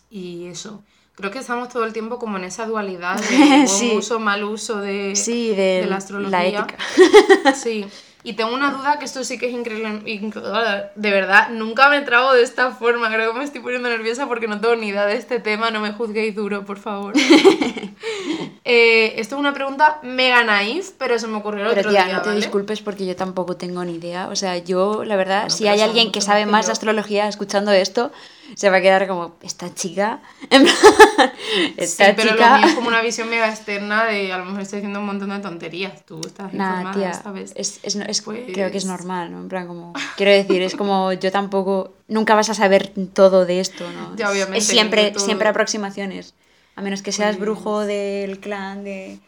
Y 0.09 0.45
eso. 0.47 0.83
Creo 1.15 1.29
que 1.31 1.39
estamos 1.39 1.69
todo 1.69 1.85
el 1.85 1.93
tiempo 1.93 2.17
como 2.17 2.37
en 2.37 2.43
esa 2.43 2.65
dualidad 2.65 3.19
de 3.19 3.37
buen 3.37 3.67
Sí. 3.67 3.91
uso, 3.95 4.19
mal 4.19 4.43
uso 4.43 4.81
de, 4.81 5.15
Sí, 5.15 5.49
de, 5.49 5.55
de 5.55 5.81
la 5.83 5.87
la 5.91 5.95
astrología. 5.97 6.41
ética. 6.47 6.77
Sí. 7.55 7.85
Y 8.25 8.33
tengo 8.33 8.53
una 8.53 8.71
duda 8.71 8.99
que 8.99 9.05
esto 9.05 9.23
sí 9.25 9.37
que 9.37 9.47
es 9.47 9.51
increíble. 9.53 9.89
incre- 10.05 10.89
De 10.95 11.11
verdad, 11.11 11.49
nunca 11.49 11.89
me 11.89 11.99
trago 12.01 12.31
de 12.33 12.41
esta 12.41 12.71
forma. 12.71 13.09
Creo 13.13 13.33
que 13.33 13.39
me 13.39 13.43
estoy 13.43 13.59
poniendo 13.59 13.89
nerviosa 13.89 14.27
porque 14.27 14.47
no 14.47 14.61
tengo 14.61 14.77
ni 14.77 14.87
idea 14.87 15.05
de 15.05 15.17
este 15.17 15.39
tema. 15.41 15.71
No 15.71 15.81
me 15.81 15.91
juzguéis 15.91 16.33
duro, 16.33 16.63
por 16.63 16.79
favor. 16.79 17.13
Eh, 18.65 19.19
esto 19.19 19.35
es 19.35 19.39
una 19.39 19.53
pregunta 19.53 19.99
mega 20.03 20.41
naif, 20.43 20.91
pero 20.97 21.19
se 21.19 21.27
me 21.27 21.35
ocurrió 21.37 21.63
el 21.63 21.69
Pero 21.69 21.81
otro 21.81 21.91
tía, 21.91 22.05
día. 22.05 22.13
no 22.15 22.21
te 22.21 22.29
¿vale? 22.29 22.39
disculpes 22.39 22.81
porque 22.81 23.05
yo 23.05 23.13
tampoco 23.15 23.57
tengo 23.57 23.83
ni 23.83 23.95
idea. 23.95 24.29
O 24.29 24.37
sea, 24.37 24.57
yo, 24.57 25.03
la 25.03 25.17
verdad, 25.17 25.41
Bueno, 25.41 25.55
si 25.55 25.67
hay 25.67 25.81
alguien 25.81 26.11
que 26.13 26.21
sabe 26.21 26.45
más 26.45 26.67
de 26.67 26.71
astrología 26.71 27.27
escuchando 27.27 27.71
esto, 27.73 28.11
se 28.55 28.69
va 28.69 28.77
a 28.77 28.81
quedar 28.81 29.05
como, 29.07 29.35
esta 29.41 29.73
chica, 29.73 30.21
plan, 30.49 30.65
Sí, 30.65 31.73
esta 31.77 32.15
pero 32.15 32.31
chica... 32.31 32.51
lo 32.51 32.57
mío 32.59 32.67
es 32.67 32.73
como 32.75 32.87
una 32.87 33.01
visión 33.01 33.29
mega 33.29 33.49
externa 33.49 34.05
de 34.05 34.31
a 34.31 34.37
lo 34.37 34.45
mejor 34.45 34.61
estoy 34.61 34.77
diciendo 34.79 34.99
un 34.99 35.07
montón 35.07 35.29
de 35.29 35.39
tonterías. 35.39 36.05
Tú 36.05 36.21
estás 36.25 36.53
Nada, 36.53 36.81
informada, 36.81 37.11
tía, 37.11 37.21
¿sabes? 37.21 37.51
es, 37.55 37.79
es, 37.83 37.95
es- 37.95 38.21
Pues- 38.21 38.45
creo 38.53 38.71
que 38.71 38.77
es 38.77 38.85
normal, 38.85 39.31
¿no? 39.31 39.39
En 39.41 39.49
plan, 39.49 39.67
como, 39.67 39.91
quiero 40.15 40.31
decir, 40.31 40.61
es 40.61 40.75
como 40.75 41.11
yo 41.13 41.31
tampoco, 41.31 41.93
nunca 42.07 42.33
vas 42.35 42.49
a 42.49 42.53
saber 42.53 42.93
todo 43.13 43.45
de 43.45 43.59
esto, 43.59 43.83
¿no? 43.91 44.15
Ya, 44.15 44.29
obviamente, 44.31 44.59
es 44.59 44.67
siempre, 44.67 45.13
siempre 45.19 45.49
aproximaciones, 45.49 46.33
a 46.75 46.81
menos 46.81 47.01
que 47.01 47.11
seas 47.11 47.35
Pues- 47.35 47.41
brujo 47.41 47.81
del 47.81 48.39
clan 48.39 48.83
de, 48.83 49.19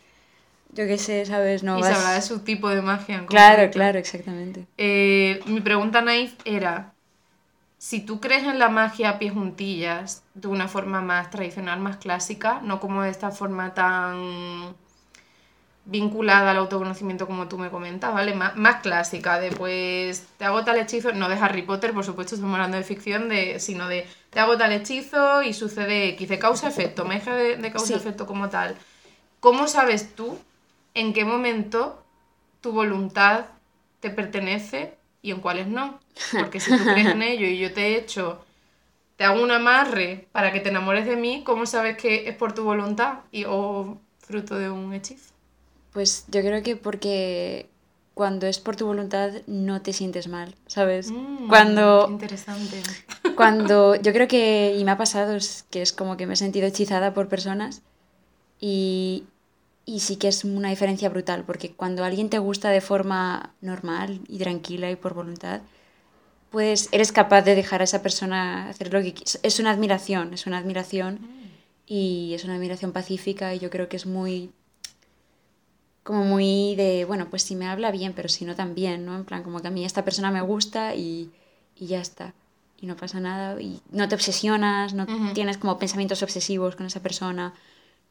yo 0.71 0.85
qué 0.87 0.97
sé, 0.97 1.25
¿sabes? 1.25 1.63
No 1.63 1.77
y 1.77 1.81
vas... 1.81 2.15
de 2.15 2.21
su 2.21 2.39
tipo 2.39 2.69
de 2.69 2.81
magia. 2.81 3.17
en 3.17 3.25
Claro, 3.25 3.69
claro, 3.71 3.99
exactamente. 3.99 4.65
Eh, 4.77 5.39
mi 5.45 5.61
pregunta, 5.61 6.01
Naif, 6.01 6.33
era: 6.45 6.93
si 7.77 8.01
tú 8.01 8.19
crees 8.19 8.43
en 8.43 8.57
la 8.59 8.69
magia 8.69 9.09
a 9.11 9.19
pie 9.19 9.29
juntillas 9.29 10.23
de 10.33 10.47
una 10.47 10.67
forma 10.67 11.01
más 11.01 11.29
tradicional, 11.29 11.79
más 11.79 11.97
clásica, 11.97 12.61
no 12.63 12.79
como 12.79 13.03
de 13.03 13.09
esta 13.09 13.31
forma 13.31 13.73
tan 13.73 14.75
vinculada 15.86 16.51
al 16.51 16.57
autoconocimiento 16.57 17.27
como 17.27 17.47
tú 17.47 17.57
me 17.57 17.69
comentas, 17.69 18.13
¿vale? 18.13 18.33
Más, 18.33 18.55
más 18.55 18.81
clásica, 18.81 19.39
de 19.39 19.51
pues 19.51 20.25
te 20.38 20.45
hago 20.45 20.63
tal 20.63 20.77
hechizo, 20.77 21.11
no 21.13 21.29
de 21.29 21.36
Harry 21.36 21.61
Potter, 21.61 21.93
por 21.93 22.03
supuesto, 22.03 22.36
estamos 22.36 22.55
hablando 22.55 22.77
de 22.77 22.83
ficción, 22.83 23.29
de, 23.29 23.59
sino 23.59 23.88
de 23.88 24.07
te 24.31 24.39
hago 24.39 24.57
tal 24.57 24.71
hechizo 24.71 25.43
y 25.43 25.53
sucede 25.53 26.09
X, 26.09 26.27
de 26.27 26.39
causa-efecto, 26.39 27.05
magia 27.05 27.36
de, 27.36 27.57
de 27.57 27.71
causa-efecto 27.71 28.25
como 28.25 28.49
tal. 28.49 28.75
¿Cómo 29.39 29.67
sabes 29.67 30.15
tú 30.15 30.39
en 30.95 31.13
qué 31.13 31.23
momento 31.23 32.03
tu 32.61 32.71
voluntad 32.71 33.45
te 33.99 34.09
pertenece 34.09 34.95
y 35.21 35.31
en 35.31 35.39
cuáles 35.39 35.67
no? 35.67 35.99
Porque 36.31 36.59
si 36.59 36.75
tú 36.75 36.83
crees 36.83 37.09
en 37.09 37.21
ello 37.21 37.45
y 37.45 37.59
yo 37.59 37.71
te 37.71 37.89
he 37.89 37.97
hecho, 37.97 38.43
te 39.17 39.23
hago 39.23 39.43
un 39.43 39.51
amarre 39.51 40.27
para 40.31 40.51
que 40.51 40.61
te 40.61 40.69
enamores 40.69 41.05
de 41.05 41.15
mí, 41.15 41.43
¿cómo 41.45 41.67
sabes 41.67 41.95
que 41.95 42.27
es 42.27 42.36
por 42.36 42.53
tu 42.53 42.63
voluntad 42.63 43.19
y, 43.31 43.45
o 43.45 43.99
fruto 44.19 44.57
de 44.57 44.71
un 44.71 44.91
hechizo? 44.93 45.34
Pues 45.95 46.25
yo 46.27 46.41
creo 46.41 46.61
que 46.61 46.75
porque 46.75 47.69
cuando 48.13 48.47
es 48.47 48.59
por 48.59 48.75
tu 48.75 48.85
voluntad 48.85 49.31
no 49.47 49.81
te 49.81 49.93
sientes 49.93 50.27
mal, 50.27 50.53
¿sabes? 50.67 51.09
Mm, 51.09 51.47
Cuando, 51.47 52.07
Interesante. 52.09 52.83
cuando 53.37 53.95
yo 53.95 54.11
creo 54.11 54.27
que, 54.27 54.75
y 54.77 54.83
me 54.83 54.91
ha 54.91 54.97
pasado, 54.97 55.37
es 55.37 55.63
que 55.71 55.81
es 55.81 55.93
como 55.93 56.17
que 56.17 56.27
me 56.27 56.33
he 56.33 56.35
sentido 56.35 56.67
hechizada 56.67 57.13
por 57.13 57.29
personas 57.29 57.81
y, 58.59 59.23
y 59.85 60.01
sí 60.01 60.17
que 60.17 60.27
es 60.27 60.43
una 60.43 60.69
diferencia 60.69 61.07
brutal, 61.07 61.45
porque 61.45 61.71
cuando 61.71 62.03
alguien 62.03 62.29
te 62.29 62.39
gusta 62.39 62.71
de 62.71 62.81
forma 62.81 63.53
normal 63.61 64.19
y 64.27 64.37
tranquila 64.39 64.91
y 64.91 64.97
por 64.97 65.13
voluntad, 65.13 65.61
pues 66.51 66.89
eres 66.91 67.13
capaz 67.13 67.43
de 67.43 67.55
dejar 67.55 67.79
a 67.79 67.85
esa 67.85 68.01
persona 68.01 68.67
hacer 68.67 68.91
lo 68.91 69.01
que 69.01 69.13
quieras. 69.13 69.39
Es 69.43 69.61
una 69.61 69.71
admiración, 69.71 70.33
es 70.33 70.45
una 70.45 70.57
admiración 70.57 71.19
y 71.87 72.33
es 72.33 72.43
una 72.43 72.55
admiración 72.55 72.91
pacífica 72.91 73.55
y 73.55 73.59
yo 73.59 73.69
creo 73.69 73.87
que 73.87 73.95
es 73.95 74.05
muy 74.05 74.51
como 76.06 76.24
muy 76.24 76.76
de, 76.76 77.03
bueno, 77.06 77.30
pues 77.32 77.41
si 77.41 77.56
me 77.56 77.68
habla 77.68 77.89
bien, 77.91 78.14
pero 78.14 78.30
si 78.30 78.45
no 78.45 78.56
también, 78.56 79.06
¿no? 79.06 79.16
En 79.16 79.26
plan, 79.26 79.41
como 79.43 79.60
que 79.60 79.68
a 79.70 79.72
mí 79.72 79.84
esta 79.84 80.06
persona 80.06 80.30
me 80.32 80.41
gusta 80.41 80.93
y, 80.95 81.32
y 81.76 81.88
ya 81.88 81.99
está. 81.99 82.34
Y 82.80 82.86
no 82.86 82.95
pasa 82.95 83.20
nada. 83.20 83.60
Y 83.60 83.82
no 83.91 84.08
te 84.08 84.14
obsesionas, 84.16 84.93
no 84.93 85.08
tienes 85.34 85.58
como 85.58 85.80
pensamientos 85.80 86.22
obsesivos 86.22 86.76
con 86.76 86.86
esa 86.86 87.01
persona. 87.01 87.53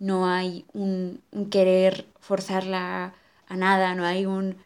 No 0.01 0.27
hay 0.27 0.65
un, 0.73 1.21
un 1.31 1.51
querer 1.51 2.05
forzarla 2.21 3.15
a 3.47 3.57
nada, 3.57 3.95
no 3.95 4.05
hay 4.05 4.27
un... 4.27 4.57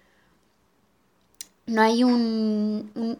No 1.66 1.82
hay 1.82 2.02
un, 2.02 2.90
un, 2.94 3.18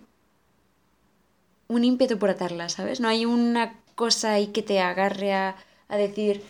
un 1.69 1.85
ímpetu 1.85 2.19
por 2.19 2.31
atarla, 2.31 2.71
¿sabes? 2.71 2.99
No 2.99 3.09
hay 3.09 3.27
una 3.27 3.75
cosa 3.95 4.33
ahí 4.33 4.47
que 4.49 4.63
te 4.63 4.81
agarre 4.81 5.35
a, 5.35 5.57
a 5.89 5.97
decir, 5.99 6.43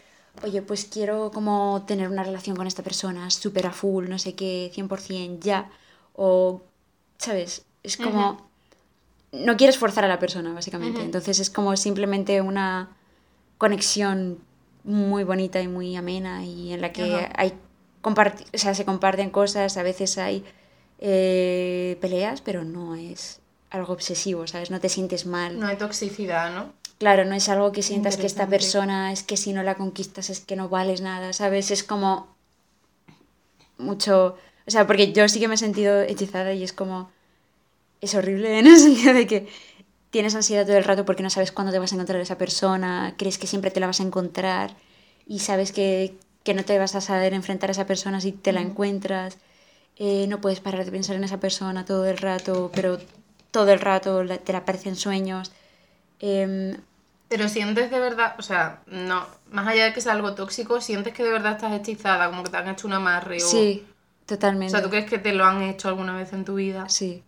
oye, 0.45 0.63
pues 0.63 0.85
quiero 0.85 1.31
como 1.33 1.85
tener 1.87 2.09
una 2.09 2.23
relación 2.23 2.57
con 2.57 2.67
esta 2.67 2.83
persona 2.83 3.31
súper 3.31 3.67
a 3.67 3.73
full, 3.73 4.09
no 4.09 4.19
sé 4.19 4.35
qué, 4.35 4.71
100% 4.75 5.39
ya. 5.41 5.71
O, 6.15 6.63
¿sabes? 7.19 7.65
Es 7.83 7.97
como... 7.97 8.49
No 9.31 9.59
quieres 9.59 9.77
forzar 9.77 10.05
a 10.05 10.09
la 10.09 10.19
persona, 10.19 10.55
básicamente. 10.55 11.03
Entonces 11.03 11.39
es 11.39 11.51
como 11.51 11.77
simplemente 11.77 12.41
una 12.41 12.97
conexión 13.59 14.39
muy 14.85 15.23
bonita 15.23 15.61
y 15.61 15.69
muy 15.69 15.97
amena 15.97 16.45
y 16.45 16.73
en 16.73 16.81
la 16.81 16.93
que 16.93 17.29
hay 17.35 17.53
o 18.03 18.59
sea, 18.59 18.75
se 18.75 18.85
comparten 18.85 19.31
cosas, 19.31 19.77
a 19.77 19.83
veces 19.83 20.19
hay 20.19 20.45
eh, 20.99 21.99
peleas, 22.01 22.41
pero 22.41 22.65
no 22.65 22.95
es 22.95 23.41
algo 23.71 23.93
obsesivo, 23.93 24.47
¿sabes? 24.47 24.71
No 24.71 24.81
te 24.81 24.89
sientes 24.89 25.27
mal. 25.27 25.59
No 25.59 25.67
hay 25.67 25.77
toxicidad, 25.77 26.55
¿no? 26.55 26.73
Claro, 26.99 27.25
no 27.25 27.35
es 27.35 27.49
algo 27.49 27.71
que 27.73 27.83
sientas 27.83 28.17
que 28.17 28.27
esta 28.27 28.49
persona 28.49 29.13
es 29.13 29.23
que 29.23 29.37
si 29.37 29.53
no 29.53 29.63
la 29.63 29.77
conquistas 29.77 30.31
es 30.31 30.41
que 30.41 30.57
no 30.57 30.69
vales 30.69 31.01
nada, 31.01 31.33
¿sabes? 31.33 31.71
Es 31.71 31.85
como 31.85 32.27
mucho... 33.79 34.37
O 34.67 34.71
sea, 34.71 34.87
porque 34.87 35.13
yo 35.13 35.29
sí 35.29 35.41
que 35.41 35.49
me 35.49 35.55
he 35.55 35.59
sentido 35.59 36.03
hechizada 36.03 36.53
y 36.53 36.63
es 36.65 36.73
como... 36.73 37.11
Es 38.01 38.15
horrible 38.15 38.59
en 38.61 38.67
el 38.67 38.79
sentido 38.79 39.15
de 39.15 39.27
que 39.27 39.49
tienes 40.11 40.35
ansiedad 40.35 40.67
todo 40.67 40.77
el 40.77 40.85
rato 40.85 41.05
porque 41.05 41.23
no 41.23 41.31
sabes 41.31 41.53
cuándo 41.53 41.73
te 41.73 41.79
vas 41.79 41.93
a 41.93 41.95
encontrar 41.97 42.19
a 42.21 42.23
esa 42.23 42.39
persona, 42.39 43.15
crees 43.17 43.39
que 43.39 43.47
siempre 43.47 43.71
te 43.71 43.81
la 43.81 43.87
vas 43.87 44.01
a 44.01 44.05
encontrar 44.05 44.75
y 45.27 45.41
sabes 45.41 45.73
que, 45.73 46.17
que 46.43 46.55
no 46.55 46.65
te 46.65 46.79
vas 46.79 46.95
a 46.95 47.01
saber 47.01 47.35
enfrentar 47.35 47.71
a 47.71 47.73
esa 47.73 47.87
persona 47.87 48.21
si 48.21 48.33
te 48.33 48.53
la 48.53 48.61
encuentras. 48.61 49.39
Eh, 49.97 50.27
no 50.29 50.41
puedes 50.41 50.61
parar 50.61 50.85
de 50.85 50.93
pensar 50.93 51.17
en 51.17 51.25
esa 51.25 51.41
persona 51.41 51.85
todo 51.85 52.07
el 52.07 52.19
rato, 52.19 52.71
pero 52.75 52.99
todo 53.51 53.73
el 53.73 53.81
rato 53.81 54.25
te 54.45 54.53
la 54.53 54.61
aparecen 54.61 54.97
sueños. 54.97 55.53
Em, 56.21 56.77
pero 57.29 57.49
sientes 57.49 57.91
de 57.91 58.01
verdad, 58.01 58.35
o 58.39 58.43
sea, 58.43 58.83
no, 58.87 59.27
más 59.51 59.67
allá 59.69 59.85
de 59.85 59.93
que 59.93 60.01
sea 60.01 60.13
algo 60.13 60.35
tóxico, 60.35 60.81
sientes 60.81 61.13
que 61.13 61.23
de 61.23 61.31
verdad 61.31 61.53
estás 61.53 61.73
hechizada, 61.73 62.29
como 62.31 62.43
que 62.43 62.51
te 62.51 62.57
han 62.57 62.69
hecho 62.69 62.87
un 62.87 62.95
amarre 62.95 63.37
o... 63.37 63.47
Sí, 63.47 63.87
totalmente. 64.27 64.75
O 64.75 64.77
sea, 64.77 64.83
¿tú 64.83 64.91
crees 64.91 65.09
que 65.09 65.19
te 65.19 65.33
lo 65.33 65.45
han 65.45 65.63
hecho 65.63 65.89
alguna 65.89 66.17
vez 66.17 66.33
en 66.33 66.45
tu 66.45 66.55
vida? 66.55 66.89
Sí. 66.89 67.23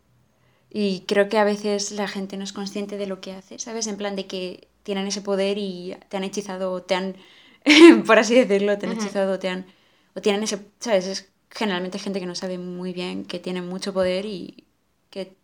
Y 0.71 1.01
creo 1.07 1.29
que 1.29 1.39
a 1.39 1.45
veces 1.45 1.91
la 1.93 2.09
gente 2.09 2.37
no 2.37 2.45
es 2.45 2.53
consciente 2.53 2.97
de 2.97 3.07
lo 3.07 3.21
que 3.21 3.33
hace, 3.33 3.59
¿sabes? 3.59 3.87
En 3.89 3.97
plan 3.97 4.17
de 4.17 4.27
que 4.27 4.69
tienen 4.85 5.07
ese 5.07 5.21
poder 5.21 5.59
y 5.59 5.97
te 6.09 6.17
han 6.17 6.25
hechizado, 6.25 6.83
te 6.83 6.95
han, 6.95 7.17
por 8.07 8.19
así 8.19 8.35
decirlo, 8.35 8.79
te 8.79 8.87
han 8.87 8.93
hechizado, 8.93 9.39
te 9.39 9.49
han, 9.49 9.67
o 10.15 10.21
tienen 10.23 10.43
ese, 10.43 10.61
¿sabes? 10.79 11.07
Es 11.07 11.29
generalmente 11.51 11.99
gente 11.99 12.21
que 12.21 12.27
no 12.27 12.35
sabe 12.35 12.57
muy 12.59 12.93
bien 12.93 13.25
que 13.25 13.39
tiene 13.39 13.61
mucho 13.61 13.93
poder 13.93 14.25
y 14.25 14.65
que, 15.11 15.37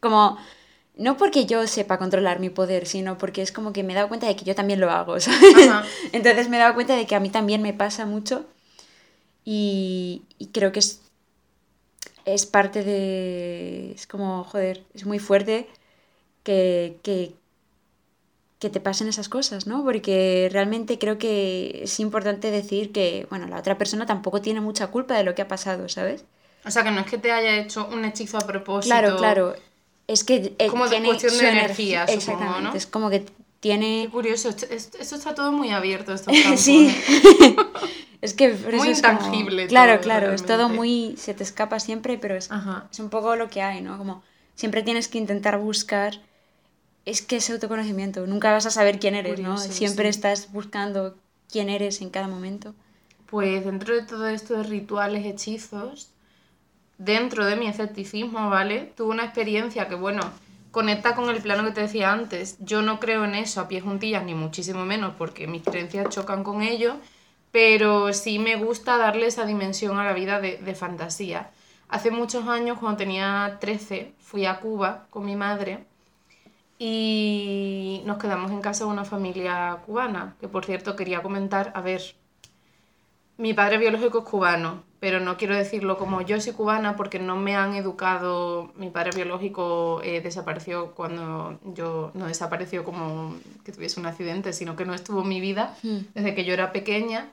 como, 0.00 0.36
no 0.96 1.16
porque 1.16 1.46
yo 1.46 1.66
sepa 1.66 1.98
controlar 1.98 2.40
mi 2.40 2.50
poder, 2.50 2.86
sino 2.86 3.18
porque 3.18 3.42
es 3.42 3.52
como 3.52 3.72
que 3.72 3.82
me 3.82 3.92
he 3.92 3.96
dado 3.96 4.08
cuenta 4.08 4.26
de 4.26 4.36
que 4.36 4.44
yo 4.44 4.54
también 4.54 4.80
lo 4.80 4.90
hago, 4.90 5.18
¿sabes? 5.20 5.54
Entonces 6.12 6.48
me 6.48 6.56
he 6.56 6.60
dado 6.60 6.74
cuenta 6.74 6.96
de 6.96 7.06
que 7.06 7.14
a 7.14 7.20
mí 7.20 7.30
también 7.30 7.62
me 7.62 7.72
pasa 7.74 8.06
mucho 8.06 8.46
y, 9.44 10.22
y 10.38 10.48
creo 10.48 10.72
que 10.72 10.80
es 10.80 11.00
es 12.24 12.46
parte 12.46 12.82
de... 12.84 13.92
Es 13.92 14.06
como, 14.06 14.44
joder, 14.44 14.84
es 14.94 15.04
muy 15.06 15.18
fuerte 15.18 15.68
que, 16.44 16.98
que, 17.02 17.34
que 18.58 18.70
te 18.70 18.80
pasen 18.80 19.08
esas 19.08 19.28
cosas, 19.28 19.66
¿no? 19.66 19.82
Porque 19.84 20.48
realmente 20.52 20.98
creo 20.98 21.18
que 21.18 21.80
es 21.82 21.98
importante 21.98 22.50
decir 22.50 22.92
que, 22.92 23.26
bueno, 23.28 23.48
la 23.48 23.58
otra 23.58 23.76
persona 23.76 24.06
tampoco 24.06 24.40
tiene 24.40 24.60
mucha 24.60 24.86
culpa 24.88 25.16
de 25.16 25.24
lo 25.24 25.34
que 25.34 25.42
ha 25.42 25.48
pasado, 25.48 25.88
¿sabes? 25.88 26.24
O 26.64 26.70
sea, 26.70 26.84
que 26.84 26.92
no 26.92 27.00
es 27.00 27.06
que 27.06 27.18
te 27.18 27.32
haya 27.32 27.56
hecho 27.56 27.88
un 27.88 28.04
hechizo 28.04 28.38
a 28.38 28.46
propósito. 28.46 28.94
Claro, 28.94 29.16
claro. 29.16 29.56
Es 30.06 30.24
que 30.24 30.54
eh, 30.58 30.66
como 30.68 30.88
tiene 30.88 31.06
cuestión 31.06 31.36
de 31.38 31.48
energía, 31.48 32.06
supongo, 32.06 32.60
¿no? 32.60 32.74
Es 32.74 32.86
como 32.86 33.08
que 33.08 33.24
tiene... 33.60 34.02
Qué 34.06 34.10
curioso, 34.10 34.48
esto, 34.48 34.98
está 34.98 35.34
todo 35.34 35.52
muy 35.52 35.70
abierto, 35.70 36.12
estos 36.12 36.34
sí. 36.56 36.94
Es 38.22 38.34
que 38.34 38.54
muy 38.54 38.90
intangible. 38.90 39.66
Claro, 39.66 40.00
claro, 40.00 40.32
es 40.32 40.46
todo 40.46 40.68
muy. 40.68 41.16
Se 41.18 41.34
te 41.34 41.42
escapa 41.42 41.80
siempre, 41.80 42.18
pero 42.18 42.36
es, 42.36 42.50
es 42.92 43.00
un 43.00 43.10
poco 43.10 43.34
lo 43.34 43.50
que 43.50 43.62
hay, 43.62 43.80
¿no? 43.80 43.98
Como 43.98 44.22
siempre 44.54 44.84
tienes 44.84 45.08
que 45.08 45.18
intentar 45.18 45.58
buscar. 45.58 46.20
Es 47.04 47.20
que 47.20 47.36
es 47.36 47.50
autoconocimiento. 47.50 48.24
Nunca 48.28 48.52
vas 48.52 48.64
a 48.64 48.70
saber 48.70 49.00
quién 49.00 49.16
eres, 49.16 49.40
¿no? 49.40 49.58
Siempre 49.58 50.08
estás 50.08 50.52
buscando 50.52 51.16
quién 51.50 51.68
eres 51.68 52.00
en 52.00 52.10
cada 52.10 52.28
momento. 52.28 52.76
Pues 53.26 53.64
dentro 53.64 53.92
de 53.92 54.02
todo 54.02 54.28
esto 54.28 54.54
de 54.54 54.62
rituales, 54.62 55.26
hechizos, 55.26 56.10
dentro 57.04 57.44
de 57.46 57.56
mi 57.56 57.66
escepticismo, 57.66 58.50
¿vale? 58.50 58.92
Tuve 58.96 59.10
una 59.10 59.24
experiencia 59.24 59.88
que, 59.88 59.94
bueno, 59.94 60.22
conecta 60.70 61.14
con 61.14 61.28
el 61.30 61.42
plano 61.42 61.64
que 61.64 61.72
te 61.72 61.82
decía 61.82 62.12
antes. 62.12 62.56
Yo 62.60 62.82
no 62.82 63.00
creo 63.00 63.24
en 63.24 63.34
eso 63.34 63.60
a 63.60 63.68
pie 63.68 63.80
juntillas, 63.80 64.24
ni 64.24 64.34
muchísimo 64.34 64.84
menos, 64.84 65.14
porque 65.16 65.46
mis 65.46 65.62
creencias 65.62 66.08
chocan 66.08 66.44
con 66.44 66.62
ello 66.62 66.96
pero 67.52 68.12
sí 68.14 68.38
me 68.38 68.56
gusta 68.56 68.96
darle 68.96 69.26
esa 69.26 69.44
dimensión 69.44 69.98
a 69.98 70.04
la 70.04 70.14
vida 70.14 70.40
de, 70.40 70.56
de, 70.56 70.74
fantasía. 70.74 71.50
Hace 71.88 72.10
muchos 72.10 72.48
años, 72.48 72.78
cuando 72.78 72.96
tenía 72.96 73.58
13, 73.60 74.14
fui 74.18 74.46
a 74.46 74.58
Cuba 74.58 75.06
con 75.10 75.26
mi 75.26 75.36
madre 75.36 75.84
y 76.78 78.02
nos 78.06 78.16
quedamos 78.16 78.50
en 78.50 78.62
casa 78.62 78.84
de 78.84 78.90
una 78.90 79.04
familia 79.04 79.78
cubana, 79.84 80.34
que 80.40 80.48
por 80.48 80.64
cierto 80.64 80.96
quería 80.96 81.22
comentar, 81.22 81.70
a 81.74 81.82
ver, 81.82 82.02
mi 83.36 83.52
padre 83.52 83.76
biológico 83.76 84.20
es 84.20 84.24
cubano, 84.24 84.82
pero 85.02 85.18
no 85.18 85.36
quiero 85.36 85.56
decirlo 85.56 85.98
como 85.98 86.22
yo 86.22 86.40
soy 86.40 86.52
cubana 86.52 86.94
porque 86.94 87.18
no 87.18 87.34
me 87.34 87.56
han 87.56 87.74
educado, 87.74 88.72
mi 88.76 88.88
padre 88.88 89.10
biológico 89.16 90.00
eh, 90.04 90.20
desapareció 90.20 90.92
cuando 90.94 91.58
yo 91.74 92.12
no 92.14 92.28
desapareció 92.28 92.84
como 92.84 93.34
que 93.64 93.72
tuviese 93.72 93.98
un 93.98 94.06
accidente, 94.06 94.52
sino 94.52 94.76
que 94.76 94.84
no 94.84 94.94
estuvo 94.94 95.22
en 95.22 95.28
mi 95.28 95.40
vida 95.40 95.76
hmm. 95.82 96.14
desde 96.14 96.36
que 96.36 96.44
yo 96.44 96.54
era 96.54 96.70
pequeña 96.70 97.32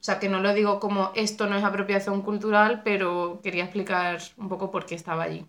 o 0.00 0.04
sea, 0.04 0.20
que 0.20 0.28
no 0.28 0.38
lo 0.38 0.54
digo 0.54 0.78
como 0.78 1.10
esto 1.16 1.48
no 1.48 1.56
es 1.56 1.64
apropiación 1.64 2.22
cultural, 2.22 2.82
pero 2.84 3.40
quería 3.42 3.64
explicar 3.64 4.20
un 4.36 4.48
poco 4.48 4.70
por 4.70 4.86
qué 4.86 4.94
estaba 4.94 5.24
allí. 5.24 5.44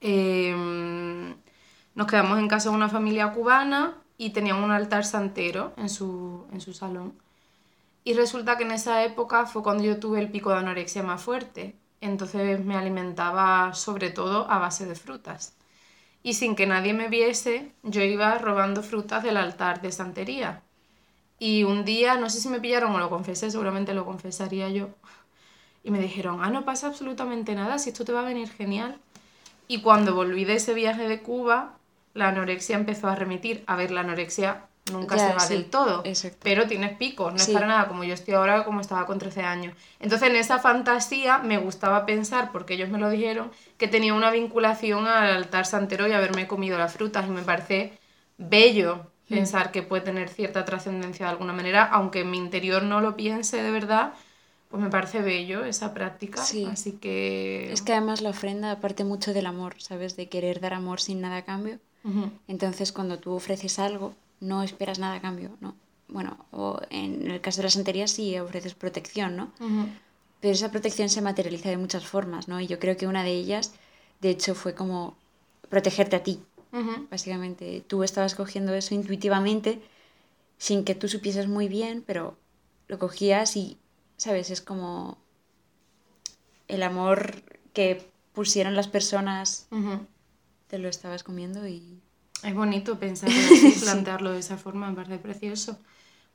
Em, 0.00 1.34
nos 1.96 2.06
quedamos 2.06 2.38
en 2.38 2.46
casa 2.46 2.70
de 2.70 2.76
una 2.76 2.88
familia 2.88 3.32
cubana 3.32 3.94
y 4.16 4.30
tenían 4.30 4.62
un 4.62 4.70
altar 4.70 5.04
santero 5.04 5.72
en 5.76 5.88
su, 5.88 6.46
en 6.52 6.60
su 6.60 6.72
salón. 6.72 7.14
Y 8.10 8.14
resulta 8.14 8.56
que 8.56 8.64
en 8.64 8.72
esa 8.72 9.04
época 9.04 9.46
fue 9.46 9.62
cuando 9.62 9.84
yo 9.84 10.00
tuve 10.00 10.18
el 10.18 10.32
pico 10.32 10.50
de 10.50 10.56
anorexia 10.56 11.04
más 11.04 11.22
fuerte. 11.22 11.76
Entonces 12.00 12.58
me 12.64 12.74
alimentaba 12.74 13.72
sobre 13.72 14.10
todo 14.10 14.50
a 14.50 14.58
base 14.58 14.84
de 14.84 14.96
frutas. 14.96 15.54
Y 16.24 16.34
sin 16.34 16.56
que 16.56 16.66
nadie 16.66 16.92
me 16.92 17.06
viese, 17.06 17.72
yo 17.84 18.02
iba 18.02 18.36
robando 18.38 18.82
frutas 18.82 19.22
del 19.22 19.36
altar 19.36 19.80
de 19.80 19.92
santería. 19.92 20.64
Y 21.38 21.62
un 21.62 21.84
día, 21.84 22.16
no 22.16 22.30
sé 22.30 22.40
si 22.40 22.48
me 22.48 22.58
pillaron 22.58 22.92
o 22.96 22.98
lo 22.98 23.10
confesé, 23.10 23.48
seguramente 23.48 23.94
lo 23.94 24.04
confesaría 24.04 24.68
yo. 24.70 24.88
Y 25.84 25.92
me 25.92 26.00
dijeron, 26.00 26.42
ah, 26.42 26.50
no 26.50 26.64
pasa 26.64 26.88
absolutamente 26.88 27.54
nada, 27.54 27.78
si 27.78 27.90
esto 27.90 28.04
te 28.04 28.12
va 28.12 28.22
a 28.22 28.24
venir 28.24 28.50
genial. 28.50 28.98
Y 29.68 29.82
cuando 29.82 30.16
volví 30.16 30.44
de 30.44 30.54
ese 30.54 30.74
viaje 30.74 31.06
de 31.06 31.22
Cuba, 31.22 31.78
la 32.14 32.26
anorexia 32.26 32.74
empezó 32.74 33.06
a 33.06 33.14
remitir. 33.14 33.62
A 33.68 33.76
ver, 33.76 33.92
la 33.92 34.00
anorexia 34.00 34.66
nunca 34.90 35.18
se 35.18 35.32
va 35.34 35.46
del 35.46 35.66
todo, 35.66 36.02
pero 36.42 36.66
tienes 36.66 36.96
picos, 36.96 37.32
no 37.32 37.38
es 37.38 37.48
para 37.48 37.66
nada 37.66 37.88
como 37.88 38.04
yo 38.04 38.14
estoy 38.14 38.34
ahora, 38.34 38.64
como 38.64 38.80
estaba 38.80 39.06
con 39.06 39.18
13 39.18 39.42
años. 39.42 39.76
Entonces, 39.98 40.28
en 40.28 40.36
esa 40.36 40.58
fantasía 40.58 41.38
me 41.38 41.58
gustaba 41.58 42.06
pensar, 42.06 42.52
porque 42.52 42.74
ellos 42.74 42.88
me 42.88 42.98
lo 42.98 43.10
dijeron, 43.10 43.50
que 43.78 43.88
tenía 43.88 44.14
una 44.14 44.30
vinculación 44.30 45.06
al 45.06 45.34
altar 45.34 45.66
santero 45.66 46.06
y 46.08 46.12
haberme 46.12 46.46
comido 46.46 46.78
las 46.78 46.92
frutas, 46.92 47.26
y 47.26 47.30
me 47.30 47.42
parece 47.42 47.92
bello 48.38 49.10
Mm. 49.30 49.34
pensar 49.34 49.70
que 49.70 49.82
puede 49.82 50.02
tener 50.02 50.28
cierta 50.28 50.64
trascendencia 50.64 51.26
de 51.26 51.32
alguna 51.32 51.52
manera, 51.52 51.84
aunque 51.84 52.20
en 52.20 52.30
mi 52.30 52.38
interior 52.38 52.82
no 52.82 53.00
lo 53.00 53.16
piense 53.16 53.62
de 53.62 53.70
verdad, 53.70 54.12
pues 54.68 54.82
me 54.82 54.90
parece 54.90 55.20
bello 55.20 55.64
esa 55.64 55.94
práctica. 55.94 56.42
Sí. 56.42 56.66
Así 56.70 56.92
que... 56.92 57.72
Es 57.72 57.82
que 57.82 57.92
además 57.92 58.20
la 58.20 58.30
ofrenda 58.30 58.80
parte 58.80 59.04
mucho 59.04 59.32
del 59.32 59.46
amor, 59.46 59.74
¿sabes? 59.78 60.16
De 60.16 60.28
querer 60.28 60.60
dar 60.60 60.74
amor 60.74 61.00
sin 61.00 61.20
nada 61.20 61.38
a 61.38 61.44
cambio. 61.44 61.78
Entonces 62.48 62.92
cuando 62.92 63.18
tú 63.18 63.32
ofreces 63.32 63.78
algo, 63.78 64.14
no 64.40 64.62
esperas 64.62 64.98
nada 64.98 65.16
a 65.16 65.20
cambio, 65.20 65.56
¿no? 65.60 65.76
Bueno, 66.08 66.44
o 66.50 66.80
en 66.90 67.30
el 67.30 67.40
caso 67.40 67.58
de 67.58 67.64
la 67.64 67.70
santería 67.70 68.08
sí 68.08 68.38
ofreces 68.38 68.74
protección, 68.74 69.36
¿no? 69.36 69.52
Pero 70.40 70.54
esa 70.54 70.70
protección 70.70 71.08
se 71.08 71.20
materializa 71.20 71.68
de 71.68 71.76
muchas 71.76 72.06
formas, 72.06 72.48
¿no? 72.48 72.60
Y 72.60 72.66
yo 72.66 72.78
creo 72.78 72.96
que 72.96 73.06
una 73.06 73.22
de 73.22 73.32
ellas, 73.32 73.72
de 74.20 74.30
hecho, 74.30 74.54
fue 74.54 74.74
como 74.74 75.16
protegerte 75.68 76.16
a 76.16 76.22
ti, 76.22 76.40
Básicamente, 77.10 77.84
tú 77.86 78.04
estabas 78.04 78.34
cogiendo 78.34 78.74
eso 78.74 78.94
intuitivamente, 78.94 79.82
sin 80.58 80.84
que 80.84 80.94
tú 80.94 81.08
supieses 81.08 81.48
muy 81.48 81.68
bien, 81.68 82.04
pero 82.06 82.36
lo 82.86 82.98
cogías 82.98 83.56
y, 83.56 83.78
¿sabes? 84.16 84.50
Es 84.50 84.60
como 84.60 85.18
el 86.68 86.82
amor 86.82 87.42
que 87.72 88.08
pusieron 88.32 88.76
las 88.76 88.86
personas, 88.88 89.66
te 90.68 90.78
lo 90.78 90.88
estabas 90.88 91.24
comiendo 91.24 91.66
y... 91.66 92.00
Es 92.42 92.54
bonito 92.54 92.98
pensar 92.98 93.28
así, 93.52 93.76
plantearlo 93.80 94.32
de 94.32 94.40
esa 94.40 94.56
forma, 94.56 94.88
me 94.88 94.96
parece 94.96 95.18
precioso. 95.18 95.78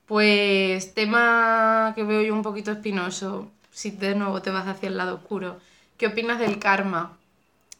Pues 0.06 0.94
tema 0.94 1.92
que 1.96 2.04
veo 2.04 2.22
yo 2.22 2.32
un 2.32 2.42
poquito 2.42 2.70
espinoso, 2.70 3.50
si 3.72 3.90
de 3.90 4.14
nuevo 4.14 4.40
te 4.40 4.50
vas 4.50 4.68
hacia 4.68 4.88
el 4.88 4.96
lado 4.96 5.16
oscuro. 5.16 5.58
¿Qué 5.98 6.06
opinas 6.06 6.38
del 6.38 6.58
karma? 6.58 7.16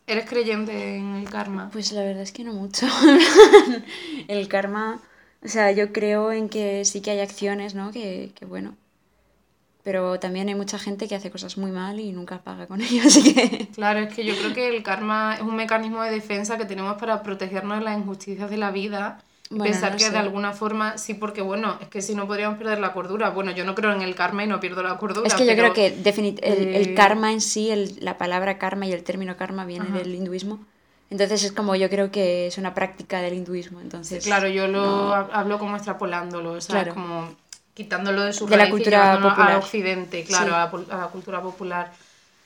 ¿Eres 0.07 0.29
creyente 0.29 0.97
en 0.97 1.17
el 1.17 1.29
karma? 1.29 1.71
Pues 1.73 1.93
la 1.93 2.03
verdad 2.03 2.23
es 2.23 2.33
que 2.33 2.45
no 2.45 2.53
mucho. 2.53 2.87
el 4.29 4.49
karma, 4.49 5.01
o 5.45 5.49
sea, 5.49 5.73
yo 5.73 5.93
creo 5.93 6.33
en 6.33 6.49
que 6.49 6.85
sí 6.85 7.01
que 7.01 7.13
hay 7.13 7.21
acciones, 7.21 7.75
¿no? 7.75 7.93
Que, 7.93 8.33
que, 8.35 8.45
bueno. 8.45 8.77
Pero 9.87 10.19
también 10.19 10.49
hay 10.49 10.57
mucha 10.57 10.81
gente 10.81 11.07
que 11.07 11.15
hace 11.15 11.31
cosas 11.31 11.57
muy 11.59 11.71
mal 11.71 12.01
y 12.01 12.11
nunca 12.11 12.41
paga 12.41 12.67
con 12.67 12.81
ello, 12.83 13.03
así 13.07 13.33
que... 13.33 13.69
Claro, 13.69 14.01
es 14.01 14.13
que 14.13 14.25
yo 14.25 14.35
creo 14.35 14.53
que 14.53 14.69
el 14.69 14.83
karma 14.83 15.37
es 15.37 15.43
un 15.43 15.55
mecanismo 15.55 16.03
de 16.03 16.11
defensa 16.11 16.59
que 16.59 16.65
tenemos 16.65 16.99
para 16.99 17.23
protegernos 17.23 17.79
de 17.79 17.85
las 17.85 17.97
injusticias 17.97 18.51
de 18.51 18.57
la 18.57 18.73
vida 18.73 19.21
pensar 19.49 19.95
que 19.95 20.11
de 20.11 20.19
alguna 20.19 20.53
forma 20.53 20.99
sí, 20.99 21.15
porque 21.15 21.41
bueno, 21.41 21.79
es 21.81 21.87
que 21.87 22.03
si 22.03 22.17
no 22.17 22.27
podríamos 22.27 22.59
perder 22.59 22.81
la 22.81 22.93
cordura. 22.93 23.31
Bueno, 23.31 23.53
yo 23.53 23.65
no 23.65 23.77
creo 23.77 23.93
en 23.93 24.03
el 24.03 24.17
karma 24.17 24.43
y 24.43 24.49
no 24.49 24.59
pierdo 24.59 24.83
la 24.83 24.99
cordura. 24.99 25.29
Es 25.29 25.35
que 25.35 25.47
yo 25.47 25.53
creo 25.53 25.73
que 25.73 25.87
el, 25.87 26.05
el, 26.43 26.89
eh, 26.89 26.95
karma 26.97 27.33
en 27.33 27.41
sí, 27.41 27.71
el, 27.71 27.97
la 28.01 28.19
palabra 28.19 28.59
karma 28.59 28.87
y 28.87 28.93
el 28.93 29.05
término 29.05 29.37
karma 29.37 29.65
viene 29.65 29.87
del 29.97 30.13
hinduismo. 30.13 30.59
Entonces 31.11 31.45
es 31.45 31.53
como 31.53 31.77
yo 31.77 31.89
creo 31.89 32.11
que 32.11 32.49
es 32.49 32.59
una 32.59 32.75
práctica 32.75 33.21
del 33.21 33.35
hinduismo. 33.35 33.81
Entonces, 33.81 34.25
claro, 34.25 34.49
yo 34.49 34.67
lo 34.67 35.15
hablo 35.15 35.61
como 35.61 35.77
extrapolándolo, 35.77 36.55
o 36.55 36.61
sea, 36.61 36.89
como 36.89 37.31
quitándolo 37.77 38.23
de 38.23 38.33
su 38.33 38.47
de 38.47 38.57
la 38.57 38.71
cultura 38.71 39.21
popular. 39.21 39.53
a 39.53 39.59
Occidente, 39.59 40.25
claro, 40.25 40.55
a, 40.57 40.97
la 40.97 41.09
cultura 41.09 41.43
popular. 41.43 41.93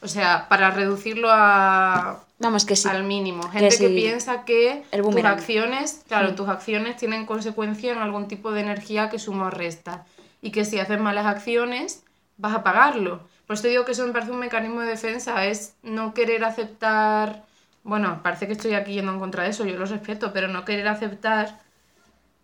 O 0.02 0.08
sea, 0.08 0.48
para 0.48 0.72
reducirlo 0.72 1.28
a, 1.30 2.18
Vamos, 2.40 2.64
que 2.64 2.74
sí. 2.74 2.88
al 2.88 3.04
mínimo. 3.04 3.44
Gente 3.44 3.68
que, 3.68 3.88
sí. 3.88 3.94
piensa 3.94 4.44
que 4.44 4.82
tus 4.90 5.24
acciones, 5.24 6.02
claro, 6.08 6.34
tus 6.34 6.48
acciones 6.48 6.96
tienen 6.96 7.26
consecuencia 7.26 7.92
en 7.92 7.98
algún 7.98 8.26
tipo 8.26 8.50
de 8.50 8.62
energía 8.62 9.08
que 9.08 9.20
suma 9.20 9.46
o 9.46 9.50
resta. 9.50 10.04
Y 10.42 10.50
que 10.50 10.64
si 10.64 10.80
haces 10.80 10.98
malas 10.98 11.26
acciones, 11.26 12.02
vas 12.36 12.54
a 12.54 12.64
pagarlo. 12.64 13.20
Por 13.46 13.54
eso 13.54 13.64
te 13.64 13.68
digo 13.68 13.84
que 13.84 13.92
eso 13.92 14.04
me 14.06 14.12
parece 14.12 14.32
un 14.32 14.38
mecanismo 14.38 14.80
de 14.80 14.88
defensa, 14.88 15.46
es 15.46 15.74
no 15.82 16.12
querer 16.12 16.44
aceptar. 16.44 17.44
Bueno, 17.84 18.20
parece 18.24 18.46
que 18.46 18.54
estoy 18.54 18.74
aquí 18.74 18.94
yendo 18.94 19.12
en 19.12 19.20
contra 19.20 19.44
de 19.44 19.50
eso, 19.50 19.64
yo 19.64 19.78
lo 19.78 19.84
respeto, 19.84 20.32
pero 20.32 20.48
no 20.48 20.64
querer 20.64 20.88
aceptar 20.88 21.60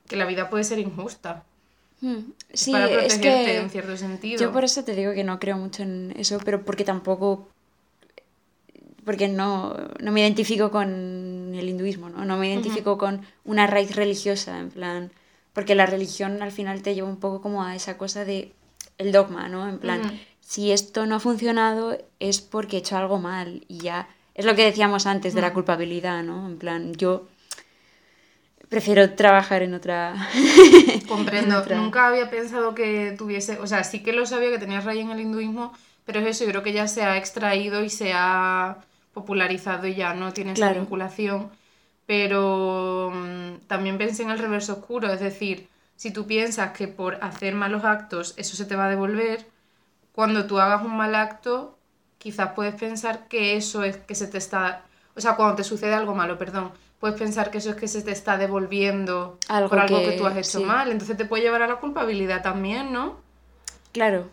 que 0.06 0.16
la 0.16 0.24
vida 0.24 0.50
puede 0.50 0.62
ser 0.62 0.78
injusta. 0.78 1.42
Mm, 2.00 2.16
Sí, 2.52 2.72
para 2.72 2.86
es 2.86 2.92
protegerte 2.92 3.20
que 3.20 3.56
en 3.58 3.70
cierto 3.70 3.96
sentido. 3.96 4.40
yo 4.40 4.52
por 4.52 4.64
eso 4.64 4.84
te 4.84 4.94
digo 4.94 5.12
que 5.12 5.24
no 5.24 5.38
creo 5.38 5.56
mucho 5.56 5.82
en 5.82 6.12
eso, 6.16 6.38
pero 6.44 6.62
porque 6.64 6.84
tampoco, 6.84 7.48
porque 9.04 9.28
no, 9.28 9.76
no 10.00 10.12
me 10.12 10.20
identifico 10.20 10.70
con 10.70 11.54
el 11.54 11.68
hinduismo, 11.68 12.08
¿no? 12.08 12.24
No 12.24 12.36
me 12.36 12.48
identifico 12.48 12.98
con 12.98 13.22
una 13.44 13.66
raíz 13.66 13.94
religiosa, 13.94 14.58
en 14.58 14.70
plan, 14.70 15.10
porque 15.52 15.74
la 15.74 15.86
religión 15.86 16.42
al 16.42 16.52
final 16.52 16.82
te 16.82 16.94
lleva 16.94 17.08
un 17.08 17.18
poco 17.18 17.40
como 17.40 17.62
a 17.62 17.74
esa 17.76 17.96
cosa 17.96 18.24
de 18.24 18.52
el 18.98 19.12
dogma, 19.12 19.48
¿no? 19.48 19.68
En 19.68 19.78
plan, 19.78 20.00
Ujú. 20.00 20.14
si 20.40 20.72
esto 20.72 21.06
no 21.06 21.16
ha 21.16 21.20
funcionado 21.20 21.98
es 22.20 22.40
porque 22.40 22.76
he 22.76 22.80
hecho 22.80 22.96
algo 22.96 23.18
mal 23.18 23.64
y 23.68 23.78
ya, 23.78 24.08
es 24.34 24.44
lo 24.44 24.54
que 24.54 24.64
decíamos 24.64 25.06
antes 25.06 25.34
de 25.34 25.40
la 25.40 25.52
culpabilidad, 25.52 26.22
¿no? 26.22 26.46
En 26.46 26.58
plan, 26.58 26.94
yo 26.94 27.26
prefiero 28.68 29.14
trabajar 29.14 29.62
en 29.62 29.74
otra... 29.74 30.14
Comprendo. 31.08 31.58
otra. 31.58 31.76
Nunca 31.76 32.08
había 32.08 32.30
pensado 32.30 32.74
que 32.74 33.14
tuviese, 33.16 33.58
o 33.58 33.66
sea, 33.66 33.84
sí 33.84 34.02
que 34.02 34.12
lo 34.12 34.26
sabía 34.26 34.50
que 34.50 34.58
tenía 34.58 34.80
raíz 34.80 35.02
en 35.02 35.10
el 35.10 35.20
hinduismo, 35.20 35.72
pero 36.04 36.20
es 36.20 36.26
eso, 36.26 36.44
yo 36.44 36.50
creo 36.50 36.62
que 36.62 36.72
ya 36.72 36.88
se 36.88 37.02
ha 37.02 37.16
extraído 37.16 37.82
y 37.82 37.90
se 37.90 38.12
ha 38.14 38.78
popularizado 39.12 39.86
y 39.86 39.94
ya 39.94 40.14
no 40.14 40.32
tiene 40.32 40.52
esa 40.52 40.72
vinculación. 40.72 41.50
Pero 42.06 43.12
mm, 43.14 43.66
también 43.66 43.98
pensé 43.98 44.22
en 44.22 44.30
el 44.30 44.38
reverso 44.38 44.74
oscuro, 44.74 45.12
es 45.12 45.20
decir, 45.20 45.68
si 45.96 46.12
tú 46.12 46.26
piensas 46.26 46.72
que 46.72 46.88
por 46.88 47.16
hacer 47.24 47.54
malos 47.54 47.84
actos 47.84 48.34
eso 48.36 48.56
se 48.56 48.64
te 48.64 48.76
va 48.76 48.86
a 48.86 48.90
devolver, 48.90 49.46
cuando 50.12 50.46
tú 50.46 50.58
hagas 50.58 50.84
un 50.84 50.96
mal 50.96 51.14
acto, 51.14 51.76
quizás 52.18 52.52
puedes 52.54 52.74
pensar 52.74 53.28
que 53.28 53.56
eso 53.56 53.82
es 53.82 53.96
que 53.96 54.14
se 54.14 54.26
te 54.26 54.38
está, 54.38 54.82
o 55.14 55.20
sea, 55.20 55.36
cuando 55.36 55.56
te 55.56 55.64
sucede 55.64 55.94
algo 55.94 56.14
malo, 56.14 56.38
perdón, 56.38 56.72
puedes 57.00 57.18
pensar 57.18 57.50
que 57.50 57.58
eso 57.58 57.70
es 57.70 57.76
que 57.76 57.88
se 57.88 58.02
te 58.02 58.10
está 58.12 58.36
devolviendo 58.38 59.38
Algo 59.48 59.68
por 59.70 59.78
algo 59.80 59.98
que, 60.02 60.10
que- 60.12 60.18
tú 60.18 60.26
has 60.26 60.36
hecho 60.36 60.58
sí. 60.60 60.64
mal, 60.64 60.90
entonces 60.90 61.16
te 61.16 61.24
puede 61.24 61.42
llevar 61.42 61.62
a 61.62 61.66
la 61.68 61.76
culpabilidad 61.76 62.42
también, 62.42 62.92
¿no? 62.92 63.16
Claro, 63.92 64.28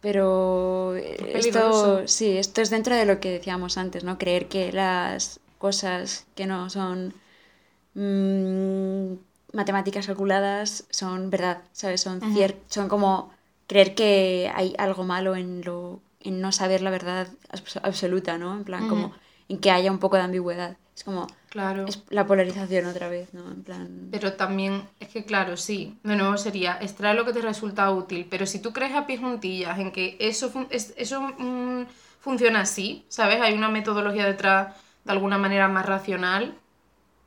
pero 0.00 0.94
esto, 0.96 2.06
sí, 2.06 2.36
esto 2.38 2.60
es 2.62 2.70
dentro 2.70 2.94
de 2.94 3.04
lo 3.06 3.18
que 3.20 3.30
decíamos 3.30 3.78
antes, 3.78 4.04
¿no? 4.04 4.18
Creer 4.18 4.46
que 4.48 4.72
las 4.72 5.40
cosas 5.58 6.26
que 6.34 6.46
no 6.46 6.68
son 6.70 7.14
mm, 7.94 9.14
matemáticas 9.52 10.06
calculadas 10.06 10.84
son 10.90 11.30
verdad, 11.30 11.62
¿sabes? 11.72 12.00
Son 12.02 12.18
Ujú. 12.18 12.26
cier- 12.38 12.56
son 12.68 12.88
como 12.88 13.30
creer 13.66 13.94
que 13.94 14.50
hay 14.54 14.74
algo 14.78 15.04
malo 15.04 15.34
en 15.36 15.62
lo 15.64 16.00
en 16.20 16.40
no 16.40 16.50
saber 16.50 16.82
la 16.82 16.90
verdad 16.90 17.28
abs- 17.52 17.80
absoluta, 17.84 18.36
¿no? 18.36 18.56
En 18.56 18.64
plan, 18.64 18.88
como 18.88 19.12
en 19.48 19.58
que 19.58 19.70
haya 19.70 19.90
un 19.92 19.98
poco 20.00 20.16
de 20.16 20.22
ambigüedad. 20.22 20.76
Es 20.96 21.04
como 21.04 21.26
Claro. 21.50 21.84
es 21.86 22.02
la 22.10 22.26
polarización 22.26 22.86
otra 22.86 23.08
vez, 23.08 23.32
¿no? 23.32 23.46
En 23.50 23.62
plan, 23.62 24.08
Pero 24.10 24.32
también, 24.34 24.82
es 24.98 25.08
que 25.08 25.24
claro, 25.24 25.56
sí, 25.56 25.96
de 26.02 26.16
nuevo 26.16 26.36
sería 26.36 26.78
extraer 26.80 27.16
lo 27.16 27.24
que 27.24 27.32
te 27.32 27.40
resulta 27.42 27.90
útil, 27.90 28.26
pero 28.30 28.46
si 28.46 28.60
tú 28.60 28.72
crees 28.72 28.94
a 28.94 29.06
pies 29.06 29.20
juntillas 29.20 29.78
en 29.78 29.92
que 29.92 30.16
eso, 30.18 30.50
fun- 30.50 30.66
es- 30.70 30.94
eso 30.96 31.20
mm, 31.20 31.84
funciona 32.20 32.60
así, 32.62 33.04
¿sabes? 33.08 33.40
Hay 33.40 33.54
una 33.54 33.68
metodología 33.68 34.26
detrás 34.26 34.74
de 35.04 35.12
alguna 35.12 35.38
manera 35.38 35.68
más 35.68 35.86
racional, 35.86 36.54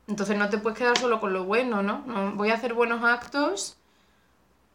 entonces 0.08 0.36
no 0.36 0.48
te 0.48 0.58
puedes 0.58 0.78
quedar 0.78 0.98
solo 0.98 1.20
con 1.20 1.32
lo 1.32 1.44
bueno, 1.44 1.82
¿no? 1.82 2.02
No, 2.06 2.32
voy 2.32 2.50
a 2.50 2.54
hacer 2.54 2.74
buenos 2.74 3.02
actos 3.04 3.76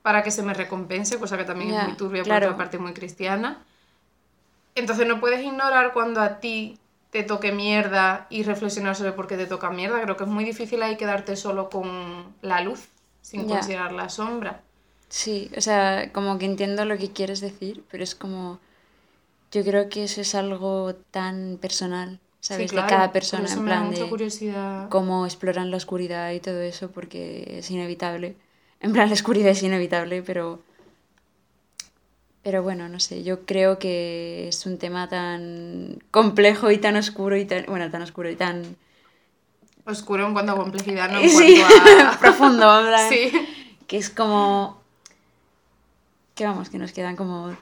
para 0.01 0.23
que 0.23 0.31
se 0.31 0.43
me 0.43 0.53
recompense, 0.53 1.19
cosa 1.19 1.37
que 1.37 1.43
también 1.45 1.71
es 1.73 1.83
muy 1.87 1.93
turbia 1.97 2.23
claro. 2.23 2.45
por 2.47 2.53
otra 2.53 2.57
parte 2.65 2.77
muy 2.77 2.93
cristiana. 2.93 3.59
Entonces 4.75 5.07
no 5.07 5.19
puedes 5.19 5.43
ignorar 5.43 5.93
cuando 5.93 6.21
a 6.21 6.39
ti 6.39 6.77
te 7.15 7.23
toque 7.23 7.53
mierda 7.53 8.27
y 8.29 8.43
reflexionar 8.43 8.93
sobre 8.93 9.13
por 9.13 9.25
qué 9.25 9.37
te 9.37 9.45
toca 9.45 9.69
mierda. 9.69 10.01
Creo 10.01 10.17
que 10.17 10.25
es 10.25 10.29
muy 10.29 10.43
difícil 10.43 10.83
ahí 10.83 10.97
quedarte 10.97 11.37
solo 11.37 11.69
con 11.69 12.35
la 12.41 12.59
luz, 12.59 12.89
sin 13.21 13.47
considerar 13.47 13.93
la 13.93 14.09
sombra. 14.09 14.61
Sí, 15.07 15.49
o 15.55 15.61
sea, 15.61 16.11
como 16.11 16.37
que 16.37 16.43
entiendo 16.43 16.83
lo 16.83 16.97
que 16.97 17.11
quieres 17.11 17.39
decir, 17.39 17.85
pero 17.89 18.03
es 18.03 18.15
como, 18.15 18.59
yo 19.53 19.63
creo 19.63 19.87
que 19.87 20.03
eso 20.03 20.19
es 20.19 20.35
algo 20.35 20.93
tan 21.11 21.57
personal, 21.61 22.19
¿sabes? 22.41 22.69
Sí, 22.69 22.75
claro, 22.75 22.87
de 22.87 22.93
cada 22.93 23.13
persona, 23.13 23.49
en 23.49 23.63
plan 23.63 23.91
de 23.91 24.09
curiosidad. 24.09 24.89
cómo 24.89 25.25
exploran 25.25 25.71
la 25.71 25.77
oscuridad 25.77 26.33
y 26.33 26.41
todo 26.41 26.59
eso, 26.59 26.91
porque 26.91 27.59
es 27.59 27.71
inevitable. 27.71 28.35
En 28.81 28.91
plan, 28.91 29.07
la 29.07 29.13
oscuridad 29.13 29.51
es 29.51 29.63
inevitable, 29.63 30.21
pero... 30.21 30.59
Pero 32.45 32.61
bueno, 32.61 32.87
no 32.89 32.99
sé, 32.99 33.23
yo 33.23 33.43
creo 33.43 33.79
que 33.79 34.49
es 34.49 34.67
un 34.67 34.77
tema 34.77 35.09
tan 35.09 35.97
complejo 36.11 36.69
y 36.69 36.77
tan 36.77 36.95
oscuro 36.95 37.35
y 37.37 37.45
tan... 37.45 37.65
Bueno, 37.65 37.89
tan 37.89 38.03
oscuro 38.03 38.29
y 38.29 38.35
tan... 38.35 38.77
Oscuro 39.83 40.27
en 40.27 40.33
cuanto 40.33 40.51
a 40.51 40.55
complejidad, 40.55 41.09
no 41.09 41.21
en 41.21 41.29
Sí, 41.31 41.59
cuanto 41.59 42.07
a... 42.07 42.17
profundo, 42.19 42.83
plan, 42.85 43.09
sí. 43.09 43.31
que 43.87 43.97
es 43.97 44.11
como... 44.11 44.79
Que 46.35 46.45
vamos, 46.45 46.69
que 46.69 46.77
nos 46.77 46.91
quedan 46.91 47.15
como 47.15 47.57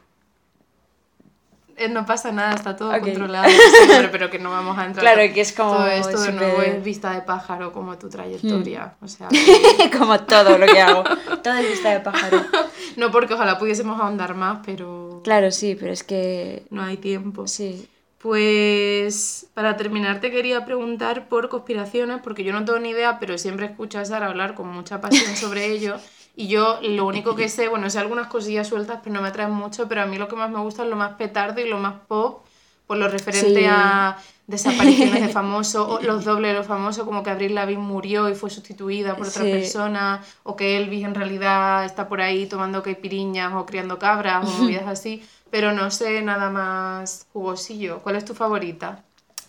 No 1.90 2.06
pasa 2.06 2.32
nada, 2.32 2.54
está 2.54 2.76
todo 2.76 2.92
controlado 3.00 3.50
siempre, 3.50 4.10
pero 4.10 4.30
que 4.30 4.40
no 4.40 4.52
vamos 4.52 4.78
a 4.78 4.86
entrar. 4.86 5.04
Claro, 5.14 5.34
que 5.34 5.42
es 5.42 5.52
como 5.54 5.74
Todo 5.76 5.88
esto 5.88 6.22
de 6.22 6.32
nuevo 6.34 6.62
es 6.62 6.84
vista 6.84 7.12
de 7.12 7.22
pájaro 7.22 7.72
como 7.72 7.98
tu 7.98 8.10
trayectoria. 8.10 8.94
Hmm. 9.00 9.06
O 9.06 9.08
sea, 9.08 9.28
que- 9.30 9.90
como 9.98 10.20
todo 10.22 10.58
lo 10.58 10.66
que 10.68 10.80
hago. 10.80 11.04
Todo 11.44 11.54
es 11.56 11.70
vista 11.70 11.90
de 11.92 12.00
pájaro. 12.00 12.42
no 12.98 13.12
porque 13.12 13.34
ojalá 13.34 13.58
pudiésemos 13.58 14.00
ahondar 14.00 14.36
más, 14.36 14.60
pero 14.66 15.22
Claro, 15.24 15.52
sí, 15.52 15.76
pero 15.80 15.92
es 15.94 16.04
que... 16.04 16.64
no 16.70 16.84
hay 16.84 16.98
tiempo. 16.98 17.48
Sí. 17.48 17.88
Pues 18.20 19.48
para 19.54 19.76
terminar 19.76 20.20
te 20.22 20.32
quería 20.32 20.66
preguntar 20.66 21.28
por 21.28 21.50
conspiraciones, 21.50 22.20
porque 22.24 22.44
yo 22.44 22.54
no 22.54 22.64
tengo 22.66 22.80
ni 22.80 22.90
idea, 22.92 23.20
pero 23.20 23.38
siempre 23.38 23.66
escucho 23.66 24.00
a 24.00 24.06
Sara 24.06 24.28
hablar 24.28 24.54
con 24.56 24.68
mucha 24.70 25.02
pasión 25.02 25.36
sobre 25.36 25.68
ello. 25.68 25.98
Y 26.36 26.48
yo 26.48 26.80
lo 26.82 27.06
único 27.06 27.36
que 27.36 27.48
sé, 27.48 27.68
bueno, 27.68 27.90
sé 27.90 28.00
algunas 28.00 28.28
cosillas 28.28 28.68
sueltas, 28.68 29.00
pero 29.04 29.14
no 29.14 29.22
me 29.22 29.28
atraen 29.28 29.52
mucho, 29.52 29.88
pero 29.88 30.02
a 30.02 30.06
mí 30.08 30.18
lo 30.18 30.28
que 30.28 30.36
más 30.36 30.50
me 30.50 30.60
gusta 30.60 30.84
es 30.84 30.90
lo 30.90 30.96
más 30.96 31.14
petardo 31.14 31.62
y 31.62 31.70
lo 31.70 31.78
más 31.78 31.96
pop, 32.08 32.44
por 32.88 32.98
lo 32.98 33.08
referente 33.08 33.60
Sí. 33.62 33.66
a 33.68 34.18
desapariciones 34.48 35.22
de 35.22 35.30
famosos, 35.30 35.88
o 35.88 36.02
los 36.02 36.26
dobles 36.26 36.52
de 36.52 36.58
los 36.58 36.68
famosos, 36.68 37.06
como 37.06 37.24
que 37.24 37.30
Avril 37.30 37.56
Lavigne 37.56 37.82
murió 37.84 38.30
y 38.30 38.36
fue 38.36 38.50
sustituida 38.50 39.16
por 39.16 39.28
otra 39.28 39.44
Sí. 39.44 39.52
persona, 39.52 40.22
o 40.44 40.56
que 40.56 40.76
Elvis 40.78 41.06
en 41.06 41.16
realidad 41.16 41.86
está 41.86 42.10
por 42.10 42.20
ahí 42.20 42.46
tomando 42.48 42.82
caipiriñas 42.84 43.54
o 43.54 43.66
criando 43.66 44.00
cabras 44.00 44.44
o 44.46 44.52
movidas 44.64 44.88
así, 44.88 45.24
pero 45.52 45.72
no 45.72 45.92
sé 45.92 46.22
nada 46.24 46.50
más 46.50 47.28
jugosillo. 47.32 48.00
¿Cuál 48.00 48.16
es 48.16 48.26
tu 48.26 48.34
favorita? 48.34 49.04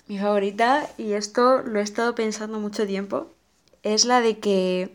Mi 0.07 0.19
favorita, 0.19 0.87
y 0.99 1.15
esto 1.15 1.63
lo 1.63 1.81
he 1.81 1.83
estado 1.83 2.15
pensando 2.15 2.61
mucho 2.61 2.87
tiempo, 2.87 3.29
es 3.83 4.05
la 4.05 4.21
de 4.21 4.39
que 4.39 4.91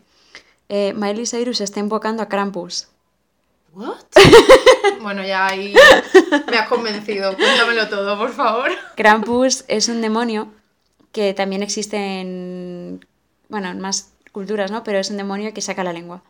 eh, 0.69 0.93
Miley 0.95 1.25
Cyrus 1.25 1.61
está 1.61 1.79
invocando 1.79 2.23
a 2.23 2.29
Krampus. 2.29 2.87
¿What? 3.73 3.97
bueno, 5.01 5.23
ya 5.23 5.47
ahí 5.47 5.73
me 6.49 6.57
has 6.57 6.67
convencido. 6.67 7.35
Cuéntamelo 7.35 7.89
todo, 7.89 8.17
por 8.17 8.31
favor. 8.31 8.71
Krampus 8.95 9.65
es 9.67 9.89
un 9.89 10.01
demonio 10.01 10.47
que 11.11 11.33
también 11.33 11.63
existe 11.63 11.97
en, 12.21 13.05
bueno, 13.47 13.69
en 13.69 13.79
más 13.79 14.13
culturas, 14.31 14.71
¿no? 14.71 14.83
Pero 14.83 14.99
es 14.99 15.09
un 15.09 15.17
demonio 15.17 15.53
que 15.53 15.61
saca 15.61 15.83
la 15.83 15.93
lengua. 15.93 16.21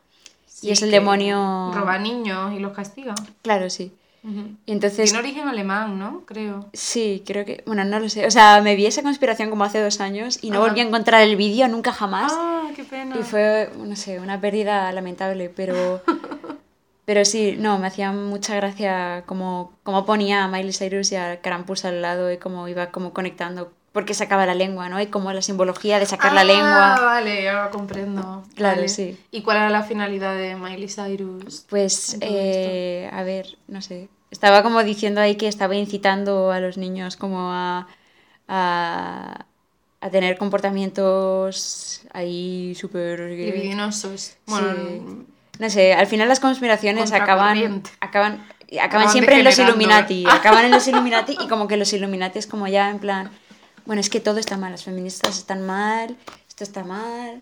y 0.62 0.72
es 0.72 0.82
el 0.82 0.92
demonio... 0.92 1.72
Roba 1.74 1.98
niños 1.98 2.54
y 2.54 2.60
los 2.60 2.74
castiga. 2.74 3.16
Claro, 3.42 3.70
sí. 3.70 3.92
Y 4.24 4.72
entonces... 4.72 5.12
Tiene 5.12 5.20
origen 5.20 5.48
alemán, 5.48 5.98
¿no? 5.98 6.26
Creo. 6.26 6.70
Sí, 6.74 7.24
creo 7.26 7.46
que... 7.46 7.64
Bueno, 7.66 7.84
no 7.86 8.00
lo 8.00 8.10
sé. 8.10 8.26
O 8.26 8.32
sea, 8.32 8.62
me 8.62 8.76
vi 8.76 8.86
esa 8.86 9.02
conspiración 9.02 9.50
como 9.50 9.64
hace 9.64 9.82
dos 9.82 10.02
años 10.02 10.40
y 10.42 10.52
no 10.52 10.60
volví 10.60 10.80
a 10.82 10.84
encontrar 10.84 11.22
el 11.22 11.36
vídeo 11.36 11.68
nunca 11.68 11.92
jamás. 11.94 12.32
Ah, 12.36 12.70
qué 12.76 12.84
pena. 12.84 13.18
Y 13.18 13.24
fue, 13.24 13.70
no 13.78 13.96
sé, 13.96 14.20
una 14.20 14.40
pérdida 14.40 14.92
lamentable, 14.92 15.50
pero... 15.50 16.02
Pero 17.10 17.26
sí, 17.26 17.56
no, 17.58 17.80
me 17.80 17.88
hacía 17.88 18.12
mucha 18.12 18.56
gracia 18.56 19.24
como, 19.26 19.74
como 19.82 20.06
ponía 20.06 20.44
a 20.44 20.48
Miley 20.48 20.74
Cyrus 20.74 21.12
y 21.12 21.16
a 21.16 21.42
Krampus 21.42 21.84
al 21.84 22.04
lado 22.04 22.32
y 22.32 22.38
cómo 22.38 22.68
iba 22.68 22.92
como 22.92 23.14
conectando, 23.14 23.74
porque 23.92 24.14
sacaba 24.14 24.46
la 24.46 24.54
lengua, 24.56 24.88
¿no? 24.90 25.02
Y 25.02 25.08
como 25.08 25.34
la 25.34 25.42
simbología 25.42 26.00
de 26.00 26.06
sacar 26.06 26.34
la 26.34 26.42
Ah, 26.42 26.44
lengua. 26.44 27.00
vale, 27.02 27.44
ya 27.44 27.70
comprendo. 27.70 28.44
Claro, 28.56 28.78
Vale. 28.78 28.90
sí. 28.90 29.18
¿Y 29.32 29.42
cuál 29.42 29.58
era 29.58 29.70
la 29.70 29.84
finalidad 29.84 30.36
de 30.36 30.56
Miley 30.56 30.88
Cyrus? 30.88 31.66
Pues, 31.70 32.18
eh, 32.22 33.10
a 33.12 33.24
ver, 33.24 33.58
no 33.68 33.82
sé. 33.82 34.08
Estaba 34.32 34.62
como 34.64 34.84
diciendo 34.84 35.22
ahí 35.22 35.36
que 35.36 35.48
estaba 35.48 35.76
incitando 35.76 36.52
a 36.52 36.60
los 36.60 36.78
niños 36.78 37.16
como 37.18 37.52
a, 37.52 37.88
a, 38.48 39.46
a 40.02 40.10
tener 40.12 40.38
comportamientos 40.38 42.02
ahí 42.14 42.76
súper... 42.76 43.20
Libidinosos. 43.22 44.36
Bueno, 44.46 44.68
Sí. 44.76 45.26
No 45.60 45.70
sé, 45.70 45.94
al 45.94 46.08
final 46.08 46.30
las 46.30 46.40
conspiraciones 46.40 47.12
acaban, 47.12 47.58
acaban... 47.58 47.84
acaban 48.00 48.60
Acaban 48.82 49.10
siempre 49.10 49.40
en 49.40 49.46
los. 49.46 49.58
Illuminati. 49.58 50.26
Acaban 50.30 50.64
en 50.66 50.70
los 50.72 50.88
Illuminati 50.88 51.36
y 51.42 51.48
como 51.48 51.68
que 51.68 51.76
los 51.76 51.92
Illuminati 51.92 52.38
es 52.38 52.46
como 52.46 52.68
ya 52.68 52.92
en 52.92 53.00
plan, 53.00 53.32
bueno, 53.90 54.02
es 54.02 54.10
que 54.12 54.20
todo 54.20 54.38
está 54.38 54.56
mal, 54.56 54.72
las 54.72 54.84
feministas 54.84 55.36
están 55.40 55.66
mal, 55.66 56.16
esto 56.48 56.64
está 56.64 56.84
mal. 56.84 57.42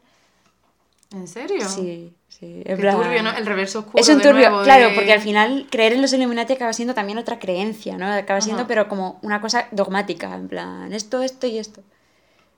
¿En 1.11 1.27
serio? 1.27 1.67
Sí, 1.67 2.13
sí. 2.29 2.63
Plan, 2.77 2.95
turbio, 2.95 3.21
¿no? 3.21 3.35
El 3.35 3.45
reverso 3.45 3.79
oscuro. 3.79 4.01
es 4.01 4.07
un 4.07 4.21
turbio, 4.21 4.49
nuevo 4.49 4.63
claro, 4.63 4.87
de- 4.87 4.95
porque 4.95 5.11
al 5.11 5.19
final 5.19 5.67
creer 5.69 5.91
en 5.91 6.01
los 6.01 6.13
Illuminati 6.13 6.53
acaba 6.53 6.71
siendo 6.71 6.93
también 6.93 7.17
otra 7.17 7.37
creencia, 7.37 7.97
¿no? 7.97 8.07
Acaba 8.13 8.39
siendo, 8.39 8.61
Ajá. 8.61 8.67
pero 8.69 8.87
como 8.87 9.19
una 9.23 9.41
cosa 9.41 9.67
dogmática, 9.71 10.33
en 10.35 10.47
plan, 10.47 10.93
esto, 10.93 11.21
esto 11.21 11.47
y 11.47 11.57
esto. 11.57 11.83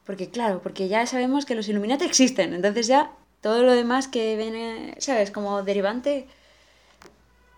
Porque 0.05 0.29
claro, 0.29 0.61
porque 0.61 0.87
ya 0.87 1.07
sabemos 1.07 1.47
que 1.47 1.55
los 1.55 1.67
Illuminati 1.67 2.05
existen, 2.05 2.53
entonces 2.53 2.85
ya 2.85 3.09
todo 3.41 3.63
lo 3.63 3.71
demás 3.73 4.07
que 4.07 4.35
viene, 4.35 4.93
¿sabes? 4.99 5.31
Como 5.31 5.63
derivante. 5.63 6.27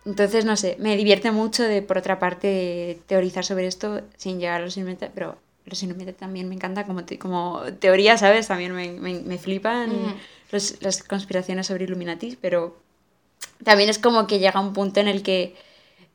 Entonces, 0.05 0.45
no 0.45 0.55
sé, 0.55 0.77
me 0.79 0.95
divierte 0.95 1.31
mucho 1.31 1.63
de, 1.63 1.81
por 1.81 1.97
otra 1.97 2.19
parte, 2.19 3.01
teorizar 3.07 3.43
sobre 3.43 3.67
esto 3.67 3.99
sin 4.15 4.39
llegar 4.39 4.61
a 4.61 4.63
los 4.63 4.77
Illuminati, 4.77 5.07
pero 5.13 5.37
los 5.65 5.81
Illuminati 5.83 6.13
también 6.17 6.49
me 6.49 6.55
encanta 6.55 6.85
como, 6.85 7.03
te- 7.05 7.17
como 7.19 7.61
teoría, 7.79 8.17
¿sabes? 8.17 8.47
También 8.47 8.73
me, 8.73 8.91
me, 8.91 9.19
me 9.21 9.37
flipan 9.37 9.91
Ujú. 9.91 10.13
los- 10.51 10.81
las 10.81 11.03
conspiraciones 11.03 11.67
sobre 11.67 11.85
Illuminati, 11.85 12.37
pero 12.41 12.77
también 13.63 13.89
es 13.89 13.99
como 13.99 14.27
que 14.27 14.39
llega 14.39 14.59
un 14.59 14.73
punto 14.73 14.99
en 14.99 15.07
el 15.07 15.21
que 15.23 15.55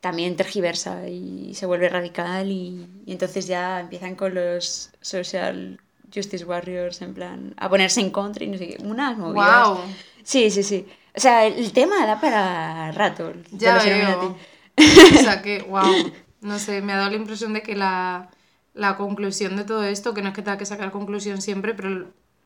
también 0.01 0.35
tergiversa 0.35 1.07
y 1.09 1.53
se 1.55 1.65
vuelve 1.65 1.89
radical 1.89 2.51
y, 2.51 2.87
y 3.05 3.11
entonces 3.11 3.47
ya 3.47 3.79
empiezan 3.79 4.15
con 4.15 4.35
los 4.35 4.91
social 5.01 5.79
justice 6.13 6.45
warriors 6.45 7.01
en 7.01 7.13
plan 7.13 7.53
a 7.57 7.67
ponerse 7.69 7.99
en 7.99 8.11
contra 8.11 8.43
y 8.43 8.47
no 8.47 8.57
sé 8.57 8.67
qué, 8.67 8.77
unas 8.83 9.17
movidas. 9.17 9.67
¡Wow! 9.69 9.79
Sí, 10.23 10.49
sí, 10.51 10.63
sí. 10.63 10.85
O 11.15 11.19
sea, 11.19 11.45
el 11.47 11.71
tema 11.73 12.05
da 12.05 12.21
para 12.21 12.91
rato. 12.91 13.33
Ya 13.51 13.77
veo. 13.83 13.87
Illuminati. 13.87 14.27
O 15.15 15.23
sea 15.23 15.41
que, 15.41 15.63
wow. 15.63 16.11
No 16.41 16.59
sé, 16.59 16.81
me 16.81 16.93
ha 16.93 16.97
dado 16.97 17.09
la 17.09 17.15
impresión 17.15 17.53
de 17.53 17.63
que 17.63 17.75
la, 17.75 18.29
la 18.77 18.95
conclusión 18.95 19.55
de 19.57 19.63
todo 19.65 19.83
esto, 19.83 20.13
que 20.13 20.21
no 20.21 20.29
es 20.29 20.35
que 20.35 20.41
tenga 20.43 20.57
que 20.57 20.65
sacar 20.65 20.91
conclusión 20.91 21.41
siempre, 21.41 21.73
pero 21.73 21.89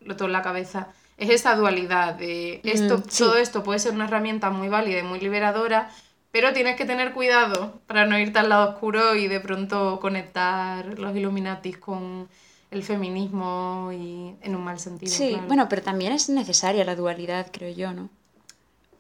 lo 0.02 0.16
tengo 0.16 0.26
en 0.28 0.34
la 0.34 0.42
cabeza, 0.42 0.88
es 1.18 1.30
esa 1.30 1.56
dualidad 1.56 2.16
de 2.16 2.62
esto, 2.64 2.98
Mm, 2.98 3.04
sí. 3.10 3.24
todo 3.24 3.36
esto 3.38 3.64
puede 3.64 3.80
ser 3.80 3.94
una 3.94 4.06
herramienta 4.06 4.50
muy 4.50 4.70
válida 4.70 5.00
y 5.00 5.04
muy 5.04 5.20
liberadora, 5.20 5.90
pero 6.32 6.54
tienes 6.54 6.76
que 6.78 6.86
tener 6.86 7.12
cuidado 7.14 7.82
para 7.88 8.06
no 8.06 8.18
irte 8.18 8.40
al 8.40 8.50
lado 8.50 8.72
oscuro 8.72 9.16
y 9.16 9.28
de 9.28 9.40
pronto 9.42 10.00
conectar 10.00 10.98
los 10.98 11.16
Illuminatis 11.16 11.78
con 11.78 12.28
el 12.72 12.84
feminismo 12.84 13.92
y 13.94 14.34
en 14.42 14.56
un 14.56 14.64
mal 14.64 14.80
sentido. 14.80 15.12
Sí, 15.12 15.30
claro. 15.32 15.48
bueno, 15.48 15.68
pero 15.70 15.82
también 15.82 16.14
es 16.14 16.30
necesaria 16.30 16.86
la 16.86 16.96
dualidad, 16.96 17.48
creo 17.52 17.76
yo, 17.76 17.94
¿no? 17.94 18.10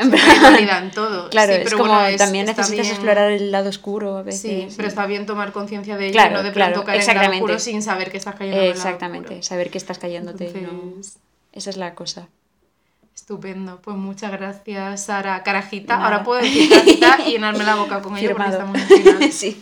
Siempre 0.01 0.19
hay 0.21 0.39
dualidad 0.39 0.83
en 0.83 0.91
todo. 0.91 1.29
Claro, 1.31 1.53
Sí, 1.53 1.59
es 1.59 1.63
pero 1.65 1.77
como 1.77 1.93
bueno, 1.93 2.07
es- 2.07 2.17
también 2.17 2.45
necesitas 2.45 2.71
bien- 2.71 2.85
explorar 2.95 3.31
el 3.31 3.51
lado 3.51 3.69
oscuro 3.69 4.17
a 4.17 4.23
veces. 4.23 4.41
Sí, 4.41 4.67
y- 4.69 4.73
pero 4.75 4.87
está 4.87 5.05
bien 5.05 5.25
tomar 5.25 5.51
conciencia 5.51 5.97
de 5.97 6.05
ello 6.07 6.13
Claro, 6.13 6.31
y 6.31 6.33
no 6.35 6.43
de 6.43 6.51
claro, 6.51 6.73
pronto 6.73 6.85
caer 6.87 6.97
en 6.97 7.01
el 7.01 7.07
lado 7.07 7.19
exactamente. 7.19 7.43
oscuro 7.53 7.59
sin 7.59 7.81
saber 7.83 8.11
que 8.11 8.17
estás 8.17 8.35
cayendo 8.35 8.57
en 8.57 8.63
el 8.63 8.69
lado 8.69 8.81
Exactamente, 8.81 9.43
saber 9.43 9.69
que 9.69 9.77
estás 9.77 9.97
cayéndote. 9.99 10.45
y 10.45 10.61
no- 10.61 10.69
Entonces, 10.69 11.17
Esa 11.53 11.69
es 11.69 11.77
la 11.77 11.93
cosa. 11.95 12.27
Estupendo. 13.15 13.79
Pues 13.83 13.97
muchas 13.97 14.31
gracias, 14.31 15.05
Sara. 15.05 15.43
Carajita. 15.43 15.95
Nada. 15.95 16.05
Ahora 16.05 16.23
puedo 16.23 16.41
decir 16.41 16.69
carajita 16.69 17.17
y 17.27 17.31
llenarme 17.31 17.63
la 17.63 17.75
boca 17.75 18.01
con 18.01 18.17
ello 18.17 18.31
porque 18.35 18.49
estamos 18.49 18.77
en 19.21 19.31
sí. 19.31 19.59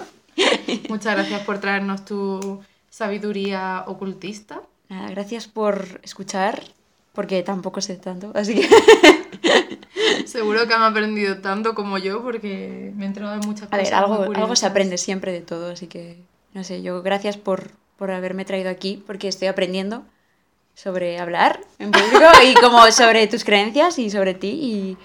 Muchas 0.88 1.16
gracias 1.16 1.42
por 1.42 1.60
traernos 1.60 2.06
tu 2.06 2.62
sabiduría 2.90 3.84
ocultista. 3.88 4.62
Nada, 4.88 5.10
gracias 5.10 5.48
por 5.48 6.00
escuchar, 6.04 6.64
porque 7.14 7.44
tampoco 7.44 7.82
sé 7.82 7.96
tanto, 7.98 8.32
así 8.34 8.56
que 8.56 8.70
Seguro 10.30 10.68
que 10.68 10.74
han 10.74 10.84
aprendido 10.84 11.40
tanto 11.40 11.76
como 11.76 11.98
yo 11.98 12.22
porque 12.24 12.92
me 12.96 13.04
he 13.06 13.08
enterado 13.08 13.40
de 13.40 13.46
muchas 13.46 13.64
a 13.64 13.70
cosas. 13.70 13.84
ver, 13.84 13.94
algo, 13.94 14.24
algo 14.36 14.56
se 14.56 14.66
aprende 14.66 14.98
siempre 14.98 15.32
de 15.32 15.42
todo, 15.42 15.72
así 15.72 15.88
que 15.88 16.18
no 16.54 16.64
sé, 16.64 16.82
yo 16.82 17.02
gracias 17.02 17.38
por, 17.38 17.72
por 17.98 18.12
haberme 18.12 18.46
traído 18.46 18.70
aquí, 18.70 19.04
porque 19.06 19.28
estoy 19.28 19.48
aprendiendo 19.48 20.04
sobre 20.76 21.20
hablar 21.20 21.60
en 21.80 21.92
público 21.92 22.26
y 22.46 22.54
como 22.56 22.90
sobre 22.92 23.28
tus 23.28 23.44
creencias 23.44 24.00
y 24.00 24.10
sobre 24.10 24.34
ti 24.34 24.50
y, 24.50 24.98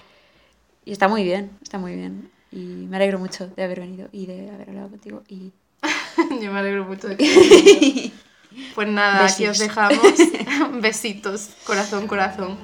y 0.85 0.91
está 0.91 1.07
muy 1.07 1.23
bien, 1.23 1.51
está 1.61 1.77
muy 1.77 1.95
bien. 1.95 2.29
Y 2.51 2.57
me 2.87 2.95
alegro 2.95 3.19
mucho 3.19 3.47
de 3.47 3.63
haber 3.63 3.81
venido 3.81 4.07
y 4.13 4.27
de 4.27 4.49
haber 4.49 4.69
hablado 4.69 4.89
contigo 4.89 5.23
y 5.27 5.51
Yo 6.41 6.51
me 6.53 6.59
alegro 6.59 6.85
mucho 6.85 7.07
de 7.09 7.17
que 7.17 8.11
Pues 8.73 8.87
nada, 8.87 9.25
aquí 9.25 9.45
os 9.47 9.59
Besis. 9.59 9.67
dejamos. 9.67 9.99
Besitos, 10.81 11.49
corazón, 11.65 12.07
corazón. 12.07 12.57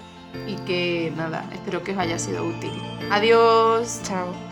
Y 0.47 0.55
que 0.65 1.13
nada, 1.15 1.45
espero 1.53 1.83
que 1.83 1.91
os 1.91 1.97
haya 1.97 2.17
sido 2.17 2.45
útil. 2.45 2.71
Adiós. 3.09 4.01
chao. 4.03 4.50